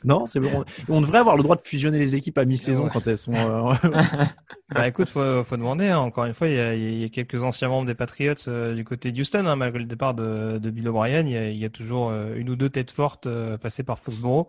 [0.04, 0.64] non, c'est bon.
[0.88, 3.34] On devrait avoir le droit de fusionner les équipes à mi-saison quand elles sont.
[3.34, 3.74] Euh,
[4.74, 5.88] bah écoute, faut, faut demander.
[5.88, 5.98] Hein.
[5.98, 9.46] Encore une fois, il y, a, quelques anciens membres des Patriots euh, du côté d'Houston,
[9.46, 11.26] hein, malgré le départ de, Bill O'Brien.
[11.26, 14.48] Il y, a, toujours euh, une ou deux têtes fortes passées par Foxborough.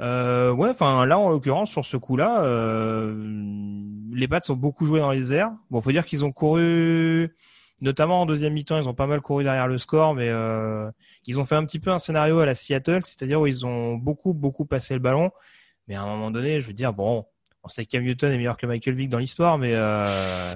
[0.00, 2.42] Ouais, enfin là en l'occurrence sur ce coup-là,
[4.12, 5.52] les Pats ont beaucoup joué dans les airs.
[5.70, 7.30] Bon, faut dire qu'ils ont couru
[7.84, 10.90] Notamment en deuxième mi-temps, ils ont pas mal couru derrière le score, mais euh,
[11.26, 13.96] ils ont fait un petit peu un scénario à la Seattle, c'est-à-dire où ils ont
[13.96, 15.30] beaucoup, beaucoup passé le ballon.
[15.86, 17.26] Mais à un moment donné, je veux dire, bon,
[17.62, 20.54] on sait que Cam Newton est meilleur que Michael Vick dans l'histoire, mais euh,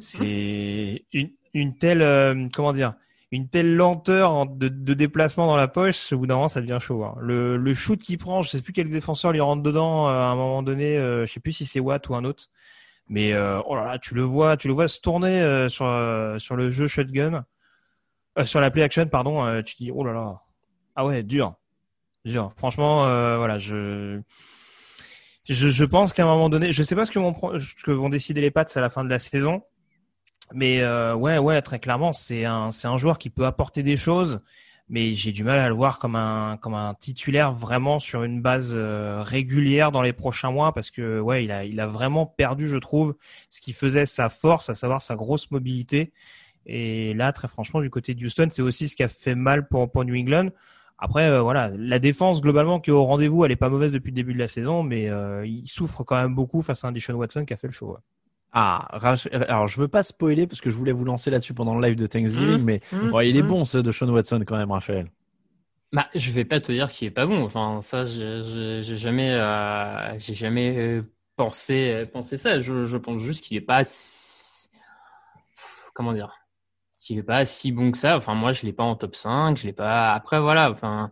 [0.00, 2.94] c'est une, une, telle, euh, comment dire,
[3.32, 6.78] une telle lenteur de, de, déplacement dans la poche, au bout d'un moment, ça devient
[6.80, 7.04] chaud.
[7.04, 7.14] Hein.
[7.20, 10.24] Le, le shoot qu'il prend, je sais plus quel défenseur lui rentre dedans euh, à
[10.30, 12.50] un moment donné, euh, je sais plus si c'est Watt ou un autre.
[13.10, 15.84] Mais euh, oh là là, tu le vois, tu le vois se tourner euh, sur
[15.84, 17.44] euh, sur le jeu shotgun,
[18.44, 19.60] sur la play action, pardon.
[19.62, 20.42] tu te dis oh là là,
[20.94, 21.54] ah ouais, dur,
[22.24, 22.52] dur.
[22.56, 23.00] Franchement,
[23.36, 24.20] voilà, je
[25.48, 27.90] je, je pense qu'à un moment donné, je sais pas ce que vont ce que
[27.90, 29.64] vont décider les Pats à la fin de la saison,
[30.54, 30.84] mais
[31.14, 34.40] ouais, ouais, très clairement, c'est un c'est un joueur qui peut apporter des choses,
[34.90, 38.42] mais j'ai du mal à le voir comme un comme un titulaire vraiment sur une
[38.42, 42.26] base euh, régulière dans les prochains mois parce que ouais, il a il a vraiment
[42.26, 43.14] perdu, je trouve,
[43.48, 46.12] ce qui faisait sa force, à savoir sa grosse mobilité.
[46.66, 49.68] Et là, très franchement, du côté de Houston, c'est aussi ce qui a fait mal
[49.68, 50.48] pour pour New England.
[50.98, 54.10] Après, euh, voilà, la défense globalement qui est au rendez-vous, elle est pas mauvaise depuis
[54.10, 56.92] le début de la saison, mais euh, il souffre quand même beaucoup face à un
[56.92, 57.96] Deshaun Watson qui a fait le show.
[58.52, 58.98] Ah,
[59.48, 61.96] alors je veux pas spoiler parce que je voulais vous lancer là-dessus pendant le live
[61.96, 62.64] de Thanksgiving, mmh.
[62.64, 63.20] mais mmh.
[63.24, 63.46] il est mmh.
[63.46, 65.08] bon ce de Sean Watson quand même, Raphaël.
[65.92, 67.44] Bah, je vais pas te dire qu'il est pas bon.
[67.44, 71.02] Enfin, ça, j'ai jamais, euh, j'ai jamais
[71.36, 72.60] pensé, pensé ça.
[72.60, 74.68] Je, je pense juste qu'il est pas, si...
[75.94, 76.32] comment dire,
[77.00, 78.16] qu'il est pas si bon que ça.
[78.16, 79.56] Enfin, moi, je l'ai pas en top 5.
[79.56, 80.12] Je l'ai pas.
[80.12, 80.70] Après, voilà.
[80.70, 81.10] Enfin,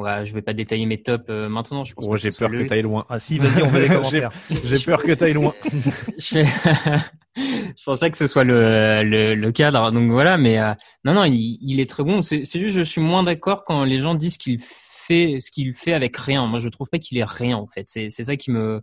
[0.00, 1.84] Ouais, je vais pas détailler mes tops euh, maintenant.
[1.84, 3.04] Je pense ouais, j'ai peur que tu ailles loin.
[3.10, 4.30] Ah si, vas-y, on veut les commentaires.
[4.64, 5.52] j'ai peur que tu ailles loin.
[6.18, 6.42] je,
[7.36, 9.92] je pense pas que ce soit le, le, le cadre.
[9.92, 10.72] Donc voilà, mais euh,
[11.04, 12.22] non, non, il, il, est très bon.
[12.22, 15.92] C'est juste, je suis moins d'accord quand les gens disent qu'il fait ce qu'il fait
[15.92, 16.46] avec rien.
[16.46, 17.84] Moi, je trouve pas qu'il est rien en fait.
[17.86, 18.80] C'est ça qui me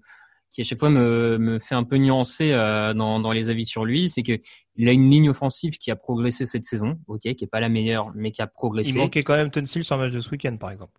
[0.49, 3.65] qui à chaque fois me, me fait un peu nuancer euh, dans, dans les avis
[3.65, 4.39] sur lui, c'est que
[4.75, 7.69] il a une ligne offensive qui a progressé cette saison, ok, qui est pas la
[7.69, 8.91] meilleure, mais qui a progressé.
[8.91, 10.93] Il manquait quand même Tunsil sur un match de ce week-end, par exemple.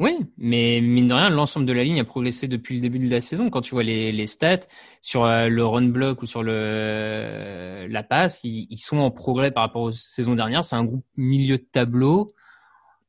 [0.00, 3.10] Oui, mais mine de rien, l'ensemble de la ligne a progressé depuis le début de
[3.10, 3.50] la saison.
[3.50, 4.60] Quand tu vois les, stats
[5.02, 9.62] sur euh, le run block ou sur le la passe, ils, sont en progrès par
[9.62, 10.64] rapport aux saisons dernières.
[10.64, 12.28] C'est un groupe milieu de tableau.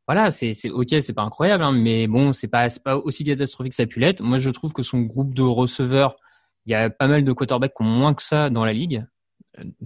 [0.05, 3.75] Voilà, c'est ok, c'est pas incroyable, hein, mais bon, c'est pas pas aussi catastrophique que
[3.77, 4.21] ça a pu l'être.
[4.21, 6.17] Moi, je trouve que son groupe de receveurs,
[6.65, 9.05] il y a pas mal de quarterbacks qui ont moins que ça dans la ligue.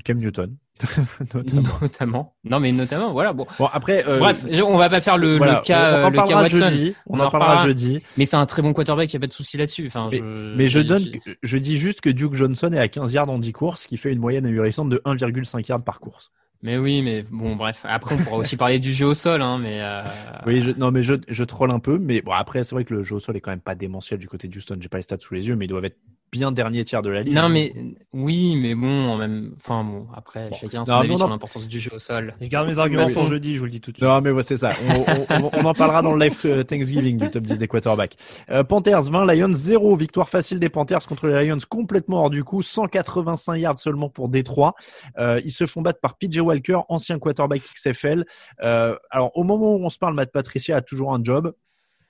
[0.03, 0.57] Cam Newton.
[1.81, 2.33] notamment.
[2.43, 3.33] Non, mais notamment, voilà.
[3.33, 6.41] Bon, bon après, euh, bref, on va pas faire le, le cas, on, le cas
[6.41, 6.69] Watson.
[6.69, 8.01] Jeudi, on, en, parlera, jeudi.
[8.17, 9.87] Mais c'est un très bon quarterback, il y a pas de souci là-dessus.
[9.87, 11.03] Enfin, mais je, mais je donne,
[11.43, 14.11] je dis juste que Duke Johnson est à 15 yards en 10 courses, qui fait
[14.11, 16.31] une moyenne ahurissante de 1,5 yards par course.
[16.61, 17.85] Mais oui, mais bon, bref.
[17.87, 19.81] Après, on pourra aussi parler du jeu au sol, hein, mais.
[19.81, 20.01] Euh...
[20.45, 22.93] Oui, je, non, mais je, je troll un peu, mais bon, après, c'est vrai que
[22.93, 24.77] le jeu au sol est quand même pas démentiel du côté de Houston.
[24.79, 25.99] J'ai pas les stats sous les yeux, mais ils doivent être
[26.35, 27.33] bien dernier tiers de la ligue.
[27.33, 27.73] Non, mais
[28.11, 31.91] oui, mais bon, en même, enfin bon, après, chacun son avis sur l'importance du jeu
[31.93, 32.35] au sol.
[32.41, 34.05] Je garde mes arguments pour jeudi, je vous le dis tout de suite.
[34.05, 34.71] Non, mais ouais, c'est ça.
[34.89, 38.17] On, on, on, en parlera dans le live euh, Thanksgiving du top 10 des quarterbacks.
[38.49, 39.95] Euh, Panthers 20, Lions 0.
[39.95, 42.61] Victoire facile des Panthers contre les Lions complètement hors du coup.
[42.61, 44.75] 185 yards seulement pour Détroit.
[45.17, 48.25] Euh, ils se font battre par PJ Walker, ancien quarterback XFL.
[48.61, 51.53] Euh, alors, au moment où on se parle, Matt Patricia a toujours un job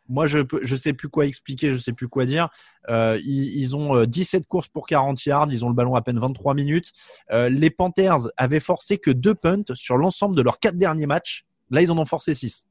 [0.08, 2.50] moi je je sais plus quoi expliquer, je sais plus quoi dire.
[2.90, 6.02] Euh, ils, ils, ont 17 euh, courses pour 40 yards, ils ont le ballon à
[6.02, 6.92] peine 23 minutes.
[7.32, 11.46] Euh, les Panthers avaient forcé que deux punts sur l'ensemble de leurs quatre derniers matchs.
[11.72, 12.68] Là, ils en ont forcé 6.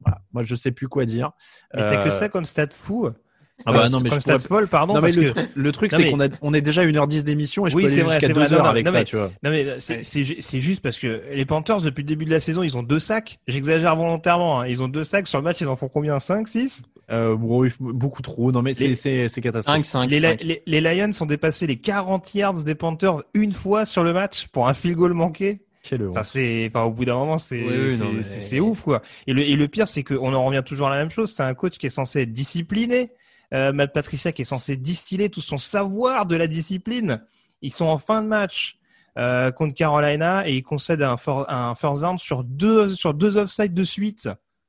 [0.00, 0.18] Voilà.
[0.32, 1.32] Moi, je sais plus quoi dire.
[1.74, 3.08] Mais t'as que ça comme stat fou
[3.64, 4.38] ah bah non mais je pourrais...
[4.38, 7.66] folle pardon non, mais le, truc, le truc c'est qu'on on est déjà 1h10 d'émission
[7.66, 9.32] et je oui, peux aller jusqu'à 2 heures avec ça tu vois.
[9.42, 12.76] Non mais c'est juste parce que les Panthers depuis le début de la saison, ils
[12.76, 13.38] ont deux sacs.
[13.48, 14.66] J'exagère volontairement, hein.
[14.66, 16.18] ils ont deux sacs sur le match, ils en font combien?
[16.18, 18.50] 5 6 euh, bon, beaucoup trop.
[18.52, 19.86] Non mais c'est c'est catastrophique.
[19.86, 23.86] 5, 5, les, Les, les, Lions ont dépassé les 40 yards des Panthers une fois
[23.86, 25.60] sur le match pour un field goal manqué.
[26.08, 27.62] Enfin, c'est, enfin, au bout d'un moment, c'est,
[28.22, 29.02] c'est ouf, quoi.
[29.26, 31.32] Et le, et le pire, c'est qu'on en revient toujours à la même chose.
[31.32, 33.12] C'est un coach qui est censé être discipliné,
[33.54, 37.22] euh, Matt Patricia qui est censé distiller tout son savoir de la discipline.
[37.62, 38.78] Ils sont en fin de match
[39.18, 43.36] euh, contre Carolina et ils concèdent un, for un first down sur deux sur deux
[43.36, 44.28] offsides de suite.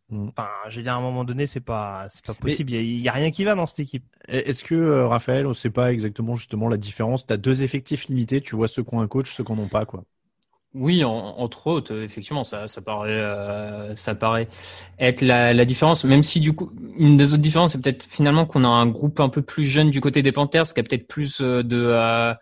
[0.09, 0.29] Mm.
[0.29, 2.71] Enfin, je veux dire, à un moment donné, c'est pas, c'est pas possible.
[2.71, 4.05] Il y, a, rien qui va dans cette équipe.
[4.27, 7.25] Est-ce que euh, Raphaël, on sait pas exactement justement la différence?
[7.25, 8.41] T'as deux effectifs limités.
[8.41, 10.03] Tu vois ceux qui ont un coach, ceux qui n'en ont pas, quoi.
[10.73, 14.47] Oui, entre autres, effectivement, ça, ça paraît, euh, ça paraît
[14.99, 16.03] être la, la, différence.
[16.03, 19.19] Même si du coup, une des autres différences, c'est peut-être finalement qu'on a un groupe
[19.19, 22.33] un peu plus jeune du côté des Panthers, qui a peut-être plus euh, de, euh,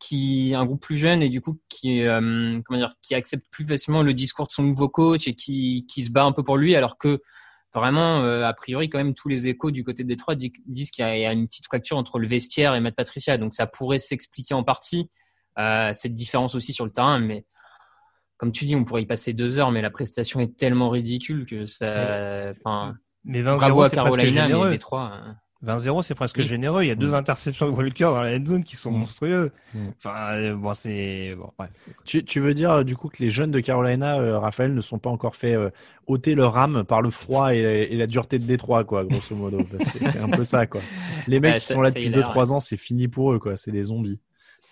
[0.00, 3.64] qui un groupe plus jeune et du coup qui, euh, comment dire, qui accepte plus
[3.66, 6.56] facilement le discours de son nouveau coach et qui, qui se bat un peu pour
[6.56, 7.20] lui, alors que
[7.74, 11.26] vraiment, a priori, quand même, tous les échos du côté de Détroit disent qu'il y
[11.26, 14.64] a une petite fracture entre le vestiaire et Matt Patricia, donc ça pourrait s'expliquer en
[14.64, 15.10] partie
[15.56, 17.44] cette différence aussi sur le terrain, mais
[18.36, 21.46] comme tu dis, on pourrait y passer deux heures, mais la prestation est tellement ridicule
[21.46, 22.50] que ça.
[22.50, 22.94] Enfin,
[23.24, 25.20] mais 20 bravo à Carolina, mais les trois.
[25.64, 26.84] 20-0, c'est presque généreux.
[26.84, 29.50] Il y a deux interceptions de Walker dans la end zone qui sont monstrueuses.
[29.98, 31.50] Enfin, euh, bon, c'est bon.
[31.58, 31.70] Bref.
[32.04, 34.98] Tu, tu, veux dire du coup que les jeunes de Carolina, euh, Raphaël, ne sont
[34.98, 35.70] pas encore fait euh,
[36.06, 39.58] ôter leur âme par le froid et, et, la dureté de Détroit, quoi, grosso modo.
[39.92, 40.82] c'est un peu ça, quoi.
[41.26, 43.56] Les mecs qui sont là depuis 2-3 ans, c'est fini pour eux, quoi.
[43.56, 44.20] C'est des zombies.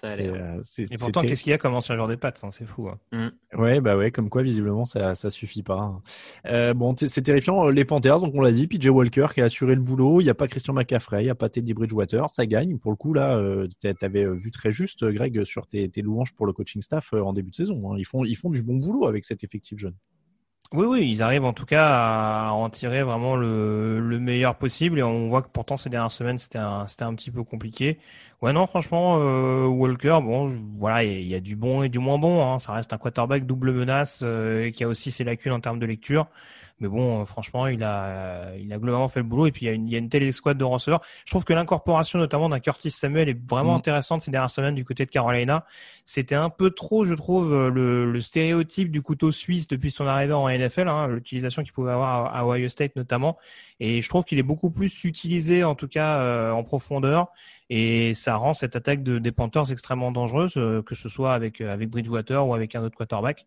[0.05, 2.89] Euh, et pourtant, qu'est-ce qu'il y a comme ancien joueur des pattes hein, C'est fou.
[2.89, 2.99] Hein.
[3.13, 3.59] Mm.
[3.61, 5.79] Ouais, bah ouais, comme quoi, visiblement, ça, ça suffit pas.
[5.79, 6.03] Hein.
[6.47, 7.69] Euh, bon, c'est terrifiant.
[7.69, 10.21] Les Panthers, donc on l'a dit, PJ Walker qui a assuré le boulot.
[10.21, 12.29] Il n'y a pas Christian McCaffrey, il n'y a pas Teddy Bridgewater.
[12.31, 12.79] Ça gagne.
[12.79, 16.35] Pour le coup, là, euh, tu avais vu très juste, Greg, sur tes, tes louanges
[16.35, 17.93] pour le coaching staff en début de saison.
[17.93, 17.97] Hein.
[17.99, 19.95] Ils font, ils font du bon boulot avec cet effectif jeune.
[20.75, 21.87] Oui, oui, ils arrivent en tout cas
[22.49, 26.11] à en tirer vraiment le, le meilleur possible et on voit que pourtant ces dernières
[26.11, 28.01] semaines c'était un, c'était un petit peu compliqué.
[28.43, 32.19] Ouais, non, franchement, euh, Walker, bon, voilà, il y, a du bon et du moins
[32.19, 32.45] bon.
[32.45, 32.59] Hein.
[32.59, 35.87] Ça reste un quarterback double menace euh, qui a aussi ses lacunes en termes de
[35.87, 36.27] lecture.
[36.81, 39.47] Mais bon, euh, franchement, il a, il a globalement fait le boulot.
[39.47, 41.01] Et puis, il y a une, il y a une telle escouade de receveurs.
[41.25, 43.79] Je trouve que l'incorporation, notamment d'un Curtis Samuel, est vraiment mm.
[43.79, 45.65] intéressante ces dernières semaines du côté de Carolina.
[46.05, 50.07] C'était un peu trop, je trouve, euh, le, le, stéréotype du couteau suisse depuis son
[50.07, 53.39] arrivée en NFL, hein, l'utilisation qu'il pouvait avoir à, Ohio State notamment.
[53.79, 57.29] Et je trouve qu'il est beaucoup plus utilisé, en tout cas, euh, en profondeur.
[57.71, 61.89] Et ça rend cette attaque de, des Panthers extrêmement dangereuse, que ce soit avec, avec
[61.89, 63.47] Bridgewater ou avec un autre quarterback.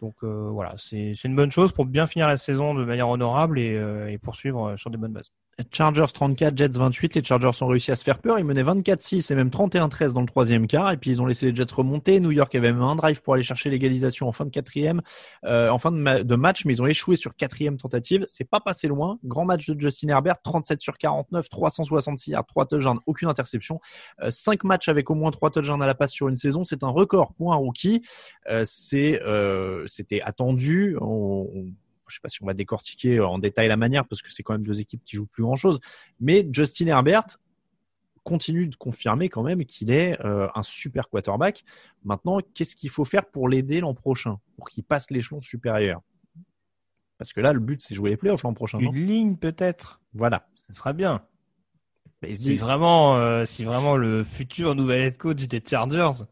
[0.00, 3.58] Donc euh, voilà, c'est une bonne chose pour bien finir la saison de manière honorable
[3.58, 5.32] et, euh, et poursuivre euh, sur des bonnes bases.
[5.72, 7.14] Chargers 34, Jets 28.
[7.14, 8.38] Les Chargers ont réussi à se faire peur.
[8.38, 10.92] Ils menaient 24-6 et même 31-13 dans le troisième quart.
[10.92, 12.20] Et puis ils ont laissé les Jets remonter.
[12.20, 15.00] New York avait même un drive pour aller chercher l'égalisation en fin de quatrième,
[15.44, 18.24] euh, en fin de, de, match, mais ils ont échoué sur quatrième tentative.
[18.26, 19.18] C'est pas passé loin.
[19.24, 23.80] Grand match de Justin Herbert, 37 sur 49, 366 yards, 3 touchdowns, aucune interception.
[24.22, 26.64] Euh, 5 matchs avec au moins 3 touchdowns à la passe sur une saison.
[26.64, 28.02] C'est un record pour un rookie.
[28.50, 30.98] Euh, c'est, euh, c'était attendu.
[31.00, 31.64] On, on
[32.08, 34.54] je sais pas si on va décortiquer en détail la manière parce que c'est quand
[34.54, 35.80] même deux équipes qui jouent plus grand chose.
[36.20, 37.26] Mais Justin Herbert
[38.22, 41.64] continue de confirmer quand même qu'il est euh, un super quarterback.
[42.04, 46.02] Maintenant, qu'est-ce qu'il faut faire pour l'aider l'an prochain, pour qu'il passe l'échelon supérieur?
[47.18, 48.78] Parce que là, le but, c'est jouer les playoffs l'an prochain.
[48.78, 50.00] Une ligne peut-être.
[50.12, 50.48] Voilà.
[50.66, 51.22] Ça sera bien.
[52.22, 56.24] Mais si vraiment, euh, si vraiment le futur nouvel head coach des Chargers,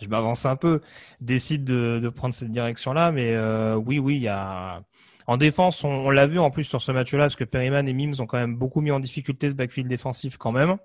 [0.00, 0.80] je m'avance un peu,
[1.20, 4.82] décide de, de prendre cette direction-là, mais euh, oui, oui, il y a
[5.26, 8.14] en défense, on, l'a vu en plus sur ce match-là, parce que Perryman et Mims
[8.20, 10.76] ont quand même beaucoup mis en difficulté ce backfield défensif quand même.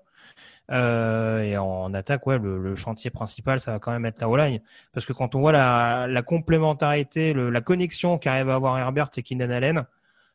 [0.70, 4.60] Euh, et en attaque, ouais, le, chantier principal, ça va quand même être la O-line.
[4.92, 9.10] Parce que quand on voit la, la complémentarité, le, la connexion qu'arrive à avoir Herbert
[9.16, 9.84] et Keenan Allen,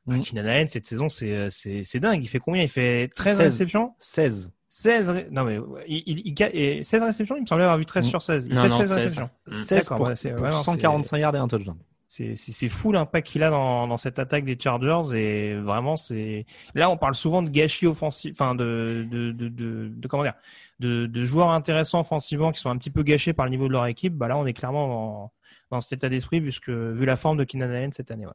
[0.06, 0.22] bah, mm.
[0.22, 2.24] Keenan Allen, cette saison, c'est, c'est, c'est dingue.
[2.24, 2.64] Il fait combien?
[2.64, 3.94] Il fait 13 réceptions?
[4.00, 4.54] 16.
[4.70, 8.10] 16 non mais il, il, il, 16 réceptions, il me semblait avoir vu 13 mm.
[8.10, 8.48] sur 16.
[8.50, 9.30] Il fait 16, réceptions.
[9.52, 11.78] 16 pour, 145 yards et un touchdown
[12.08, 16.98] c'est fou l'impact qu'il a dans, cette attaque des Chargers et vraiment c'est là on
[16.98, 20.36] parle souvent de gâchis offensif enfin de de, de comment dire
[20.80, 23.86] de, joueurs intéressants offensivement qui sont un petit peu gâchés par le niveau de leur
[23.88, 24.14] équipe.
[24.14, 25.34] Bah là on est clairement
[25.70, 28.26] dans, cet état d'esprit vu la forme de Keenan Allen cette année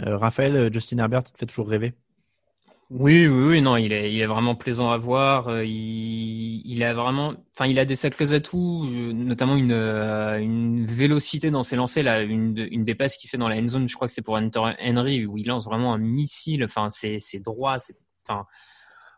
[0.00, 1.94] euh, Raphaël Justin Herbert te fait toujours rêver
[2.94, 5.48] oui, oui, oui, non, il est, il est vraiment plaisant à voir.
[5.48, 10.38] Euh, il, il a vraiment, enfin, il a des sacrés atouts, euh, notamment une, euh,
[10.38, 12.04] une vélocité dans ses lancers.
[12.04, 14.20] Là, une, une des passes qu'il fait dans la end zone, je crois que c'est
[14.20, 16.64] pour Henry, où il lance vraiment un missile.
[16.64, 17.78] Enfin, c'est, c'est droit.
[17.80, 17.96] C'est,
[18.28, 18.44] enfin,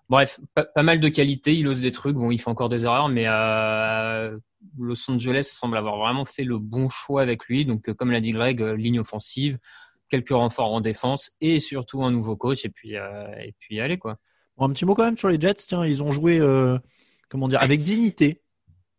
[0.08, 1.56] bref, pas, mal de qualité.
[1.56, 2.16] Il ose des trucs.
[2.16, 4.38] Bon, il fait encore des erreurs, mais euh,
[4.78, 7.64] Los Angeles semble avoir vraiment fait le bon choix avec lui.
[7.64, 9.58] Donc, comme l'a dit Greg, ligne offensive
[10.14, 13.98] quelques renforts en défense et surtout un nouveau coach et puis euh, et puis allez
[13.98, 14.16] quoi.
[14.58, 15.54] un petit mot quand même sur les Jets.
[15.66, 16.78] Tiens, ils ont joué euh,
[17.28, 18.40] comment dire avec dignité.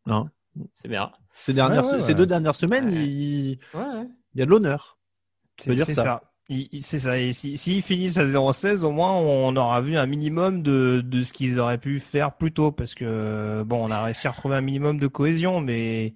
[0.08, 0.30] Hein
[0.74, 1.12] c'est bien.
[1.34, 3.60] Ces dernières, ces deux dernières semaines, il...
[4.36, 4.98] y a de l'honneur.
[5.58, 5.94] C'est ça.
[5.94, 6.24] ça.
[6.82, 7.18] C'est ça.
[7.18, 11.24] Et s'ils si, finissent à 0-16, au moins on aura vu un minimum de, de
[11.24, 12.72] ce qu'ils auraient pu faire plus tôt.
[12.72, 16.14] Parce que bon, on a réussi à retrouver un minimum de cohésion, mais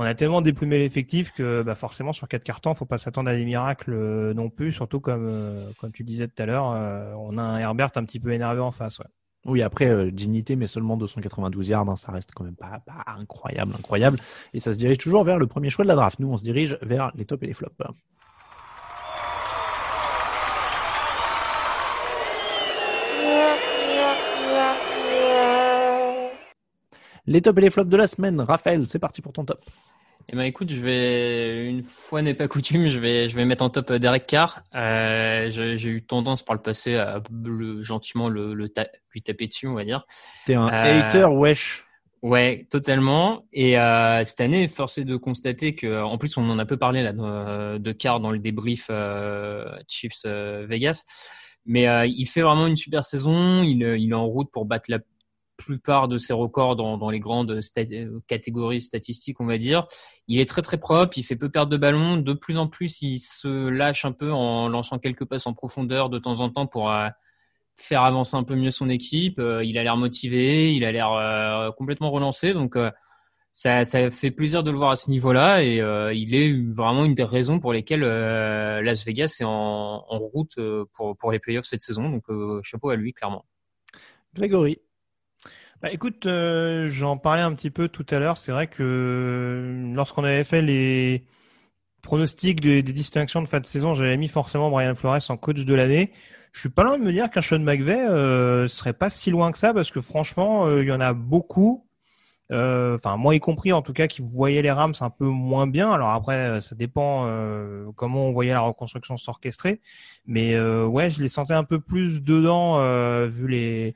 [0.00, 3.36] on a tellement déplumé l'effectif que bah, forcément sur quatre cartons, faut pas s'attendre à
[3.36, 4.72] des miracles euh, non plus.
[4.72, 8.04] Surtout comme euh, comme tu disais tout à l'heure, euh, on a un Herbert un
[8.04, 9.02] petit peu énervé en face.
[9.44, 13.74] Oui, après, dignité, mais seulement 292 yards, hein, ça reste quand même pas, pas, incroyable,
[13.78, 14.18] incroyable.
[14.54, 16.18] Et ça se dirige toujours vers le premier choix de la draft.
[16.18, 17.76] Nous, on se dirige vers les tops et les flops.
[27.30, 28.40] Les tops et les flops de la semaine.
[28.40, 29.60] Raphaël, c'est parti pour ton top.
[30.28, 33.62] Eh ben écoute, je vais une fois n'est pas coutume, je vais je vais mettre
[33.62, 34.62] en top euh, Derek Carr.
[34.74, 37.22] Euh, j'ai eu tendance par le passé à
[37.82, 38.68] gentiment le, le
[39.14, 40.04] lui taper dessus, on va dire.
[40.44, 41.84] T'es un euh, hater, wesh.
[42.22, 43.44] Ouais, totalement.
[43.52, 47.00] Et euh, cette année, forcé de constater que, en plus, on en a peu parlé
[47.04, 48.90] là de, Carr dans le débrief
[49.86, 51.04] Chiefs Vegas,
[51.64, 53.62] mais il fait vraiment une super saison.
[53.62, 54.98] Il, il est en route pour battre la
[55.64, 57.60] plupart de ses records dans, les grandes
[58.26, 59.86] catégories statistiques, on va dire.
[60.26, 62.16] Il est très très propre, il fait peu perdre de ballon.
[62.16, 66.08] De plus en plus, il se lâche un peu en lançant quelques passes en profondeur
[66.08, 67.08] de temps en temps pour euh,
[67.76, 69.38] faire avancer un peu mieux son équipe.
[69.38, 72.76] Euh, il a l'air motivé, il a l'air euh, complètement relancé, donc
[73.52, 75.76] ça, fait plaisir de le voir à ce niveau-là et
[76.16, 80.58] il est vraiment une des raisons pour lesquelles Las Vegas est en, en route
[80.94, 82.08] pour, pour les playoffs cette saison.
[82.08, 82.24] Donc
[82.62, 83.44] chapeau à lui, clairement.
[84.34, 84.80] Grégory.
[85.82, 88.36] Bah, écoute, euh, j'en parlais un petit peu tout à l'heure.
[88.36, 91.24] C'est vrai que euh, lorsqu'on avait fait les
[92.02, 95.74] pronostic des, distinctions de fin de saison, j'avais mis forcément Brian Flores en coach de
[95.74, 96.12] l'année.
[96.52, 99.52] Je suis pas loin de me dire qu'un Sean McVay euh, serait pas si loin
[99.52, 101.86] que ça parce que franchement, euh, il y en a beaucoup.
[102.52, 105.66] euh, Enfin, moi y compris en tout cas, qui voyaient les Rams un peu moins
[105.66, 105.90] bien.
[105.92, 107.26] Alors après, ça dépend
[107.96, 109.80] comment on voyait la reconstruction s'orchestrer.
[110.26, 112.80] Mais ouais, je les sentais un peu plus dedans
[113.26, 113.94] vu les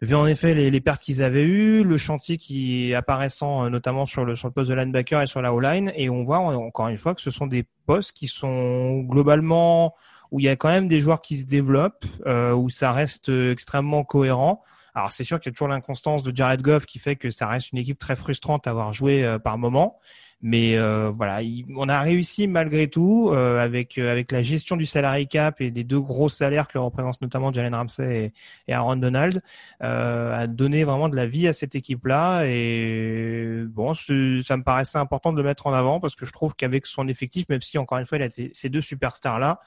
[0.00, 4.06] vu en effet les, les pertes qu'ils avaient eues, le chantier qui apparaissant euh, notamment
[4.06, 6.54] sur le sur le poste de linebacker et sur la O-line, et on voit en-
[6.54, 9.94] encore une fois que ce sont des postes qui sont globalement
[10.30, 13.30] où il y a quand même des joueurs qui se développent, euh, où ça reste
[13.30, 14.62] euh, extrêmement cohérent.
[14.94, 17.46] Alors c'est sûr qu'il y a toujours l'inconstance de Jared Goff qui fait que ça
[17.46, 19.98] reste une équipe très frustrante à avoir joué euh, par moment.
[20.40, 24.76] Mais euh, voilà, il- on a réussi malgré tout euh, avec euh, avec la gestion
[24.76, 28.32] du salary cap et des deux gros salaires que représentent notamment Jalen Ramsey
[28.68, 29.42] et, Aaron Donald
[29.80, 32.44] à donner vraiment de la vie à cette équipe-là.
[32.46, 34.12] Et bon, ça
[34.56, 37.48] me paraissait important de le mettre en avant parce que je trouve qu'avec son effectif,
[37.48, 39.60] même si encore une fois il a ces deux superstars-là,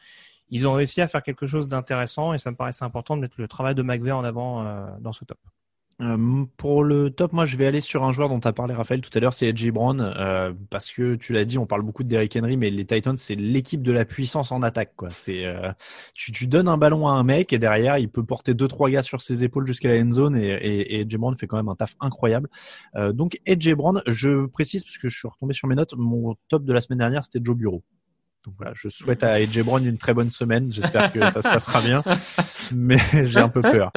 [0.49, 3.35] ils ont réussi à faire quelque chose d'intéressant et ça me paraissait important de mettre
[3.39, 4.64] le travail de McVay en avant
[4.99, 5.39] dans ce top.
[6.01, 8.73] Euh, pour le top, moi je vais aller sur un joueur dont tu as parlé
[8.73, 11.84] Raphaël tout à l'heure, c'est Edgy Brown, euh, parce que tu l'as dit, on parle
[11.84, 14.93] beaucoup de Derrick Henry, mais les Titans c'est l'équipe de la puissance en attaque.
[14.95, 15.09] Quoi.
[15.11, 15.72] C'est, euh,
[16.15, 19.03] tu, donnes un ballon à un mec et derrière il peut porter deux trois gars
[19.03, 21.76] sur ses épaules jusqu'à la end zone et, et, et Brown fait quand même un
[21.76, 22.49] taf incroyable.
[22.95, 26.35] Euh, donc Edgy Brown, je précise parce que je suis retombé sur mes notes, mon
[26.47, 27.84] top de la semaine dernière c'était Joe Bureau.
[28.45, 30.72] Donc voilà, je souhaite à AJ Brown une très bonne semaine.
[30.72, 32.03] J'espère que ça se passera bien,
[32.76, 33.91] mais j'ai un peu peur.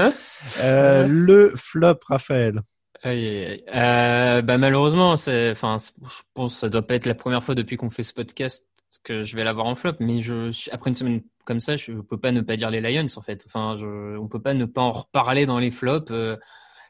[0.60, 2.60] Euh, le flop, Raphaël.
[3.06, 7.54] Euh, bah, malheureusement, c'est, enfin, je pense que ça doit pas être la première fois
[7.54, 8.66] depuis qu'on fait ce podcast
[9.02, 12.18] que je vais l'avoir en flop, mais je, après une semaine comme ça, je peux
[12.18, 13.44] pas ne pas dire les Lions, en fait.
[13.46, 16.10] Enfin, je, on peut pas ne pas en reparler dans les flops.
[16.10, 16.36] Euh,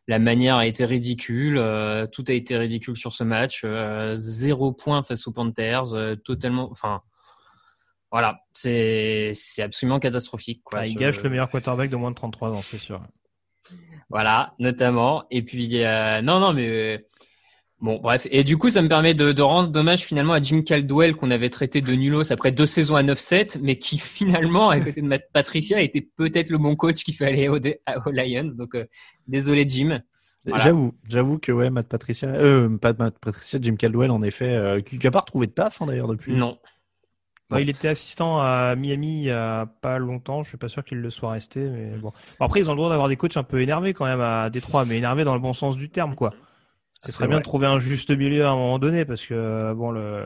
[0.07, 1.55] la manière a été ridicule,
[2.13, 3.65] tout a été ridicule sur ce match.
[4.13, 7.01] Zéro point face aux Panthers, totalement, enfin,
[8.15, 10.79] voilà, c'est, c'est absolument catastrophique, quoi.
[10.83, 13.03] Ah, il gâche le meilleur quarterback de moins de 33 ans, c'est sûr.
[14.09, 15.25] voilà, notamment.
[15.33, 16.99] Et puis, euh, non, non, mais euh,
[17.81, 18.29] bon, bref.
[18.31, 21.33] Et du coup, ça me permet de, de rendre dommage finalement à Jim Caldwell qu'on
[21.33, 25.09] avait traité de nulos après deux saisons à 9-7, mais qui finalement, à côté de
[25.09, 28.47] Matt Patricia, était peut-être le bon coach qu'il fallait aux, aux Lions.
[28.57, 28.85] Donc, euh,
[29.27, 30.01] désolé Jim.
[30.47, 30.63] Voilà.
[30.63, 34.81] J'avoue, j'avoue que ouais, Matt Patricia, euh, pas Matt Patricia, Jim Caldwell en effet, euh,
[34.83, 36.33] qui n'a pas retrouvé de taf hein, d'ailleurs depuis.
[36.33, 36.59] Non.
[37.55, 40.43] Ouais, il était assistant à Miami il y a pas longtemps.
[40.43, 42.13] Je suis pas sûr qu'il le soit resté, mais bon.
[42.39, 44.51] Bon, Après, ils ont le droit d'avoir des coachs un peu énervés quand même à
[44.51, 46.35] Détroit, mais énervés dans le bon sens du terme, quoi.
[47.07, 47.41] Ce serait bien vrai.
[47.41, 50.25] de trouver un juste milieu à un moment donné, parce que euh, bon, le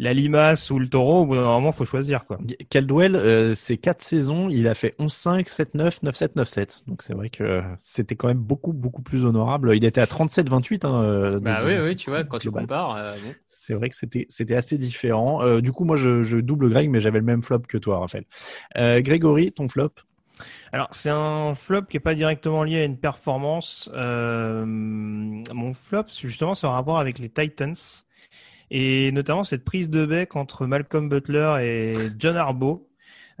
[0.00, 2.38] la limace ou le taureau, au bout d'un moment, faut choisir, quoi.
[2.70, 6.82] Caldwell, euh, quatre saisons, il a fait 11-5, 7-9, 9-7, 9-7.
[6.86, 9.72] Donc c'est vrai que c'était quand même beaucoup, beaucoup plus honorable.
[9.74, 10.84] Il était à 37-28.
[10.84, 12.96] Hein, euh, Bah oui, de- oui, tu vois, quand tu compares.
[12.96, 13.34] euh, bon.
[13.46, 15.42] C'est vrai que c'était c'était assez différent.
[15.42, 17.98] Euh, du coup, moi, je, je double Greg, mais j'avais le même flop que toi,
[17.98, 18.24] Raphaël.
[18.76, 19.90] Euh, Grégory, ton flop?
[20.72, 23.90] Alors, c'est un flop qui est pas directement lié à une performance.
[23.94, 27.74] Euh, mon flop, justement, c'est en rapport avec les Titans.
[28.70, 32.86] Et notamment cette prise de bec entre Malcolm Butler et John Harbaugh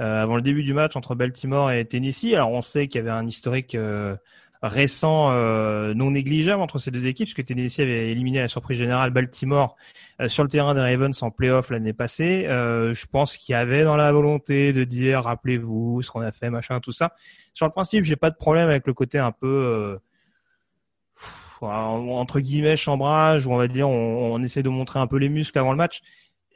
[0.00, 2.34] euh, avant le début du match entre Baltimore et Tennessee.
[2.34, 4.16] Alors, on sait qu'il y avait un historique euh,
[4.62, 9.10] récent euh, non négligeable entre ces deux équipes, puisque Tennessee avait éliminé la surprise générale
[9.10, 9.76] Baltimore
[10.20, 12.46] euh, sur le terrain des Ravens en playoff l'année passée.
[12.46, 16.32] Euh, je pense qu'il y avait dans la volonté de dire, rappelez-vous ce qu'on a
[16.32, 17.14] fait, machin, tout ça.
[17.54, 19.98] Sur le principe, j'ai pas de problème avec le côté un peu euh,
[21.14, 25.18] pff, entre guillemets chambrage, où on va dire on, on essaie de montrer un peu
[25.18, 26.00] les muscles avant le match.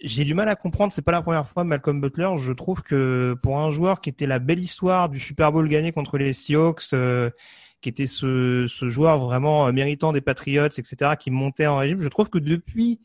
[0.04, 2.30] J'ai du mal à comprendre, c'est pas la première fois Malcolm Butler.
[2.36, 5.92] Je trouve que pour un joueur qui était la belle histoire du Super Bowl gagné
[5.92, 7.30] contre les Seahawks, euh,
[7.82, 12.09] qui était ce, joueur vraiment euh, méritant des Patriots, etc., qui montait en régime, je
[12.09, 13.00] trouve que depuis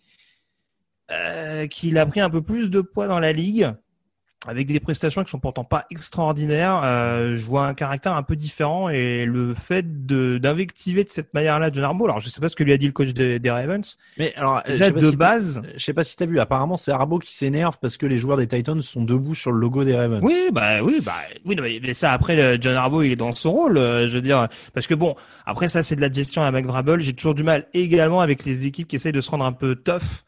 [1.11, 3.73] euh, qu'il a pris un peu plus de poids dans la ligue,
[4.45, 8.35] avec des prestations qui sont pourtant pas extraordinaires, euh, je vois un caractère un peu
[8.35, 12.47] différent et le fait de d'invectiver de cette manière-là John Harbaugh, alors je sais pas
[12.47, 14.99] ce que lui a dit le coach des, des Ravens, Mais alors, euh, Déjà, de
[15.01, 16.39] si base- je sais pas si t'as vu.
[16.39, 19.59] Apparemment, c'est Harbaugh qui s'énerve parce que les joueurs des Titans sont debout sur le
[19.59, 20.21] logo des Ravens.
[20.23, 21.13] Oui, bah oui, bah
[21.45, 24.13] oui, non, mais ça après euh, John Harbaugh il est dans son rôle, euh, je
[24.13, 25.15] veux dire, parce que bon,
[25.45, 27.01] après ça c'est de la gestion à McVrabble.
[27.01, 29.75] J'ai toujours du mal également avec les équipes qui essayent de se rendre un peu
[29.75, 30.23] tough.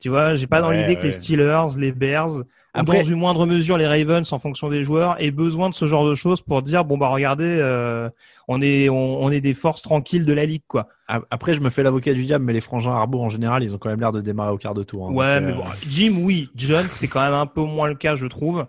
[0.00, 1.12] Tu vois, j'ai pas dans Ouais, l'idée que les.
[1.12, 2.42] Steelers, les Bears,
[2.80, 5.86] Après- dans une moindre mesure les Ravens en fonction des joueurs, aient besoin de ce
[5.86, 8.10] genre de choses pour dire bon bah regardez, euh,
[8.48, 10.88] on est on, on est des forces tranquilles de la ligue quoi.
[11.06, 13.78] Après, je me fais l'avocat du diable, mais les frangins Harbaugh en général, ils ont
[13.78, 15.08] quand même l'air de démarrer au quart de tour.
[15.08, 15.12] hein.
[15.12, 16.48] Ouais, Donc, mais euh, bon, Jim, oui.
[16.56, 18.66] John, c'est quand même un peu moins le cas, je trouve.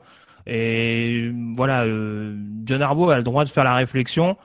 [0.48, 4.38] Et voilà, euh, John Harbaugh a le droit de faire la réflexion.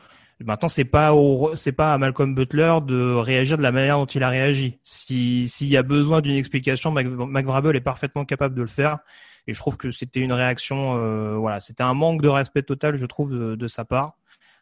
[0.43, 4.07] Maintenant, c'est pas au, c'est pas à Malcolm Butler de réagir de la manière dont
[4.07, 4.79] il a réagi.
[4.85, 8.99] Si s'il y a besoin d'une explication, McVrabel est parfaitement capable de le faire.
[9.47, 12.97] Et je trouve que c'était une réaction, euh, voilà, c'était un manque de respect total,
[12.97, 14.17] je trouve, de, sa part.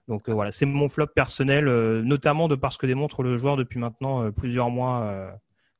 [0.06, 3.56] Donc euh, voilà, c'est mon flop personnel, euh, notamment de parce que démontre le joueur
[3.56, 5.32] depuis maintenant plusieurs mois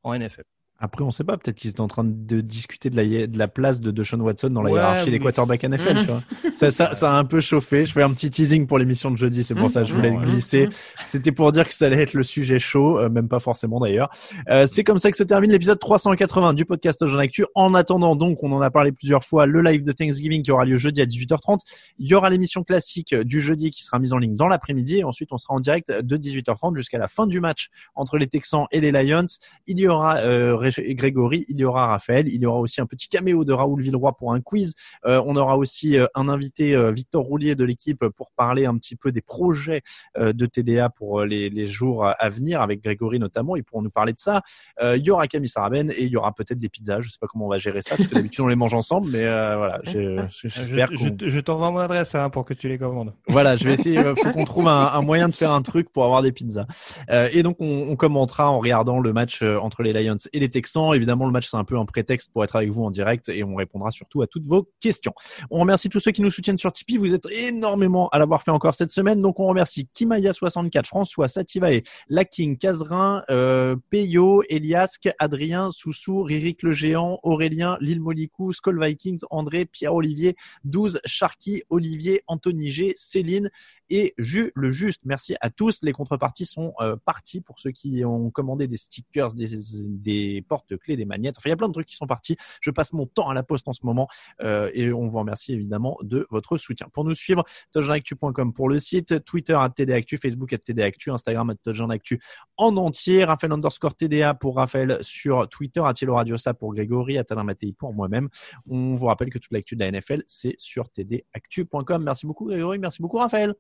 [0.02, 0.44] en NFL.
[0.80, 1.36] Après, on sait pas.
[1.36, 4.48] Peut-être qu'ils étaient en train de discuter de la, de la place de Deshaun Watson
[4.48, 6.00] dans la hiérarchie des quarterbacks NFL.
[6.02, 6.22] tu vois.
[6.52, 7.84] Ça, ça, ça, a un peu chauffé.
[7.84, 9.42] Je fais un petit teasing pour l'émission de jeudi.
[9.42, 10.68] C'est pour ça que je voulais glisser.
[10.96, 14.08] C'était pour dire que ça allait être le sujet chaud, euh, même pas forcément d'ailleurs.
[14.50, 17.44] Euh, c'est comme ça que se termine l'épisode 380 du podcast Jean Actu.
[17.56, 20.64] En attendant, donc, on en a parlé plusieurs fois, le live de Thanksgiving qui aura
[20.64, 21.58] lieu jeudi à 18h30.
[21.98, 24.98] Il y aura l'émission classique du jeudi qui sera mise en ligne dans l'après-midi.
[24.98, 28.28] Et ensuite, on sera en direct de 18h30 jusqu'à la fin du match entre les
[28.28, 29.26] Texans et les Lions.
[29.66, 33.08] Il y aura euh, Grégory, il y aura Raphaël, il y aura aussi un petit
[33.08, 34.74] caméo de Raoul Villeroy pour un quiz.
[35.06, 38.76] Euh, on aura aussi euh, un invité, euh, Victor Roulier de l'équipe, pour parler un
[38.76, 39.82] petit peu des projets
[40.16, 43.56] de TDA pour les, jours à venir, avec Grégory notamment.
[43.56, 44.42] Ils pourront nous parler de ça.
[44.80, 47.00] il y aura Camille Saraben et il y aura peut-être des pizzas.
[47.00, 49.10] Je sais pas comment on va gérer ça, parce que d'habitude on les mange ensemble,
[49.10, 49.80] mais voilà.
[49.84, 53.14] J'espère je, je, t'envoie mon adresse hein, pour que tu les commandes.
[53.28, 54.02] Voilà, je vais essayer.
[54.22, 56.66] faut qu'on trouve un, moyen de faire un truc pour avoir des pizzas.
[57.10, 60.48] et donc on, on commentera en regardant le match entre les Lions et les
[60.94, 63.44] Évidemment, le match, c'est un peu un prétexte pour être avec vous en direct et
[63.44, 65.12] on répondra surtout à toutes vos questions.
[65.50, 66.96] On remercie tous ceux qui nous soutiennent sur Tipeee.
[66.96, 69.20] Vous êtes énormément à l'avoir fait encore cette semaine.
[69.20, 76.72] Donc, on remercie Kimaya64, François, Sativae, Laking, Cazerin, euh, Peyo, Eliasque, Adrien, Soussou, Ririk le
[76.72, 83.50] Géant, Aurélien, Lille Molicou, Skull Vikings, André, Pierre-Olivier, 12, Sharky, Olivier, Anthony G, Céline
[83.90, 85.00] et le Juste.
[85.04, 85.80] Merci à tous.
[85.82, 89.48] Les contreparties sont euh, parties pour ceux qui ont commandé des stickers, des,
[89.88, 91.36] des porte-clés, des magnettes.
[91.38, 92.36] Enfin, il y a plein de trucs qui sont partis.
[92.60, 94.08] Je passe mon temps à la poste en ce moment
[94.40, 96.88] euh, et on vous remercie évidemment de votre soutien.
[96.92, 101.54] Pour nous suivre, touchdownactu.com pour le site, Twitter à TDActu, Facebook à TDActu, Instagram à
[101.54, 102.20] touchdownactu
[102.56, 107.72] en entier, Raphaël underscore TDA pour Raphaël sur Twitter, Attilo Radiosa pour Grégory, Atalin Mattei
[107.72, 108.28] pour moi-même.
[108.68, 112.02] On vous rappelle que toute l'actu de la NFL, c'est sur tdactu.com.
[112.02, 113.54] Merci beaucoup Grégory, merci beaucoup Raphaël.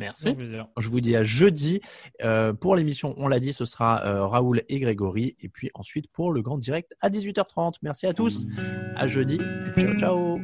[0.00, 0.34] Merci.
[0.78, 1.80] Je vous dis à jeudi.
[2.24, 5.36] Euh, pour l'émission, on l'a dit, ce sera euh, Raoul et Grégory.
[5.40, 7.74] Et puis ensuite pour le grand direct à 18h30.
[7.82, 8.46] Merci à tous.
[8.96, 9.38] À jeudi.
[9.76, 10.38] Ciao, ciao.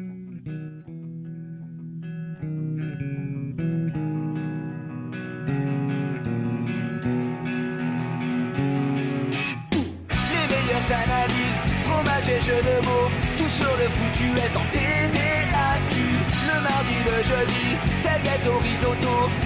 [10.32, 15.96] Les meilleures analyses, fromage et jeux de mots, tout sur le foutu est en TDAQ.
[16.46, 17.66] Le mardi, le jeudi
[18.48, 19.45] au risotto, les